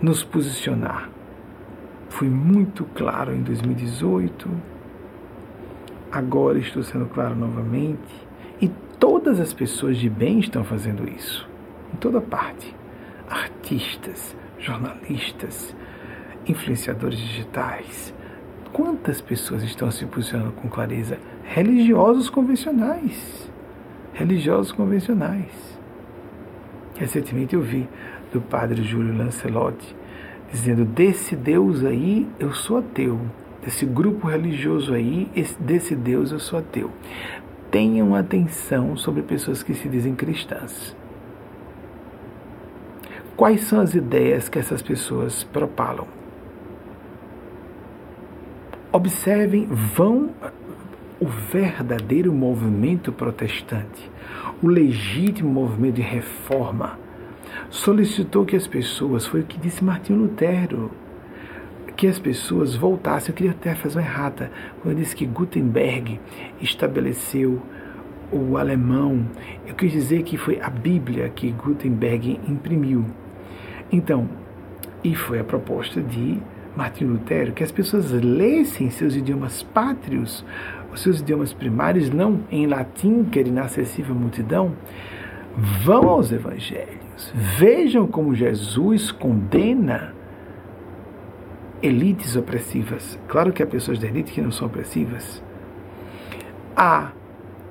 nos 0.00 0.22
posicionar. 0.24 1.08
Fui 2.08 2.28
muito 2.28 2.84
claro 2.94 3.34
em 3.34 3.42
2018, 3.42 4.48
agora 6.10 6.58
estou 6.58 6.82
sendo 6.82 7.06
claro 7.06 7.34
novamente 7.34 8.30
Todas 9.00 9.40
as 9.40 9.54
pessoas 9.54 9.96
de 9.96 10.10
bem 10.10 10.40
estão 10.40 10.62
fazendo 10.62 11.08
isso, 11.08 11.48
em 11.94 11.96
toda 11.96 12.20
parte. 12.20 12.76
Artistas, 13.30 14.36
jornalistas, 14.58 15.74
influenciadores 16.46 17.18
digitais. 17.18 18.12
Quantas 18.74 19.22
pessoas 19.22 19.62
estão 19.62 19.90
se 19.90 20.04
posicionando 20.04 20.52
com 20.52 20.68
clareza? 20.68 21.18
Religiosos 21.44 22.28
convencionais. 22.28 23.50
Religiosos 24.12 24.70
convencionais. 24.70 25.79
Recentemente 27.00 27.56
eu 27.56 27.60
vi 27.60 27.88
do 28.32 28.40
padre 28.40 28.84
Júlio 28.84 29.16
Lancelotti 29.16 29.96
dizendo: 30.52 30.84
desse 30.84 31.34
Deus 31.34 31.84
aí 31.84 32.28
eu 32.38 32.52
sou 32.52 32.78
ateu. 32.78 33.20
Desse 33.64 33.84
grupo 33.84 34.26
religioso 34.26 34.94
aí, 34.94 35.28
desse 35.58 35.94
Deus 35.94 36.32
eu 36.32 36.38
sou 36.38 36.58
ateu 36.60 36.90
tenham 37.70 38.14
atenção 38.14 38.96
sobre 38.96 39.22
pessoas 39.22 39.62
que 39.62 39.74
se 39.74 39.88
dizem 39.88 40.14
cristãs. 40.14 40.96
Quais 43.36 43.62
são 43.62 43.80
as 43.80 43.94
ideias 43.94 44.48
que 44.48 44.58
essas 44.58 44.82
pessoas 44.82 45.44
propalam? 45.44 46.06
Observem, 48.92 49.66
vão 49.66 50.30
o 51.20 51.26
verdadeiro 51.26 52.32
movimento 52.32 53.12
protestante, 53.12 54.10
o 54.62 54.66
legítimo 54.66 55.50
movimento 55.50 55.96
de 55.96 56.02
reforma, 56.02 56.98
solicitou 57.68 58.46
que 58.46 58.56
as 58.56 58.66
pessoas, 58.66 59.26
foi 59.26 59.40
o 59.40 59.44
que 59.44 59.58
disse 59.58 59.84
Martinho 59.84 60.20
Lutero, 60.20 60.90
que 61.96 62.06
as 62.06 62.18
pessoas 62.18 62.74
voltassem. 62.74 63.30
Eu 63.30 63.34
queria 63.34 63.52
até 63.52 63.74
fazer 63.74 63.98
uma 63.98 64.04
errata 64.04 64.50
quando 64.80 64.94
eu 64.94 65.02
disse 65.02 65.14
que 65.14 65.26
Gutenberg 65.26 66.18
estabeleceu 66.60 67.60
o 68.32 68.56
alemão. 68.56 69.26
Eu 69.66 69.74
quis 69.74 69.92
dizer 69.92 70.22
que 70.22 70.38
foi 70.38 70.58
a 70.60 70.70
Bíblia 70.70 71.28
que 71.28 71.50
Gutenberg 71.50 72.40
imprimiu. 72.48 73.04
Então, 73.92 74.28
e 75.04 75.14
foi 75.14 75.40
a 75.40 75.44
proposta 75.44 76.00
de 76.00 76.38
Martin 76.76 77.04
Lutero 77.04 77.52
que 77.52 77.64
as 77.64 77.72
pessoas 77.72 78.10
lessem 78.12 78.88
seus 78.90 79.14
idiomas 79.14 79.62
pátrios, 79.62 80.44
os 80.92 81.02
seus 81.02 81.20
idiomas 81.20 81.52
primários, 81.52 82.10
não 82.10 82.40
em 82.50 82.66
latim, 82.66 83.24
que 83.24 83.38
era 83.38 83.48
inacessível 83.48 84.14
à 84.14 84.18
multidão. 84.18 84.72
Vão 85.56 86.08
aos 86.08 86.30
evangelhos, 86.30 87.32
vejam 87.34 88.06
como 88.06 88.34
Jesus 88.34 89.10
condena 89.10 90.14
elites 91.82 92.36
opressivas. 92.36 93.18
Claro 93.28 93.52
que 93.52 93.62
há 93.62 93.66
pessoas 93.66 93.98
da 93.98 94.06
elite 94.06 94.32
que 94.32 94.40
não 94.40 94.52
são 94.52 94.66
opressivas. 94.66 95.42
Há 96.76 97.12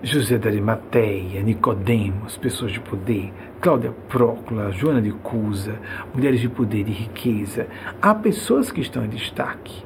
José 0.02 0.38
da 0.38 0.50
Arimateia, 0.50 1.42
Nicodemos, 1.42 2.38
pessoas 2.38 2.72
de 2.72 2.80
poder, 2.80 3.34
Cláudia 3.60 3.92
Prócula, 4.08 4.72
Joana 4.72 5.02
de 5.02 5.12
Cusa, 5.12 5.78
mulheres 6.14 6.40
de 6.40 6.48
poder 6.48 6.88
e 6.88 6.92
riqueza. 6.92 7.68
Há 8.02 8.16
pessoas 8.16 8.72
que 8.72 8.80
estão 8.80 9.04
em 9.04 9.10
destaque, 9.10 9.84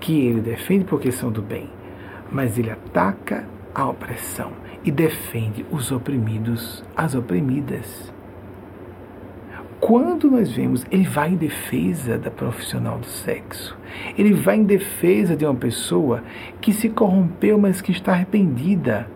que 0.00 0.26
ele 0.26 0.40
defende 0.40 0.84
porque 0.84 1.12
são 1.12 1.30
do 1.30 1.42
bem, 1.42 1.68
mas 2.34 2.58
ele 2.58 2.70
ataca 2.70 3.46
a 3.72 3.88
opressão 3.88 4.50
e 4.84 4.90
defende 4.90 5.64
os 5.70 5.92
oprimidos, 5.92 6.84
as 6.96 7.14
oprimidas. 7.14 8.12
Quando 9.78 10.30
nós 10.30 10.50
vemos, 10.50 10.84
ele 10.90 11.04
vai 11.04 11.30
em 11.30 11.36
defesa 11.36 12.18
da 12.18 12.30
profissional 12.30 12.98
do 12.98 13.06
sexo. 13.06 13.76
Ele 14.18 14.32
vai 14.32 14.56
em 14.56 14.64
defesa 14.64 15.36
de 15.36 15.44
uma 15.44 15.54
pessoa 15.54 16.24
que 16.60 16.72
se 16.72 16.88
corrompeu, 16.88 17.56
mas 17.56 17.80
que 17.80 17.92
está 17.92 18.12
arrependida 18.12 19.08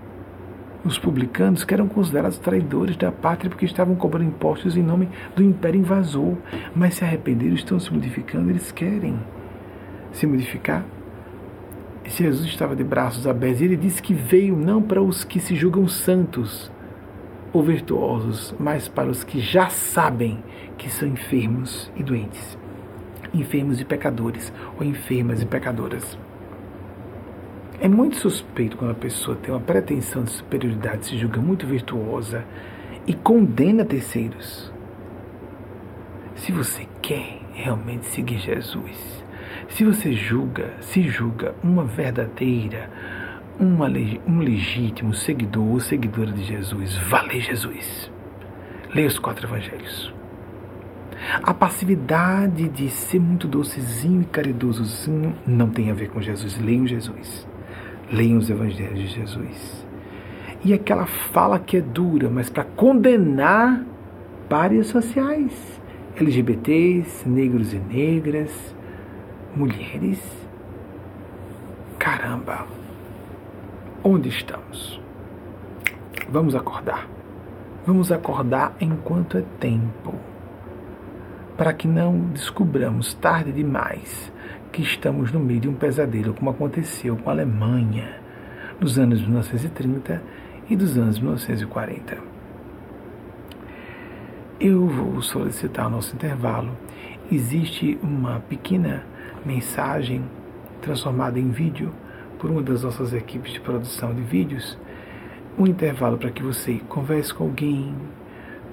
os 0.85 0.97
publicanos, 0.97 1.65
que 1.65 1.75
eram 1.75 1.89
considerados 1.89 2.39
traidores 2.39 2.97
da 2.97 3.11
pátria 3.11 3.51
porque 3.51 3.65
estavam 3.65 3.97
cobrando 3.97 4.27
impostos 4.27 4.77
em 4.77 4.83
nome 4.83 5.09
do 5.35 5.43
império 5.43 5.81
invasor, 5.81 6.37
mas 6.75 6.95
se 6.95 7.05
arrependeram, 7.05 7.55
estão 7.55 7.81
se 7.81 7.93
modificando, 7.93 8.49
eles 8.49 8.71
querem 8.71 9.19
se 10.13 10.25
modificar. 10.25 10.85
Jesus 12.17 12.47
estava 12.47 12.75
de 12.75 12.83
braços 12.83 13.27
abertos 13.27 13.61
ele 13.61 13.77
disse 13.77 14.03
que 14.03 14.15
veio 14.15 14.57
não 14.57 14.83
para 14.83 15.03
os 15.03 15.25
que 15.25 15.39
se 15.39 15.55
julgam 15.55 15.87
santos 15.87 16.71
ou 17.53 17.63
virtuosos, 17.63 18.55
mas 18.59 18.89
para 18.89 19.09
os 19.09 19.25
que 19.25 19.41
já 19.41 19.69
sabem 19.69 20.43
que 20.77 20.91
são 20.91 21.09
enfermos 21.09 21.91
e 21.97 22.03
doentes, 22.03 22.59
enfermos 23.35 23.81
e 23.81 23.85
pecadores 23.85 24.53
ou 24.79 24.85
enfermas 24.85 25.43
e 25.43 25.47
pecadoras. 25.47 26.19
É 27.81 27.89
muito 27.89 28.17
suspeito 28.17 28.77
quando 28.77 28.91
a 28.91 28.95
pessoa 28.95 29.37
tem 29.37 29.55
uma 29.55 29.61
pretensão 29.61 30.25
de 30.25 30.31
superioridade, 30.31 31.07
se 31.07 31.17
julga 31.17 31.41
muito 31.41 31.67
virtuosa 31.67 32.45
e 33.07 33.15
condena 33.15 33.85
terceiros. 33.85 34.73
Se 36.35 36.53
você 36.53 36.87
quer 37.01 37.41
realmente 37.53 38.07
seguir 38.07 38.39
Jesus, 38.39 39.25
se 39.69 39.85
você 39.85 40.13
julga, 40.13 40.75
se 40.81 41.03
julga 41.03 41.55
uma 41.63 41.85
verdadeira, 41.85 42.91
uma, 43.59 43.89
um 44.27 44.39
legítimo 44.39 45.15
seguidor 45.15 45.67
ou 45.67 45.81
seguidora 45.81 46.33
de 46.33 46.45
Jesus, 46.45 46.97
vale 46.97 47.41
Jesus. 47.41 48.11
Leia 48.95 49.09
os 49.09 49.19
quatro 49.19 49.47
evangelhos. 49.47 50.13
A 51.43 51.53
passividade 51.53 52.69
de 52.69 52.89
ser 52.89 53.21
muito 53.21 53.49
docezinho 53.49 54.23
e 54.23 54.25
caridosozinho 54.25 55.35
não 55.47 55.69
tem 55.69 55.91
a 55.91 55.95
ver 55.95 56.11
com 56.11 56.23
Jesus. 56.23 56.59
Leiam 56.59 56.87
Jesus. 56.87 57.47
Leiam 58.11 58.39
os 58.39 58.49
evangelhos 58.49 58.99
de 58.99 59.07
Jesus. 59.09 59.87
E 60.65 60.73
aquela 60.73 61.07
fala 61.07 61.59
que 61.59 61.77
é 61.77 61.81
dura, 61.81 62.31
mas 62.31 62.49
para 62.49 62.65
condenar 62.65 63.85
páreas 64.49 64.87
sociais, 64.87 65.81
LGBTs, 66.17 67.29
negros 67.29 67.73
e 67.73 67.79
negras, 67.79 68.75
mulheres. 69.59 70.21
Caramba! 71.99 72.65
Onde 74.05 74.29
estamos? 74.29 75.01
Vamos 76.31 76.55
acordar. 76.55 77.09
Vamos 77.85 78.13
acordar 78.13 78.77
enquanto 78.81 79.37
é 79.37 79.43
tempo, 79.59 80.15
para 81.57 81.73
que 81.73 81.89
não 81.89 82.21
descubramos 82.29 83.15
tarde 83.15 83.51
demais 83.51 84.33
que 84.71 84.83
estamos 84.83 85.33
no 85.33 85.41
meio 85.41 85.61
de 85.61 85.69
um 85.69 85.75
pesadelo, 85.75 86.35
como 86.35 86.51
aconteceu 86.51 87.17
com 87.17 87.29
a 87.29 87.33
Alemanha 87.33 88.21
nos 88.79 88.99
anos 88.99 89.21
1930 89.23 90.23
e 90.71 90.77
dos 90.77 90.97
anos 90.97 91.19
1940. 91.19 92.19
Eu 94.61 94.87
vou 94.87 95.21
solicitar 95.23 95.87
o 95.87 95.91
nosso 95.91 96.15
intervalo. 96.15 96.77
Existe 97.33 97.99
uma 98.03 98.41
pequena 98.41 99.05
mensagem 99.45 100.23
transformada 100.81 101.39
em 101.39 101.51
vídeo 101.51 101.93
por 102.39 102.51
uma 102.51 102.63
das 102.63 102.83
nossas 102.83 103.13
equipes 103.13 103.53
de 103.53 103.61
produção 103.61 104.15
de 104.15 104.23
vídeos. 104.23 104.79
Um 105.59 105.67
intervalo 105.67 106.17
para 106.17 106.31
que 106.31 106.43
você 106.43 106.81
converse 106.89 107.35
com 107.35 107.45
alguém, 107.45 107.95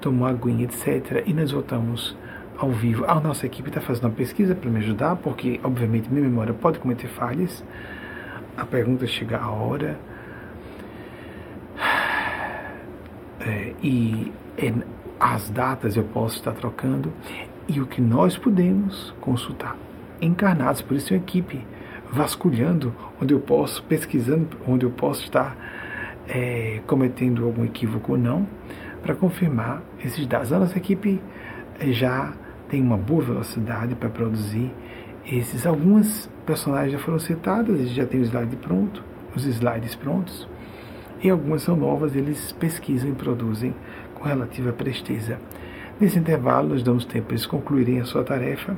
tome 0.00 0.18
uma 0.18 0.30
aguinha, 0.30 0.64
etc. 0.64 1.24
E 1.26 1.34
nós 1.34 1.50
voltamos 1.50 2.16
ao 2.56 2.70
vivo. 2.70 3.04
A 3.06 3.20
nossa 3.20 3.46
equipe 3.46 3.68
está 3.68 3.80
fazendo 3.80 4.04
uma 4.04 4.12
pesquisa 4.14 4.54
para 4.54 4.70
me 4.70 4.78
ajudar, 4.78 5.16
porque, 5.16 5.60
obviamente, 5.62 6.08
minha 6.10 6.22
memória 6.22 6.54
pode 6.54 6.78
cometer 6.78 7.08
falhas. 7.08 7.64
A 8.56 8.64
pergunta 8.64 9.06
chega 9.06 9.38
a 9.38 9.50
hora. 9.50 9.98
É, 13.40 13.74
e 13.82 14.32
é, 14.56 14.72
as 15.20 15.50
datas 15.50 15.96
eu 15.96 16.04
posso 16.04 16.36
estar 16.36 16.52
trocando. 16.52 17.12
E 17.68 17.80
o 17.80 17.86
que 17.86 18.00
nós 18.00 18.38
podemos 18.38 19.12
consultar. 19.20 19.76
Encarnados, 20.20 20.82
por 20.82 20.96
isso, 20.96 21.12
uma 21.12 21.18
equipe 21.18 21.60
vasculhando 22.10 22.94
onde 23.20 23.34
eu 23.34 23.40
posso, 23.40 23.82
pesquisando 23.84 24.48
onde 24.66 24.86
eu 24.86 24.90
posso 24.90 25.24
estar 25.24 25.56
é, 26.28 26.80
cometendo 26.86 27.44
algum 27.44 27.64
equívoco 27.64 28.12
ou 28.12 28.18
não, 28.18 28.46
para 29.02 29.14
confirmar 29.14 29.82
esses 30.04 30.26
dados. 30.26 30.52
A 30.52 30.58
nossa 30.58 30.78
equipe 30.78 31.20
já 31.90 32.32
tem 32.68 32.82
uma 32.82 32.96
boa 32.96 33.22
velocidade 33.22 33.94
para 33.94 34.08
produzir 34.08 34.72
esses. 35.26 35.66
Algumas 35.66 36.30
personagens 36.44 36.92
já 36.92 36.98
foram 36.98 37.18
citadas, 37.18 37.80
e 37.80 37.86
já 37.86 38.06
tem 38.06 38.20
o 38.20 38.24
slide 38.24 38.56
pronto, 38.56 39.02
os 39.34 39.44
slides 39.44 39.94
prontos, 39.94 40.48
e 41.22 41.30
algumas 41.30 41.62
são 41.62 41.76
novas, 41.76 42.14
eles 42.14 42.52
pesquisam 42.52 43.10
e 43.10 43.12
produzem 43.12 43.74
com 44.14 44.24
relativa 44.24 44.72
presteza. 44.72 45.38
Nesse 45.98 46.18
intervalo, 46.18 46.68
nós 46.68 46.82
damos 46.82 47.04
tempo 47.04 47.26
para 47.26 47.34
eles 47.34 47.46
concluírem 47.46 48.00
a 48.00 48.04
sua 48.04 48.22
tarefa. 48.22 48.76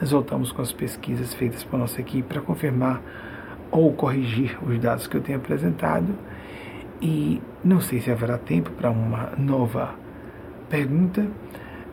Nós 0.00 0.10
voltamos 0.10 0.52
com 0.52 0.60
as 0.60 0.72
pesquisas 0.72 1.32
feitas 1.34 1.64
por 1.64 1.78
nossa 1.78 2.00
equipe 2.00 2.28
para 2.28 2.42
confirmar 2.42 3.00
ou 3.70 3.92
corrigir 3.92 4.58
os 4.62 4.78
dados 4.78 5.06
que 5.06 5.16
eu 5.16 5.20
tenho 5.20 5.38
apresentado. 5.38 6.14
E 7.00 7.40
não 7.64 7.80
sei 7.80 8.00
se 8.00 8.10
haverá 8.10 8.36
tempo 8.36 8.70
para 8.72 8.90
uma 8.90 9.32
nova 9.38 9.94
pergunta 10.68 11.26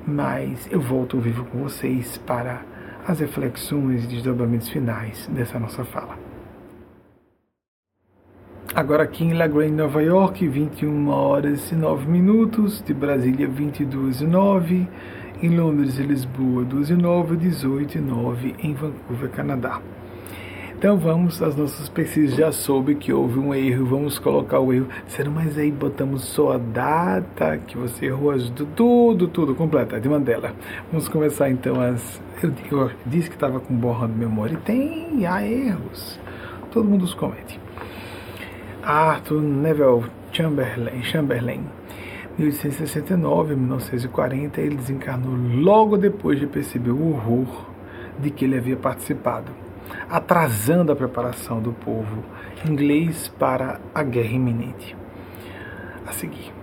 mas 0.05 0.67
eu 0.71 0.79
volto 0.79 1.17
ao 1.17 1.23
vivo 1.23 1.45
com 1.45 1.63
vocês 1.63 2.17
para 2.19 2.61
as 3.07 3.19
reflexões 3.19 4.03
e 4.03 4.07
desdobramentos 4.07 4.69
finais 4.69 5.27
dessa 5.27 5.59
nossa 5.59 5.83
fala. 5.83 6.34
Agora 8.75 9.03
aqui 9.03 9.23
em 9.23 9.31
La 9.31 9.47
Grande, 9.47 9.71
Nova 9.71 10.03
York, 10.03 10.45
21 10.45 11.07
horas 11.07 11.71
e 11.71 11.75
9 11.75 12.11
minutos, 12.11 12.83
de 12.85 12.93
Brasília 12.93 13.47
22 13.47 14.19
e 14.19 14.27
9, 14.27 14.85
em 15.41 15.55
Londres 15.55 15.97
e 15.97 16.03
Lisboa 16.03 16.65
12 16.65 16.91
e 16.91 16.95
9, 16.97 17.37
18 17.37 17.97
e 17.97 18.01
9 18.01 18.55
em 18.59 18.73
Vancouver, 18.73 19.29
Canadá. 19.29 19.79
Então 20.77 20.97
vamos 20.97 21.41
às 21.41 21.55
nossas 21.55 21.87
pesquisas. 21.87 22.35
Já 22.35 22.51
soube 22.51 22.95
que 22.95 23.13
houve 23.13 23.39
um 23.39 23.53
erro, 23.53 23.85
vamos 23.85 24.19
colocar 24.19 24.59
o 24.59 24.73
erro. 24.73 24.89
Será 25.07 25.29
mas 25.29 25.57
aí 25.57 25.71
botamos 25.71 26.25
só 26.25 26.51
a 26.51 26.57
data 26.57 27.57
que 27.59 27.77
você 27.77 28.07
errou, 28.07 28.33
tudo, 28.75 29.29
tudo, 29.29 29.55
completa, 29.55 30.01
de 30.01 30.09
Mandela. 30.09 30.53
Vamos 30.91 31.07
começar 31.07 31.49
então 31.49 31.79
as. 31.79 32.21
Eu, 32.43 32.51
eu 32.69 32.91
disse 33.05 33.29
que 33.29 33.37
estava 33.37 33.57
com 33.61 33.73
borra 33.73 34.05
de 34.05 34.15
memória 34.15 34.53
e 34.53 34.57
tem, 34.57 35.25
há 35.25 35.47
erros. 35.47 36.19
Todo 36.73 36.89
mundo 36.89 37.05
os 37.05 37.13
comete. 37.13 37.64
Arthur 38.85 39.41
Neville 39.41 40.05
Chamberlain, 40.31 41.03
Chamberlain 41.03 41.63
1869 42.37 43.53
a 43.53 43.57
1940, 43.57 44.61
ele 44.61 44.75
desencarnou 44.75 45.35
logo 45.61 45.97
depois 45.97 46.39
de 46.39 46.47
perceber 46.47 46.91
o 46.91 47.11
horror 47.11 47.65
de 48.19 48.29
que 48.29 48.45
ele 48.45 48.57
havia 48.57 48.77
participado 48.77 49.51
atrasando 50.09 50.91
a 50.91 50.95
preparação 50.95 51.61
do 51.61 51.71
povo 51.71 52.23
inglês 52.67 53.27
para 53.39 53.79
a 53.93 54.03
guerra 54.03 54.33
iminente. 54.33 54.95
A 56.05 56.11
seguir. 56.11 56.53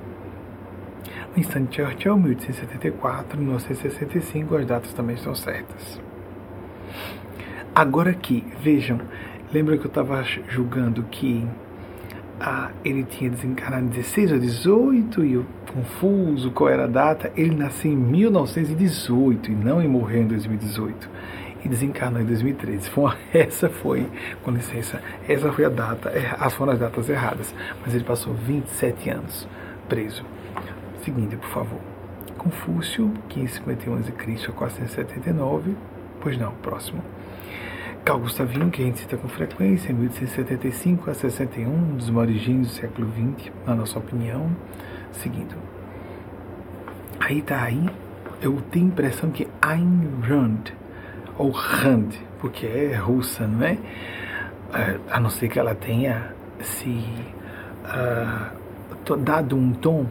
Winston 1.35 1.66
Churchill, 1.70 2.16
1874, 2.16 3.39
1965, 3.39 4.57
as 4.57 4.66
datas 4.66 4.93
também 4.93 5.16
estão 5.16 5.35
certas. 5.35 6.01
Agora 7.75 8.11
aqui, 8.11 8.45
vejam, 8.61 9.01
lembra 9.53 9.79
que 9.79 9.85
eu 9.85 9.89
estava 9.89 10.23
julgando 10.23 11.03
que 11.05 11.47
ah, 12.45 12.72
ele 12.84 13.05
tinha 13.05 13.30
desencarnado 13.30 13.84
em 13.84 13.88
16 13.88 14.32
ou 14.32 14.38
18 14.40 15.24
e 15.24 15.34
eu 15.34 15.47
confuso 15.72 16.51
qual 16.51 16.68
era 16.68 16.84
a 16.84 16.88
data. 16.88 17.32
Ele 17.36 17.55
nasceu 17.55 17.93
em 17.93 17.97
1918 17.97 19.53
e 19.53 19.55
não 19.55 19.80
em 19.80 19.86
morreu 19.86 20.22
em 20.22 20.26
2018 20.26 21.09
e 21.64 21.68
desencarnou 21.68 22.20
em 22.20 22.24
2013. 22.24 22.90
Foi 22.90 23.12
essa 23.32 23.70
foi, 23.70 24.11
com 24.43 24.51
licença, 24.51 25.01
essa 25.28 25.53
foi 25.53 25.66
a 25.66 25.68
data, 25.68 26.12
as 26.36 26.53
foram 26.55 26.72
as 26.72 26.80
datas 26.80 27.09
erradas, 27.09 27.55
mas 27.84 27.95
ele 27.95 28.03
passou 28.03 28.34
27 28.34 29.11
anos 29.11 29.47
preso. 29.88 30.24
Seguinte, 31.05 31.36
por 31.36 31.49
favor. 31.49 31.80
Confúcio, 32.38 33.07
1551 33.36 33.99
a.C. 33.99 34.49
a 34.49 34.53
479, 34.53 35.76
pois 36.20 36.36
não, 36.36 36.53
próximo. 36.55 37.05
Carl 38.05 38.18
Gustavinho, 38.18 38.68
que 38.68 38.82
a 38.82 38.86
gente 38.86 38.98
cita 38.98 39.16
com 39.16 39.28
frequência, 39.28 39.94
1875 39.94 41.09
a 41.09 41.14
61, 41.14 41.70
um 41.70 41.96
dos 41.96 42.11
origens 42.11 42.66
do 42.66 42.72
século 42.72 43.09
XX, 43.12 43.53
na 43.64 43.76
nossa 43.76 43.96
opinião. 43.96 44.50
Seguindo. 45.12 45.55
Aí 47.20 47.40
tá 47.42 47.62
aí, 47.62 47.88
eu 48.40 48.61
tenho 48.72 48.86
a 48.86 48.88
impressão 48.88 49.30
que 49.30 49.46
Ayn 49.61 50.20
Rand, 50.20 50.72
ou 51.38 51.50
Rand, 51.50 52.09
porque 52.40 52.66
é 52.66 52.96
russa, 52.96 53.46
não 53.46 53.64
é? 53.64 53.78
é 54.74 54.98
a 55.09 55.20
não 55.20 55.30
ser 55.30 55.48
que 55.48 55.61
ela 55.61 55.76
tenha 55.76 56.34
se 56.61 57.05
uh, 57.84 59.16
dado 59.18 59.57
um 59.57 59.72
tom 59.72 60.07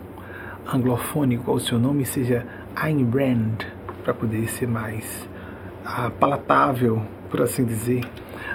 anglofônico 0.73 1.51
ao 1.51 1.59
seu 1.59 1.77
nome, 1.77 2.05
seja 2.05 2.45
Ayn 2.73 3.03
Rand, 3.09 3.65
para 4.01 4.13
poder 4.13 4.47
ser 4.47 4.67
mais 4.67 5.27
uh, 5.85 6.09
palatável, 6.11 7.05
por 7.31 7.41
assim 7.41 7.63
dizer, 7.63 8.03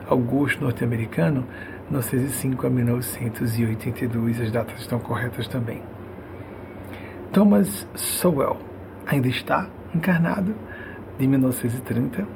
ao 0.07 0.19
gosto 0.19 0.63
norte-americano, 0.63 1.47
1905 1.91 2.67
a 2.67 2.71
1982, 2.71 4.41
as 4.41 4.53
datas 4.53 4.81
estão 4.81 4.99
corretas 4.99 5.49
também. 5.49 5.83
Thomas 7.33 7.89
Sowell 7.95 8.59
ainda 9.07 9.29
está 9.29 9.69
encarnado, 9.95 10.55
de 11.19 11.27
1930, 11.27 12.27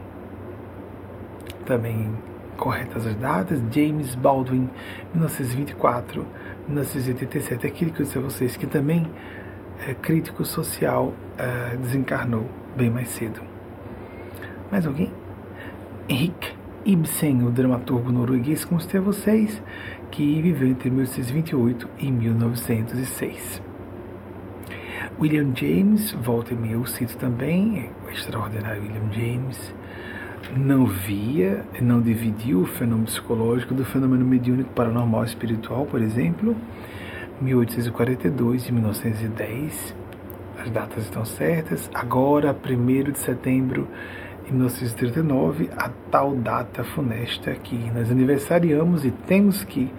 também 1.66 2.10
corretas 2.56 3.06
as 3.06 3.14
datas. 3.16 3.62
James 3.70 4.14
Baldwin, 4.14 4.70
1924, 5.12 6.26
1987, 6.66 7.66
aquele 7.66 7.90
que 7.90 8.00
eu 8.00 8.06
disse 8.06 8.18
a 8.18 8.22
vocês 8.22 8.56
que 8.56 8.66
também 8.66 9.06
é 9.86 9.94
crítico 9.94 10.44
social, 10.44 11.12
é, 11.36 11.76
desencarnou 11.76 12.48
bem 12.76 12.90
mais 12.90 13.08
cedo. 13.08 13.40
Mais 14.70 14.86
alguém? 14.86 15.19
Henrik 16.10 16.52
Ibsen, 16.84 17.44
o 17.44 17.52
dramaturgo 17.52 18.10
norueguês, 18.10 18.64
como 18.64 18.80
a 18.80 19.00
vocês, 19.00 19.62
que 20.10 20.42
viveu 20.42 20.66
entre 20.66 20.90
1828 20.90 21.88
e 22.00 22.10
1906. 22.10 23.62
William 25.20 25.54
James, 25.54 26.10
volta 26.14 26.52
e 26.52 26.56
meia 26.56 26.72
eu 26.72 26.84
cito 26.84 27.16
também, 27.16 27.90
o 28.04 28.10
extraordinário 28.10 28.82
William 28.82 29.12
James, 29.12 29.72
não 30.56 30.84
via, 30.84 31.64
não 31.80 32.00
dividiu 32.00 32.62
o 32.62 32.66
fenômeno 32.66 33.06
psicológico 33.06 33.72
do 33.72 33.84
fenômeno 33.84 34.24
mediúnico 34.24 34.70
paranormal 34.70 35.22
espiritual, 35.22 35.86
por 35.86 36.02
exemplo, 36.02 36.56
1842 37.40 38.66
e 38.66 38.72
1910. 38.72 39.94
As 40.58 40.70
datas 40.70 41.04
estão 41.04 41.24
certas. 41.24 41.88
Agora, 41.94 42.52
1 42.52 43.12
de 43.12 43.18
setembro 43.18 43.86
de 44.50 44.56
1939, 44.56 45.70
a 45.76 45.88
tal 46.10 46.34
data 46.34 46.82
funesta 46.82 47.52
que 47.54 47.76
nós 47.94 48.10
aniversariamos 48.10 49.04
e 49.04 49.10
temos 49.10 49.64
que 49.64 49.92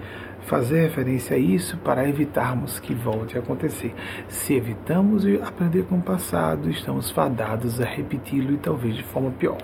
fazer 0.46 0.82
referência 0.82 1.36
a 1.36 1.40
isso 1.40 1.78
para 1.78 2.08
evitarmos 2.08 2.80
que 2.80 2.94
volte 2.94 3.38
a 3.38 3.42
acontecer. 3.42 3.94
Se 4.28 4.54
evitamos 4.54 5.26
aprender 5.42 5.84
com 5.84 5.98
o 5.98 6.02
passado, 6.02 6.70
estamos 6.70 7.10
fadados 7.12 7.80
a 7.80 7.86
repeti-lo 7.86 8.54
e 8.54 8.58
talvez 8.58 8.96
de 8.96 9.04
forma 9.04 9.32
pior 9.32 9.58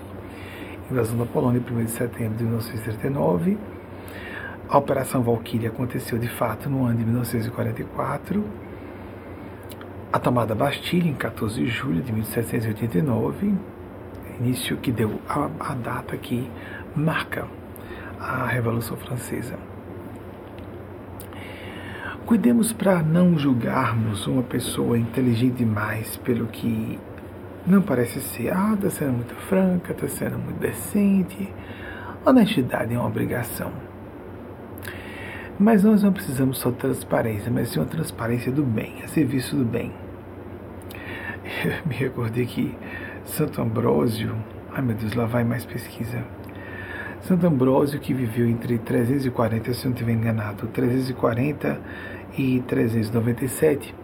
invasão 0.90 1.18
da 1.18 1.26
Polônia, 1.26 1.60
1 1.60 1.84
de 1.84 1.90
setembro 1.90 2.38
de 2.38 2.44
1939. 2.44 3.58
A 4.70 4.78
Operação 4.78 5.22
Valkyrie 5.22 5.66
aconteceu 5.66 6.18
de 6.18 6.28
fato 6.28 6.70
no 6.70 6.86
ano 6.86 6.96
de 6.96 7.04
1944. 7.04 8.44
A 10.10 10.18
tomada 10.18 10.54
da 10.54 10.64
Bastilha, 10.64 11.06
em 11.06 11.14
14 11.14 11.62
de 11.62 11.68
julho 11.68 12.00
de 12.00 12.10
1789, 12.10 13.54
início 14.40 14.76
que 14.76 14.92
deu 14.92 15.20
a, 15.28 15.48
a 15.60 15.74
data 15.74 16.16
que 16.16 16.48
marca 16.94 17.46
a 18.20 18.46
Revolução 18.46 18.96
Francesa. 18.96 19.58
Cuidemos 22.26 22.72
para 22.72 23.02
não 23.02 23.38
julgarmos 23.38 24.26
uma 24.26 24.42
pessoa 24.42 24.98
inteligente 24.98 25.56
demais 25.56 26.16
pelo 26.16 26.46
que 26.46 26.98
não 27.66 27.80
parece 27.80 28.20
ser, 28.20 28.52
ah, 28.52 28.74
está 28.74 28.90
sendo 28.90 29.12
muito 29.12 29.34
franca, 29.34 29.92
está 29.92 30.08
sendo 30.08 30.38
muito 30.38 30.58
decente. 30.58 31.52
Honestidade 32.24 32.94
é 32.94 32.98
uma 32.98 33.06
obrigação. 33.06 33.72
Mas 35.58 35.82
nós 35.82 36.02
não 36.02 36.12
precisamos 36.12 36.58
só 36.58 36.70
de 36.70 36.76
transparência, 36.76 37.50
mas 37.50 37.70
sim 37.70 37.80
uma 37.80 37.86
transparência 37.86 38.52
do 38.52 38.62
bem, 38.62 39.02
a 39.02 39.08
serviço 39.08 39.56
do 39.56 39.64
bem. 39.64 39.92
Eu 41.64 41.72
me 41.86 41.94
recordei 41.94 42.46
que 42.46 42.76
Santo 43.28 43.60
Ambrósio, 43.60 44.34
ai 44.72 44.82
meu 44.82 44.96
Deus, 44.96 45.14
lá 45.14 45.26
vai 45.26 45.44
mais 45.44 45.64
pesquisa. 45.64 46.24
Santo 47.20 47.46
Ambrósio, 47.46 48.00
que 48.00 48.14
viveu 48.14 48.48
entre 48.48 48.78
340, 48.78 49.72
se 49.74 49.84
eu 49.84 49.90
não 49.90 49.92
estiver 49.92 50.12
enganado, 50.12 50.66
340 50.68 51.78
e 52.36 52.60
397, 52.66 53.94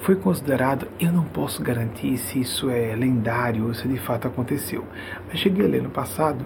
foi 0.00 0.16
considerado, 0.16 0.88
eu 0.98 1.12
não 1.12 1.24
posso 1.24 1.62
garantir 1.62 2.16
se 2.16 2.40
isso 2.40 2.70
é 2.70 2.96
lendário 2.96 3.66
ou 3.66 3.74
se 3.74 3.86
de 3.86 3.98
fato 3.98 4.26
aconteceu, 4.26 4.84
mas 5.28 5.38
cheguei 5.38 5.66
a 5.66 5.68
ler 5.68 5.82
no 5.82 5.90
passado 5.90 6.44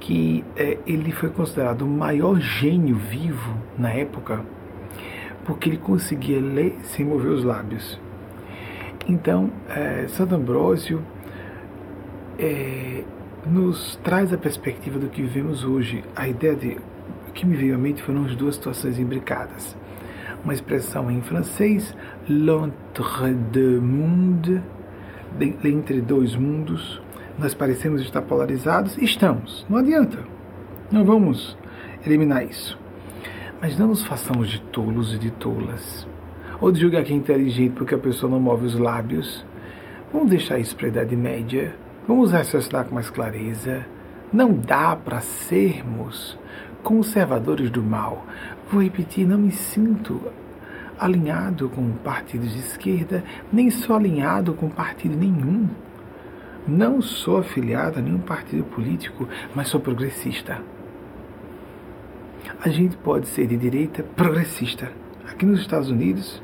que 0.00 0.42
é, 0.56 0.78
ele 0.86 1.12
foi 1.12 1.28
considerado 1.28 1.82
o 1.82 1.88
maior 1.88 2.40
gênio 2.40 2.96
vivo 2.96 3.54
na 3.78 3.92
época, 3.92 4.40
porque 5.44 5.68
ele 5.68 5.76
conseguia 5.76 6.40
ler 6.40 6.78
sem 6.84 7.04
mover 7.04 7.30
os 7.30 7.44
lábios. 7.44 8.00
Então, 9.06 9.50
é, 9.68 10.06
Santo 10.08 10.34
Ambrósio 10.34 11.02
é, 12.40 13.04
nos 13.46 13.96
traz 14.02 14.32
a 14.32 14.38
perspectiva 14.38 14.98
do 14.98 15.08
que 15.08 15.22
vivemos 15.22 15.64
hoje. 15.64 16.02
A 16.16 16.26
ideia 16.26 16.54
de 16.54 16.78
o 17.28 17.32
que 17.32 17.46
me 17.46 17.56
veio 17.56 17.74
à 17.74 17.78
mente 17.78 18.02
foram 18.02 18.24
as 18.24 18.34
duas 18.34 18.56
situações 18.56 18.98
imbricadas 18.98 19.76
uma 20.44 20.54
expressão 20.54 21.10
em 21.10 21.20
francês, 21.20 21.94
l'entre 22.28 23.34
deux 23.52 23.82
mondes, 23.82 24.60
entre 25.64 26.00
dois 26.00 26.34
mundos. 26.34 27.00
Nós 27.38 27.54
parecemos 27.54 28.02
estar 28.02 28.22
polarizados, 28.22 28.96
estamos, 28.98 29.64
não 29.68 29.78
adianta, 29.78 30.18
não 30.90 31.04
vamos 31.04 31.56
eliminar 32.04 32.44
isso. 32.44 32.78
Mas 33.60 33.78
não 33.78 33.88
nos 33.88 34.02
façamos 34.02 34.48
de 34.48 34.60
tolos 34.60 35.14
e 35.14 35.18
de 35.18 35.30
tolas, 35.30 36.06
ou 36.60 36.72
de 36.72 36.80
julgar 36.80 37.04
que 37.04 37.12
é 37.12 37.16
inteligente 37.16 37.72
porque 37.74 37.94
a 37.94 37.98
pessoa 37.98 38.30
não 38.30 38.40
move 38.40 38.66
os 38.66 38.74
lábios. 38.74 39.44
Vamos 40.12 40.30
deixar 40.30 40.58
isso 40.58 40.74
para 40.76 40.86
a 40.86 40.88
Idade 40.88 41.16
Média, 41.16 41.74
vamos 42.10 42.32
raciocinar 42.32 42.86
com 42.86 42.96
mais 42.96 43.08
clareza. 43.08 43.86
Não 44.32 44.52
dá 44.52 44.96
para 44.96 45.20
sermos 45.20 46.36
conservadores 46.82 47.70
do 47.70 47.84
mal. 47.84 48.26
Vou 48.68 48.82
repetir, 48.82 49.24
não 49.24 49.38
me 49.38 49.52
sinto 49.52 50.20
alinhado 50.98 51.68
com 51.68 51.88
partidos 51.98 52.52
de 52.52 52.58
esquerda, 52.58 53.22
nem 53.52 53.70
sou 53.70 53.94
alinhado 53.94 54.54
com 54.54 54.68
partido 54.68 55.16
nenhum. 55.16 55.68
Não 56.66 57.00
sou 57.00 57.38
afiliado 57.38 58.00
a 58.00 58.02
nenhum 58.02 58.18
partido 58.18 58.64
político, 58.64 59.28
mas 59.54 59.68
sou 59.68 59.80
progressista. 59.80 60.60
A 62.60 62.68
gente 62.70 62.96
pode 62.96 63.28
ser 63.28 63.46
de 63.46 63.56
direita 63.56 64.02
progressista. 64.02 64.90
Aqui 65.30 65.46
nos 65.46 65.60
Estados 65.60 65.88
Unidos, 65.88 66.42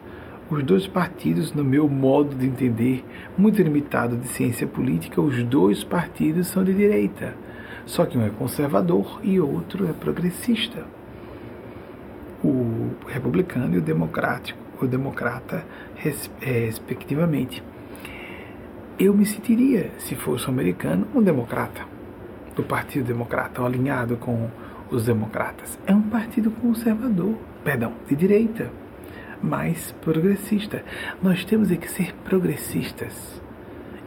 os 0.49 0.62
dois 0.62 0.86
partidos, 0.86 1.53
no 1.53 1.64
meu 1.64 1.88
modo 1.88 2.34
de 2.34 2.47
entender, 2.47 3.05
muito 3.36 3.61
limitado 3.61 4.16
de 4.16 4.28
ciência 4.28 4.66
política, 4.66 5.20
os 5.20 5.42
dois 5.42 5.82
partidos 5.82 6.47
são 6.47 6.62
de 6.62 6.72
direita. 6.72 7.34
Só 7.84 8.05
que 8.05 8.16
um 8.16 8.24
é 8.24 8.30
conservador 8.30 9.20
e 9.22 9.40
outro 9.40 9.88
é 9.88 9.92
progressista. 9.92 10.84
O 12.44 12.90
republicano 13.09 13.74
e 13.74 13.78
o 13.78 13.82
democrático, 13.82 14.59
o 14.80 14.86
democrata, 14.86 15.64
é, 16.40 16.66
respectivamente. 16.66 17.62
Eu 18.99 19.14
me 19.14 19.26
sentiria, 19.26 19.90
se 19.99 20.14
fosse 20.14 20.47
um 20.47 20.53
americano, 20.53 21.07
um 21.14 21.22
democrata, 21.22 21.82
do 22.55 22.62
Partido 22.62 23.07
Democrata, 23.07 23.62
alinhado 23.62 24.16
com 24.16 24.49
os 24.90 25.05
democratas. 25.05 25.78
É 25.86 25.94
um 25.94 26.03
partido 26.03 26.51
conservador, 26.51 27.34
perdão, 27.62 27.92
de 28.09 28.16
direita, 28.16 28.70
mais 29.47 29.92
progressista. 30.03 30.84
Nós 31.22 31.44
temos 31.44 31.70
que 31.70 31.88
ser 31.90 32.14
progressistas 32.24 33.40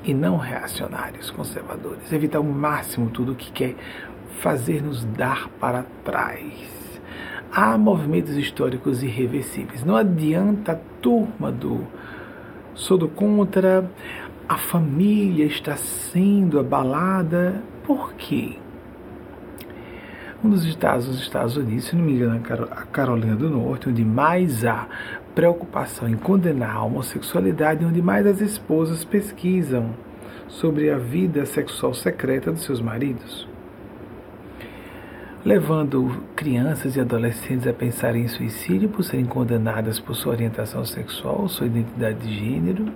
e 0.04 0.14
não 0.14 0.38
reacionários, 0.38 1.32
conservadores. 1.32 2.12
Evitar 2.12 2.38
ao 2.38 2.44
máximo 2.44 3.10
tudo 3.10 3.32
o 3.32 3.36
que 3.36 3.52
quer 3.52 3.76
fazer 4.40 4.82
nos 4.82 5.04
dar 5.06 5.50
para 5.60 5.84
trás. 6.04 7.02
Há 7.52 7.78
movimentos 7.78 8.36
históricos 8.36 9.02
irreversíveis. 9.02 9.84
Não 9.84 9.96
adianta 9.96 10.74
a 10.74 10.80
turma 11.02 11.52
do 11.52 11.88
sou 12.76 12.98
do 12.98 13.10
contra, 13.10 13.90
a 14.48 14.58
família 14.58 15.46
está 15.46 15.76
sendo 15.76 16.60
abalada. 16.60 17.62
Por 17.84 18.14
quê? 18.14 18.58
Um 20.42 20.50
dos 20.50 20.64
estados 20.64 21.06
dos 21.06 21.20
Estados 21.20 21.58
Unidos, 21.58 21.86
se 21.86 21.96
não 21.96 22.06
me 22.06 22.14
engano, 22.14 22.42
a 22.72 22.84
Carolina 22.84 23.36
do 23.36 23.50
Norte, 23.50 23.90
onde 23.90 24.06
mais 24.06 24.64
há 24.64 24.88
preocupação 25.36 26.08
em 26.10 26.16
condenar 26.16 26.76
a 26.78 26.84
homossexualidade, 26.84 27.86
onde 27.86 28.02
mais 28.02 28.26
as 28.26 28.42
esposas 28.42 29.06
pesquisam 29.06 29.92
sobre 30.48 30.90
a 30.90 30.98
vida 30.98 31.46
sexual 31.46 31.94
secreta 31.94 32.52
dos 32.52 32.64
seus 32.64 32.82
maridos. 32.82 33.48
levando 35.44 36.22
crianças 36.36 36.96
e 36.96 37.00
adolescentes 37.00 37.66
a 37.66 37.74
pensarem 37.74 38.24
em 38.24 38.28
suicídio 38.28 38.90
por 38.90 39.04
serem 39.04 39.26
condenadas 39.26 40.00
por 40.00 40.16
sua 40.16 40.34
orientação 40.34 40.84
sexual, 40.84 41.48
sua 41.48 41.68
identidade 41.68 42.20
de 42.20 42.38
gênero. 42.38 42.92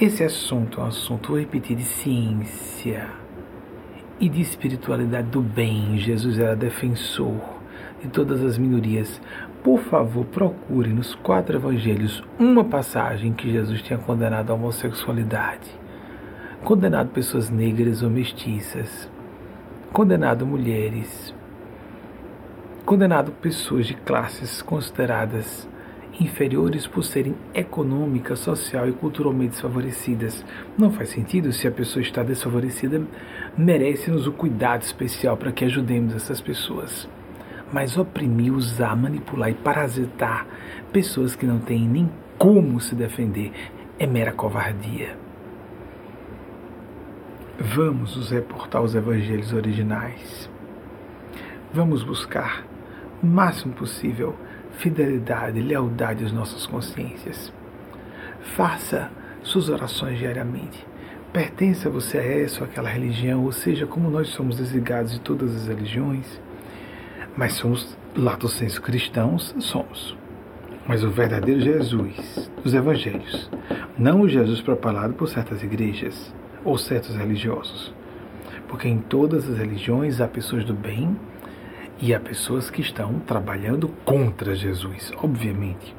Esse 0.00 0.24
assunto 0.24 0.80
é 0.80 0.84
um 0.84 0.86
assunto, 0.86 1.28
vou 1.28 1.38
repetir, 1.38 1.76
de 1.76 1.84
ciência 1.84 3.06
e 4.18 4.28
de 4.28 4.40
espiritualidade 4.40 5.28
do 5.28 5.40
bem. 5.40 5.96
Jesus 5.98 6.38
era 6.38 6.56
defensor 6.56 7.40
de 8.02 8.08
todas 8.08 8.42
as 8.42 8.58
minorias. 8.58 9.20
Por 9.62 9.78
favor, 9.78 10.24
procure 10.26 10.92
nos 10.92 11.14
quatro 11.14 11.56
evangelhos 11.56 12.20
uma 12.36 12.64
passagem 12.64 13.32
que 13.32 13.52
Jesus 13.52 13.80
tinha 13.80 13.96
condenado 13.96 14.50
a 14.50 14.54
homossexualidade, 14.54 15.70
condenado 16.64 17.10
pessoas 17.10 17.48
negras 17.48 18.02
ou 18.02 18.10
mestiças, 18.10 19.08
condenado 19.92 20.44
mulheres, 20.44 21.32
condenado 22.84 23.30
pessoas 23.30 23.86
de 23.86 23.94
classes 23.94 24.60
consideradas 24.62 25.68
inferiores 26.18 26.88
por 26.88 27.04
serem 27.04 27.36
econômica, 27.54 28.34
social 28.34 28.88
e 28.88 28.92
culturalmente 28.92 29.52
desfavorecidas. 29.52 30.44
Não 30.76 30.90
faz 30.90 31.10
sentido 31.10 31.52
se 31.52 31.68
a 31.68 31.70
pessoa 31.70 32.02
está 32.02 32.24
desfavorecida, 32.24 33.00
merece-nos 33.56 34.26
o 34.26 34.32
cuidado 34.32 34.82
especial 34.82 35.36
para 35.36 35.52
que 35.52 35.64
ajudemos 35.64 36.16
essas 36.16 36.40
pessoas. 36.40 37.08
Mas 37.72 37.96
oprimir, 37.96 38.52
usar, 38.52 38.94
manipular 38.94 39.50
e 39.50 39.54
parasitar 39.54 40.46
pessoas 40.92 41.34
que 41.34 41.46
não 41.46 41.58
têm 41.58 41.88
nem 41.88 42.10
como 42.38 42.80
se 42.80 42.94
defender 42.94 43.52
é 43.98 44.06
mera 44.06 44.32
covardia. 44.32 45.16
Vamos 47.58 48.16
nos 48.16 48.30
reportar 48.30 48.82
os 48.82 48.94
evangelhos 48.94 49.52
originais. 49.52 50.50
Vamos 51.72 52.02
buscar 52.02 52.64
o 53.22 53.26
máximo 53.26 53.72
possível 53.72 54.36
fidelidade 54.72 55.60
lealdade 55.60 56.24
às 56.24 56.32
nossas 56.32 56.66
consciências. 56.66 57.52
Faça 58.56 59.10
suas 59.42 59.68
orações 59.68 60.18
diariamente. 60.18 60.84
Pertença 61.32 61.88
você 61.88 62.18
a 62.18 62.42
essa 62.42 62.60
ou 62.60 62.66
aquela 62.66 62.88
religião, 62.88 63.44
ou 63.44 63.52
seja, 63.52 63.86
como 63.86 64.10
nós 64.10 64.28
somos 64.28 64.56
desligados 64.56 65.12
de 65.12 65.20
todas 65.20 65.54
as 65.54 65.68
religiões, 65.68 66.40
mas 67.36 67.54
somos 67.54 67.96
lato 68.16 68.48
senso 68.48 68.80
cristãos, 68.82 69.54
somos. 69.58 70.16
Mas 70.86 71.04
o 71.04 71.10
verdadeiro 71.10 71.60
Jesus, 71.60 72.50
os 72.64 72.74
evangelhos, 72.74 73.50
não 73.96 74.22
o 74.22 74.28
Jesus 74.28 74.60
propalado 74.60 75.14
por 75.14 75.28
certas 75.28 75.62
igrejas, 75.62 76.34
ou 76.64 76.76
certos 76.76 77.14
religiosos. 77.16 77.94
Porque 78.68 78.88
em 78.88 78.98
todas 78.98 79.48
as 79.48 79.58
religiões 79.58 80.20
há 80.20 80.26
pessoas 80.26 80.64
do 80.64 80.74
bem 80.74 81.16
e 82.00 82.14
há 82.14 82.20
pessoas 82.20 82.70
que 82.70 82.80
estão 82.80 83.20
trabalhando 83.20 83.88
contra 84.04 84.54
Jesus, 84.54 85.12
obviamente. 85.16 85.94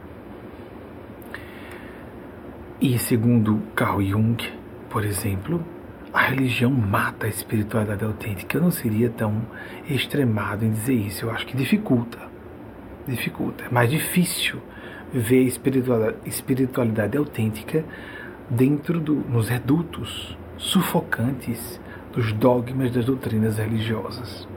E 2.82 3.00
segundo 3.00 3.62
Carl 3.76 4.02
Jung, 4.02 4.38
por 4.90 5.06
exemplo, 5.06 5.64
a 6.14 6.22
religião 6.22 6.70
mata 6.70 7.26
a 7.26 7.30
espiritualidade 7.30 8.04
autêntica. 8.04 8.58
Eu 8.58 8.62
não 8.62 8.72
seria 8.72 9.10
tão 9.10 9.42
extremado 9.90 10.64
em 10.64 10.72
dizer 10.72 10.94
isso. 10.94 11.26
Eu 11.26 11.32
acho 11.32 11.46
que 11.48 11.58
dificulta. 11.58 12.20
Dificulta. 13.08 13.66
É 13.66 13.74
mais 13.74 13.90
difícil 13.90 14.62
ver 15.12 15.42
espiritualidade, 15.42 16.18
espiritualidade 16.26 17.18
autêntica 17.18 17.84
dentro 18.50 19.00
do, 19.00 19.16
nos 19.16 19.50
redutos 19.50 20.38
sufocantes 20.58 21.82
dos 22.14 22.32
dogmas 22.32 22.92
das 22.92 23.06
doutrinas 23.06 23.58
religiosas. 23.58 24.48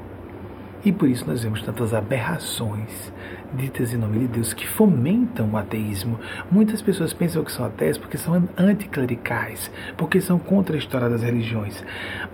E 0.84 0.92
por 0.92 1.08
isso 1.08 1.26
nós 1.26 1.42
vemos 1.42 1.62
tantas 1.62 1.94
aberrações 1.94 3.12
ditas 3.54 3.92
em 3.92 3.96
nome 3.96 4.20
de 4.20 4.28
Deus 4.28 4.52
que 4.52 4.66
fomentam 4.66 5.50
o 5.50 5.56
ateísmo. 5.56 6.18
Muitas 6.50 6.82
pessoas 6.82 7.12
pensam 7.12 7.44
que 7.44 7.52
são 7.52 7.64
ateias 7.64 7.98
porque 7.98 8.18
são 8.18 8.48
anticlericais, 8.56 9.70
porque 9.96 10.20
são 10.20 10.38
contra 10.38 10.76
a 10.76 10.78
história 10.78 11.08
das 11.08 11.22
religiões. 11.22 11.84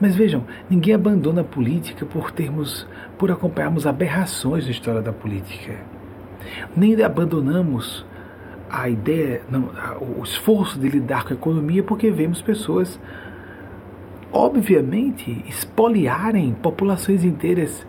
Mas 0.01 0.15
vejam, 0.15 0.45
ninguém 0.69 0.95
abandona 0.95 1.43
a 1.43 1.45
política 1.45 2.05
por 2.07 2.31
termos, 2.31 2.87
por 3.19 3.31
acompanharmos 3.31 3.87
aberrações 3.87 4.65
da 4.65 4.71
história 4.71 5.03
da 5.03 5.13
política. 5.13 5.77
Nem 6.77 7.01
abandonamos 7.03 8.05
a 8.69 8.89
ideia, 8.89 9.43
não, 9.51 9.71
o 10.19 10.23
esforço 10.23 10.79
de 10.79 10.89
lidar 10.89 11.25
com 11.25 11.35
a 11.35 11.37
economia 11.37 11.83
porque 11.83 12.11
vemos 12.11 12.41
pessoas 12.41 12.99
obviamente, 14.33 15.45
espoliarem 15.47 16.55
populações 16.55 17.23
inteiras 17.23 17.87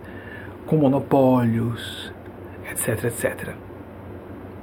com 0.66 0.78
monopólios, 0.78 2.13
etc, 2.72 3.06
etc. 3.06 3.50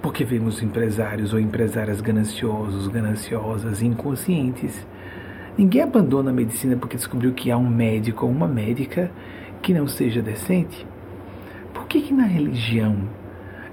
Porque 0.03 0.25
vemos 0.25 0.63
empresários 0.63 1.33
ou 1.33 1.41
empresárias 1.41 2.01
gananciosos, 2.01 2.89
gananciosas, 2.89 3.83
inconscientes. 3.83 4.87
Ninguém 5.59 5.83
abandona 5.83 6.31
a 6.31 6.33
medicina 6.33 6.77
porque 6.77 6.97
descobriu 6.97 7.33
que 7.33 7.51
há 7.51 7.57
um 7.57 7.69
médico 7.69 8.25
ou 8.25 8.33
uma 8.33 8.49
médica 8.49 9.11
que 9.63 9.75
não 9.75 9.87
seja 9.87 10.23
decente. 10.23 10.87
Por 11.75 11.87
que, 11.87 12.01
que 12.01 12.15
na 12.15 12.25
religião, 12.25 12.97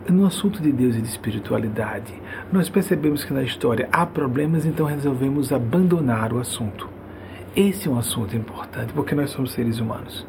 no 0.07 0.25
assunto 0.25 0.61
de 0.61 0.71
Deus 0.71 0.95
e 0.95 1.01
de 1.01 1.07
espiritualidade, 1.07 2.13
nós 2.51 2.69
percebemos 2.69 3.23
que 3.23 3.33
na 3.33 3.43
história 3.43 3.87
há 3.91 4.05
problemas, 4.05 4.65
então 4.65 4.85
resolvemos 4.85 5.51
abandonar 5.51 6.33
o 6.33 6.39
assunto? 6.39 6.89
Esse 7.55 7.87
é 7.87 7.91
um 7.91 7.97
assunto 7.97 8.35
importante 8.35 8.93
porque 8.93 9.15
nós 9.15 9.31
somos 9.31 9.53
seres 9.53 9.79
humanos. 9.79 10.27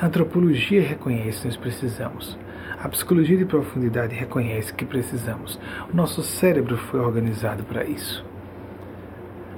A 0.00 0.06
antropologia 0.06 0.82
reconhece 0.82 1.42
que 1.42 1.46
nós 1.46 1.56
precisamos. 1.56 2.38
A 2.82 2.88
psicologia 2.88 3.36
de 3.36 3.44
profundidade 3.44 4.14
reconhece 4.14 4.72
que 4.72 4.86
precisamos. 4.86 5.60
O 5.92 5.96
nosso 5.96 6.22
cérebro 6.22 6.78
foi 6.78 6.98
organizado 6.98 7.62
para 7.62 7.84
isso. 7.84 8.24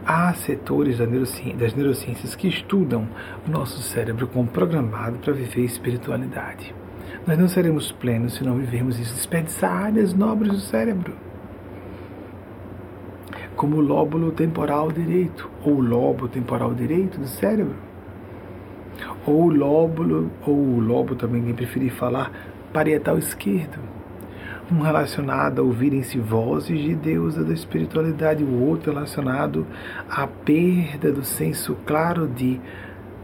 Há 0.04 0.34
setores 0.34 0.98
das 0.98 1.74
neurociências 1.74 2.34
que 2.34 2.48
estudam 2.48 3.06
o 3.46 3.50
nosso 3.50 3.80
cérebro 3.80 4.26
como 4.26 4.48
programado 4.48 5.18
para 5.18 5.32
viver 5.32 5.64
espiritualidade. 5.64 6.74
Nós 7.24 7.38
não 7.38 7.46
seremos 7.46 7.92
plenos 7.92 8.34
se 8.34 8.42
não 8.42 8.56
vivermos 8.56 8.98
isso, 8.98 9.14
desperdiçar 9.14 9.84
áreas 9.84 10.12
nobres 10.12 10.50
do 10.50 10.58
cérebro 10.58 11.14
como 13.54 13.76
o 13.76 13.80
lóbulo 13.80 14.32
temporal 14.32 14.90
direito, 14.90 15.48
ou 15.64 15.74
o 15.74 15.80
lobo 15.80 16.26
temporal 16.26 16.74
direito 16.74 17.16
do 17.20 17.28
cérebro, 17.28 17.76
ou 19.24 19.44
o 19.44 19.54
lóbulo, 19.54 20.32
ou 20.44 20.56
o 20.56 20.80
lobo 20.80 21.14
também, 21.14 21.44
quem 21.44 21.54
preferir 21.54 21.92
falar, 21.92 22.32
parietal 22.72 23.18
esquerdo, 23.18 23.78
um 24.70 24.80
relacionado 24.80 25.60
a 25.60 25.64
ouvirem-se 25.64 26.18
vozes 26.18 26.80
de 26.80 26.94
Deus 26.94 27.34
da 27.34 27.52
espiritualidade, 27.52 28.42
o 28.42 28.62
outro 28.62 28.92
relacionado 28.92 29.66
à 30.08 30.26
perda 30.26 31.12
do 31.12 31.24
senso 31.24 31.76
claro 31.86 32.26
de 32.26 32.60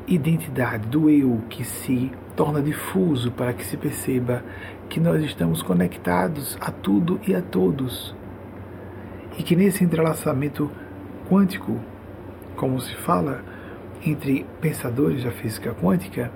identidade, 0.06 0.86
do 0.88 1.08
eu 1.08 1.40
que 1.48 1.64
se 1.64 2.10
torna 2.36 2.62
difuso 2.62 3.30
para 3.32 3.52
que 3.52 3.64
se 3.64 3.76
perceba 3.76 4.42
que 4.88 5.00
nós 5.00 5.22
estamos 5.22 5.62
conectados 5.62 6.56
a 6.60 6.70
tudo 6.70 7.20
e 7.26 7.34
a 7.34 7.42
todos. 7.42 8.14
E 9.38 9.42
que 9.42 9.54
nesse 9.54 9.84
entrelaçamento 9.84 10.70
quântico, 11.28 11.78
como 12.56 12.80
se 12.80 12.94
fala 12.94 13.42
entre 14.04 14.46
pensadores 14.60 15.24
da 15.24 15.30
física 15.30 15.74
quântica, 15.74 16.30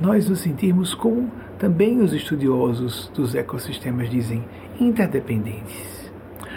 nós 0.00 0.28
nos 0.28 0.40
sentirmos 0.40 0.94
como 0.94 1.30
também 1.58 2.00
os 2.00 2.12
estudiosos 2.12 3.10
dos 3.14 3.34
ecossistemas 3.34 4.10
dizem, 4.10 4.44
interdependentes. 4.78 6.12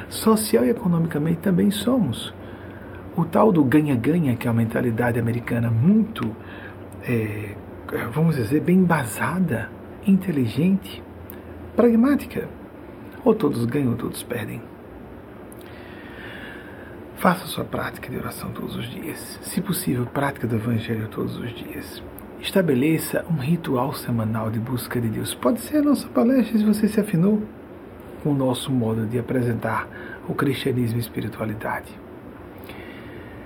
Social 0.09 0.65
e 0.65 0.69
economicamente 0.69 1.39
também 1.39 1.71
somos. 1.71 2.33
O 3.15 3.25
tal 3.25 3.51
do 3.51 3.63
ganha-ganha, 3.63 4.35
que 4.35 4.47
é 4.47 4.51
a 4.51 4.53
mentalidade 4.53 5.19
americana 5.19 5.69
muito, 5.69 6.35
é, 7.03 7.55
vamos 8.11 8.35
dizer, 8.35 8.61
bem 8.61 8.77
embasada, 8.77 9.69
inteligente, 10.05 11.03
pragmática. 11.75 12.47
Ou 13.23 13.35
todos 13.35 13.65
ganham 13.65 13.91
ou 13.91 13.97
todos 13.97 14.23
perdem. 14.23 14.61
Faça 17.17 17.45
sua 17.47 17.65
prática 17.65 18.09
de 18.09 18.17
oração 18.17 18.51
todos 18.51 18.75
os 18.75 18.89
dias. 18.89 19.39
Se 19.43 19.61
possível, 19.61 20.05
prática 20.05 20.47
do 20.47 20.55
Evangelho 20.55 21.07
todos 21.09 21.37
os 21.37 21.53
dias. 21.53 22.01
Estabeleça 22.41 23.25
um 23.29 23.35
ritual 23.35 23.93
semanal 23.93 24.49
de 24.49 24.59
busca 24.59 24.99
de 24.99 25.09
Deus. 25.09 25.35
Pode 25.35 25.59
ser 25.59 25.77
a 25.77 25.81
nossa 25.81 26.07
palestra 26.07 26.57
se 26.57 26.63
você 26.63 26.87
se 26.87 26.99
afinou 26.99 27.41
com 28.23 28.31
o 28.31 28.35
nosso 28.35 28.71
modo 28.71 29.05
de 29.05 29.19
apresentar 29.19 29.87
o 30.27 30.33
cristianismo 30.33 30.97
e 30.97 31.01
espiritualidade. 31.01 31.91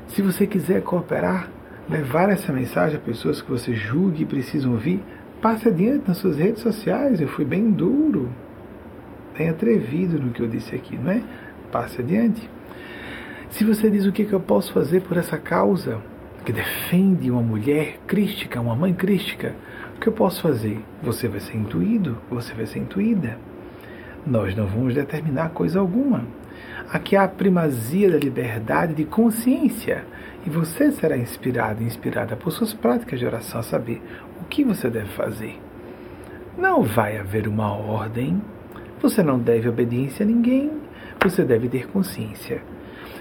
Se 0.10 0.22
você 0.22 0.46
quiser 0.46 0.84
cooperar, 0.84 1.50
levar 1.90 2.30
essa 2.30 2.54
mensagem 2.54 2.98
a 2.98 3.02
pessoas 3.02 3.42
que 3.42 3.50
você 3.50 3.74
julgue 3.74 4.24
e 4.24 4.28
precisam 4.28 4.74
ouvir, 4.74 5.04
passe 5.42 5.70
adiante 5.70 6.08
nas 6.08 6.18
suas 6.18 6.38
redes 6.38 6.62
sociais. 6.62 7.20
Eu 7.20 7.28
fui 7.28 7.46
bem 7.46 7.72
duro, 7.72 8.30
bem 9.36 9.50
atrevido 9.50 10.20
no 10.20 10.32
que 10.32 10.42
eu 10.42 10.48
disse 10.48 10.76
aqui, 10.76 10.96
não 10.96 11.12
é? 11.12 11.24
Passe 11.72 12.00
adiante. 12.00 12.48
Se 13.50 13.64
você 13.64 13.90
diz 13.90 14.06
o 14.06 14.12
que, 14.12 14.24
que 14.24 14.34
eu 14.34 14.40
posso 14.40 14.72
fazer 14.72 15.02
por 15.02 15.18
essa 15.18 15.38
causa, 15.38 16.00
que 16.44 16.52
defende 16.52 17.32
uma 17.32 17.42
mulher 17.42 18.00
crística, 18.06 18.60
uma 18.60 18.76
mãe 18.76 18.94
crística, 18.94 19.56
o 19.96 20.00
que 20.00 20.08
eu 20.08 20.14
posso 20.14 20.42
fazer? 20.42 20.80
Você 21.02 21.28
vai 21.28 21.40
ser 21.40 21.56
intuído, 21.56 22.18
você 22.30 22.54
vai 22.54 22.66
ser 22.66 22.80
intuída. 22.80 23.38
Nós 24.26 24.56
não 24.56 24.68
vamos 24.68 24.94
determinar 24.94 25.50
coisa 25.50 25.80
alguma. 25.80 26.26
Aqui 26.90 27.16
há 27.16 27.24
a 27.24 27.28
primazia 27.28 28.12
da 28.12 28.18
liberdade 28.18 28.94
de 28.94 29.06
consciência. 29.06 30.06
E 30.46 30.50
você 30.50 30.92
será 30.92 31.18
inspirado 31.18 31.82
inspirada 31.82 32.36
por 32.36 32.52
suas 32.52 32.74
práticas 32.74 33.20
de 33.20 33.26
oração 33.26 33.62
a 33.62 33.64
saber 33.64 34.02
o 34.42 34.46
que 34.46 34.64
você 34.64 34.90
deve 34.90 35.10
fazer. 35.10 35.60
Não 36.58 36.84
vai 36.84 37.18
haver 37.18 37.48
uma 37.48 37.74
ordem. 37.74 38.42
Você 39.02 39.24
não 39.24 39.40
deve 39.40 39.70
obediência 39.70 40.24
a 40.24 40.28
ninguém. 40.28 40.72
Você 41.22 41.44
deve 41.44 41.70
ter 41.70 41.88
consciência 41.88 42.62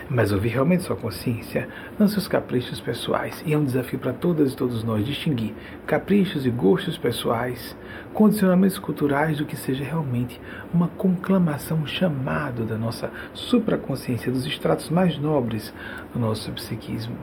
mas 0.08 0.32
ouvir 0.32 0.50
realmente 0.50 0.82
sua 0.82 0.96
consciência, 0.96 1.68
não 1.98 2.08
seus 2.08 2.28
caprichos 2.28 2.80
pessoais. 2.80 3.42
E 3.46 3.52
é 3.52 3.58
um 3.58 3.64
desafio 3.64 3.98
para 3.98 4.12
todas 4.12 4.52
e 4.52 4.56
todos 4.56 4.82
nós 4.82 5.06
distinguir 5.06 5.54
caprichos 5.86 6.46
e 6.46 6.50
gostos 6.50 6.98
pessoais, 6.98 7.76
condicionamentos 8.12 8.78
culturais 8.78 9.38
do 9.38 9.46
que 9.46 9.56
seja 9.56 9.84
realmente 9.84 10.40
uma 10.72 10.88
conclamação, 10.88 11.78
um 11.78 11.86
chamado 11.86 12.64
da 12.64 12.76
nossa 12.76 13.10
supraconsciência, 13.34 14.32
dos 14.32 14.46
estratos 14.46 14.90
mais 14.90 15.18
nobres 15.18 15.72
do 16.12 16.18
nosso 16.18 16.50
psiquismo. 16.52 17.16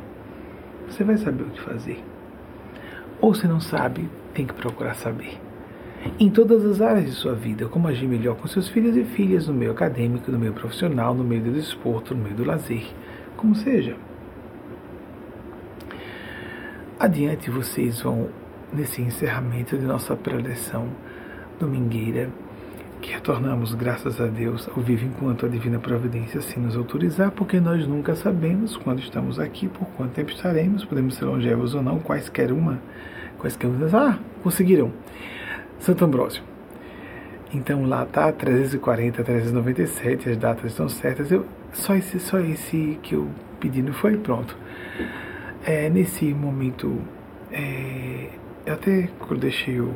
Você 0.88 1.04
vai 1.04 1.18
saber 1.18 1.44
o 1.44 1.50
que 1.50 1.62
fazer. 1.62 2.04
Ou 3.22 3.34
se 3.34 3.48
não 3.48 3.60
sabe, 3.60 4.10
tem 4.34 4.46
que 4.46 4.54
procurar 4.54 4.96
saber 4.96 5.49
em 6.20 6.30
todas 6.30 6.66
as 6.66 6.82
áreas 6.82 7.06
de 7.06 7.12
sua 7.12 7.34
vida, 7.34 7.68
como 7.68 7.88
agir 7.88 8.08
melhor 8.08 8.36
com 8.36 8.48
seus 8.48 8.68
filhos 8.70 8.96
e 8.96 9.04
filhas 9.04 9.48
no 9.48 9.54
meio 9.54 9.72
acadêmico, 9.72 10.32
no 10.32 10.40
meio 10.40 10.54
profissional, 10.54 11.14
no 11.14 11.24
meio 11.24 11.42
do 11.42 11.52
desporto, 11.52 12.16
no 12.16 12.24
meio 12.24 12.36
do 12.36 12.46
lazer, 12.46 12.86
como 13.36 13.56
seja. 13.56 13.96
Adiante 17.00 17.50
vocês 17.50 18.02
vão 18.02 18.30
nesse 18.74 19.02
encerramento 19.02 19.78
de 19.78 19.86
nossa 19.86 20.16
preleção 20.16 20.88
domingueira, 21.60 22.30
que 23.02 23.14
retornamos, 23.14 23.74
graças 23.74 24.20
a 24.20 24.26
Deus, 24.26 24.68
ao 24.68 24.84
vivo 24.84 25.06
enquanto 25.06 25.46
a 25.46 25.50
Divina 25.50 25.80
Providência 25.80 26.40
assim 26.40 26.60
nos 26.60 26.76
autorizar, 26.76 27.32
porque 27.32 27.60
nós 27.60 27.88
nunca 27.88 28.16
sabemos 28.16 28.76
quando 28.76 29.00
estamos 29.00 29.40
aqui, 29.40 29.70
por 29.70 29.88
quanto 29.90 30.12
tempo 30.12 30.32
estaremos, 30.32 30.84
podemos 30.84 31.16
ser 31.16 31.26
longevos 31.26 31.74
ou 31.74 31.82
não, 31.82 32.00
quaisquer 32.00 32.52
uma, 32.52 32.80
quaisquer 33.38 33.68
uma, 33.70 33.88
ah, 33.94 34.20
conseguiram. 34.44 34.92
Santo 35.80 36.06
Ambrósio. 36.06 36.44
Então 37.54 37.86
lá 37.86 38.06
tá 38.06 38.32
340, 38.32 39.24
397, 39.24 40.30
as 40.30 40.38
datas 40.38 40.72
estão 40.72 40.88
certas. 40.88 41.32
Eu, 41.32 41.46
só, 41.74 41.96
esse, 41.96 42.20
só 42.20 42.40
esse 42.40 43.00
que 43.02 43.16
eu 43.16 43.28
pedi 43.60 43.82
não 43.82 43.94
foi 43.94 44.18
pronto. 44.18 44.56
É, 45.66 45.90
nesse 45.90 46.26
momento, 46.34 47.02
é, 47.52 48.30
eu 48.66 48.74
até 48.74 49.10
deixei 49.40 49.80
o, 49.80 49.92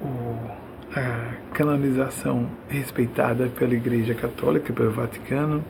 o, 0.00 0.50
a 0.94 1.34
canonização 1.52 2.48
respeitada 2.68 3.48
pela 3.48 3.74
Igreja 3.74 4.14
Católica, 4.14 4.72
pelo 4.72 4.92
Vaticano, 4.92 5.64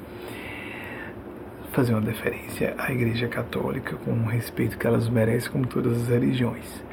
fazer 1.72 1.94
uma 1.94 2.02
deferência 2.02 2.74
à 2.78 2.92
Igreja 2.92 3.28
Católica 3.28 3.96
com 3.96 4.12
o 4.12 4.26
respeito 4.26 4.76
que 4.78 4.86
elas 4.86 5.08
merecem, 5.08 5.50
como 5.50 5.66
todas 5.66 6.02
as 6.02 6.08
religiões. 6.08 6.84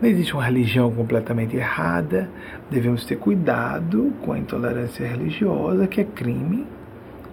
Não 0.00 0.08
existe 0.08 0.34
uma 0.34 0.44
religião 0.44 0.90
completamente 0.92 1.56
errada. 1.56 2.28
Devemos 2.70 3.04
ter 3.04 3.16
cuidado 3.16 4.12
com 4.22 4.32
a 4.32 4.38
intolerância 4.38 5.06
religiosa, 5.06 5.86
que 5.86 6.00
é 6.00 6.04
crime 6.04 6.66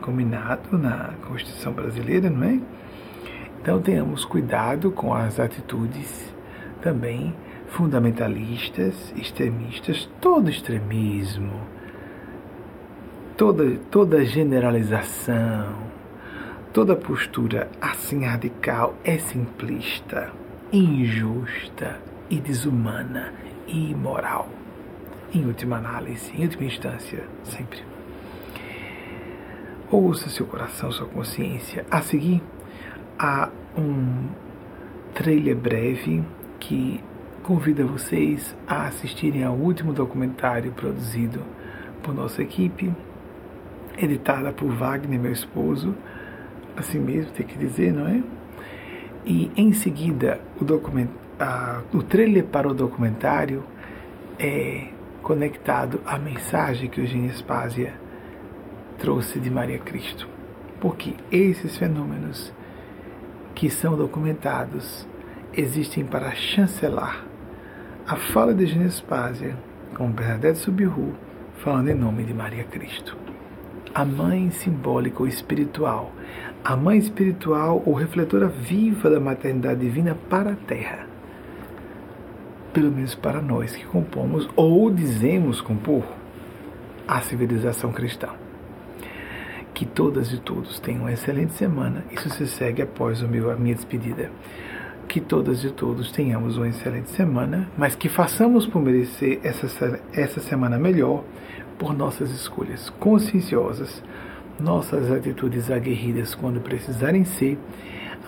combinado 0.01 0.77
na 0.77 1.11
Constituição 1.27 1.71
brasileira, 1.73 2.29
não 2.29 2.43
é? 2.43 2.59
Então 3.61 3.79
tenhamos 3.79 4.25
cuidado 4.25 4.91
com 4.91 5.13
as 5.13 5.39
atitudes 5.39 6.33
também 6.81 7.33
fundamentalistas, 7.67 9.13
extremistas, 9.15 10.09
todo 10.19 10.49
extremismo, 10.49 11.53
toda, 13.37 13.77
toda 13.89 14.25
generalização, 14.25 15.75
toda 16.73 16.95
postura 16.95 17.69
assim 17.79 18.25
radical 18.25 18.95
é 19.03 19.17
simplista, 19.19 20.31
injusta, 20.73 21.99
e 22.31 22.39
desumana 22.39 23.33
e 23.67 23.91
imoral. 23.91 24.47
Em 25.33 25.45
última 25.45 25.77
análise, 25.77 26.31
em 26.33 26.43
última 26.43 26.63
instância, 26.63 27.23
sempre. 27.43 27.83
Ouça 29.91 30.29
seu 30.29 30.45
coração, 30.45 30.91
sua 30.91 31.07
consciência. 31.07 31.85
A 31.91 32.01
seguir, 32.01 32.41
há 33.19 33.49
um 33.77 34.29
trailer 35.13 35.57
breve 35.57 36.23
que 36.59 37.03
convida 37.43 37.83
vocês 37.85 38.55
a 38.65 38.87
assistirem 38.87 39.43
ao 39.43 39.55
último 39.55 39.91
documentário 39.91 40.71
produzido 40.71 41.41
por 42.01 42.13
nossa 42.13 42.41
equipe, 42.41 42.93
editada 43.97 44.53
por 44.53 44.69
Wagner, 44.69 45.19
meu 45.19 45.33
esposo, 45.33 45.93
assim 46.77 46.99
mesmo 46.99 47.31
tem 47.33 47.45
que 47.45 47.57
dizer, 47.57 47.91
não 47.91 48.07
é? 48.07 48.23
E 49.25 49.51
em 49.55 49.73
seguida, 49.73 50.39
o 50.59 50.63
documentário 50.63 51.30
a, 51.41 51.81
o 51.91 52.03
trailer 52.03 52.45
para 52.45 52.67
o 52.67 52.73
documentário 52.73 53.63
é 54.37 54.89
conectado 55.23 55.99
à 56.05 56.17
mensagem 56.17 56.89
que 56.89 57.01
Eugênia 57.01 57.31
Spásia 57.33 57.93
trouxe 58.99 59.39
de 59.39 59.49
Maria 59.49 59.79
Cristo. 59.79 60.27
Porque 60.79 61.15
esses 61.31 61.77
fenômenos 61.77 62.53
que 63.55 63.69
são 63.69 63.97
documentados 63.97 65.07
existem 65.53 66.05
para 66.05 66.31
chancelar 66.31 67.25
a 68.07 68.15
fala 68.15 68.53
de 68.53 68.63
Eugênia 68.63 68.89
Spásia 68.89 69.57
com 69.95 70.11
Bernadette 70.11 70.59
Subiru 70.59 71.13
falando 71.57 71.89
em 71.89 71.95
nome 71.95 72.23
de 72.23 72.33
Maria 72.33 72.63
Cristo. 72.63 73.17
A 73.93 74.05
mãe 74.05 74.49
simbólica 74.51 75.21
ou 75.21 75.27
espiritual, 75.27 76.11
a 76.63 76.77
mãe 76.77 76.97
espiritual 76.97 77.83
ou 77.85 77.93
refletora 77.93 78.47
viva 78.47 79.09
da 79.09 79.19
maternidade 79.19 79.81
divina 79.81 80.15
para 80.29 80.53
a 80.53 80.55
terra 80.55 81.10
pelo 82.73 82.91
menos 82.91 83.15
para 83.15 83.41
nós 83.41 83.75
que 83.75 83.85
compomos 83.85 84.47
ou 84.55 84.89
dizemos 84.89 85.61
compor 85.61 86.03
a 87.07 87.21
civilização 87.21 87.91
cristã. 87.91 88.29
Que 89.73 89.85
todas 89.85 90.31
e 90.31 90.37
todos 90.37 90.79
tenham 90.79 91.01
uma 91.01 91.11
excelente 91.11 91.53
semana. 91.53 92.05
Isso 92.11 92.29
se 92.29 92.47
segue 92.47 92.81
após 92.81 93.21
o 93.21 93.27
meu, 93.27 93.51
a 93.51 93.55
minha 93.55 93.75
despedida. 93.75 94.31
Que 95.07 95.19
todas 95.19 95.63
e 95.63 95.71
todos 95.71 96.11
tenhamos 96.11 96.57
uma 96.57 96.69
excelente 96.69 97.09
semana, 97.09 97.69
mas 97.77 97.95
que 97.95 98.07
façamos 98.07 98.65
por 98.65 98.81
merecer 98.81 99.39
essa, 99.43 99.99
essa 100.13 100.39
semana 100.39 100.77
melhor 100.77 101.23
por 101.77 101.93
nossas 101.93 102.29
escolhas 102.31 102.89
conscienciosas, 102.91 104.01
nossas 104.59 105.11
atitudes 105.11 105.69
aguerridas 105.69 106.35
quando 106.35 106.61
precisarem 106.61 107.25
ser, 107.25 107.57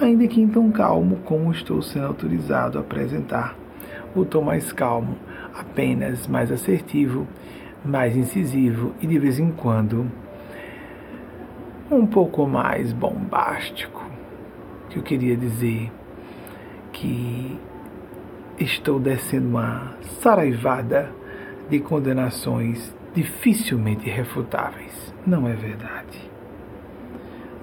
ainda 0.01 0.27
que 0.27 0.41
em 0.41 0.47
tão 0.47 0.71
calmo 0.71 1.17
como 1.23 1.51
estou 1.51 1.81
sendo 1.81 2.07
autorizado 2.07 2.77
a 2.77 2.81
apresentar 2.81 3.62
o 4.15 4.25
tom 4.25 4.41
mais 4.41 4.71
calmo, 4.71 5.17
apenas 5.53 6.27
mais 6.27 6.51
assertivo, 6.51 7.27
mais 7.83 8.15
incisivo 8.15 8.93
e 9.01 9.07
de 9.07 9.19
vez 9.19 9.39
em 9.39 9.51
quando 9.51 10.09
um 11.91 12.05
pouco 12.05 12.47
mais 12.47 12.91
bombástico. 12.93 14.03
Que 14.89 14.99
eu 14.99 15.03
queria 15.03 15.35
dizer 15.35 15.91
que 16.91 17.59
estou 18.59 18.99
descendo 18.99 19.47
uma 19.47 19.95
saraivada 20.21 21.11
de 21.69 21.79
condenações 21.79 22.95
dificilmente 23.13 24.09
refutáveis. 24.09 25.13
Não 25.25 25.47
é 25.47 25.53
verdade. 25.53 26.31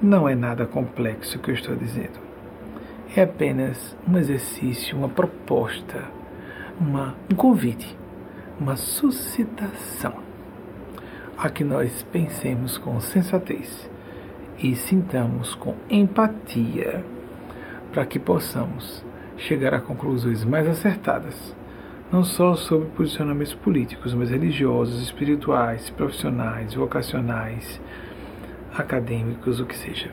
Não 0.02 0.28
é 0.28 0.34
nada 0.34 0.66
complexo 0.66 1.38
o 1.38 1.40
que 1.40 1.50
eu 1.50 1.54
estou 1.54 1.76
dizendo. 1.76 2.18
É 3.14 3.22
apenas 3.22 3.96
um 4.08 4.16
exercício, 4.16 4.96
uma 4.96 5.08
proposta 5.08 6.04
uma, 6.80 7.14
um 7.30 7.34
convite, 7.34 7.96
uma 8.58 8.76
suscitação 8.76 10.14
a 11.36 11.50
que 11.50 11.62
nós 11.62 12.02
pensemos 12.10 12.78
com 12.78 12.98
sensatez 13.00 13.88
e 14.58 14.74
sintamos 14.74 15.54
com 15.54 15.74
empatia 15.88 17.04
para 17.92 18.06
que 18.06 18.18
possamos 18.18 19.04
chegar 19.36 19.74
a 19.74 19.80
conclusões 19.80 20.44
mais 20.44 20.66
acertadas, 20.66 21.54
não 22.12 22.24
só 22.24 22.54
sobre 22.54 22.88
posicionamentos 22.88 23.54
políticos, 23.54 24.12
mas 24.14 24.30
religiosos, 24.30 25.02
espirituais, 25.02 25.90
profissionais, 25.90 26.74
vocacionais, 26.74 27.80
acadêmicos, 28.76 29.60
o 29.60 29.66
que 29.66 29.76
seja, 29.76 30.10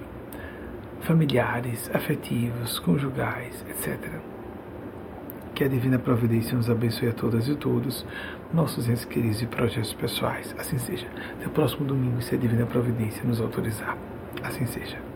familiares, 1.01 1.89
afetivos, 1.93 2.79
conjugais, 2.79 3.65
etc. 3.69 4.26
Que 5.57 5.63
a 5.63 5.67
Divina 5.67 5.97
Providência 5.97 6.55
nos 6.55 6.69
abençoe 6.69 7.09
a 7.09 7.13
todas 7.13 7.47
e 7.47 7.55
todos, 7.55 8.05
nossos 8.53 8.87
entes 8.87 9.05
queridos 9.05 9.41
e 9.41 9.47
projetos 9.47 9.91
pessoais. 9.91 10.53
Assim 10.55 10.77
seja. 10.77 11.07
Até 11.35 11.47
o 11.47 11.49
próximo 11.49 11.83
domingo, 11.83 12.21
se 12.21 12.35
a 12.35 12.37
Divina 12.37 12.67
Providência 12.67 13.23
nos 13.23 13.41
autorizar. 13.41 13.97
Assim 14.43 14.67
seja. 14.67 15.06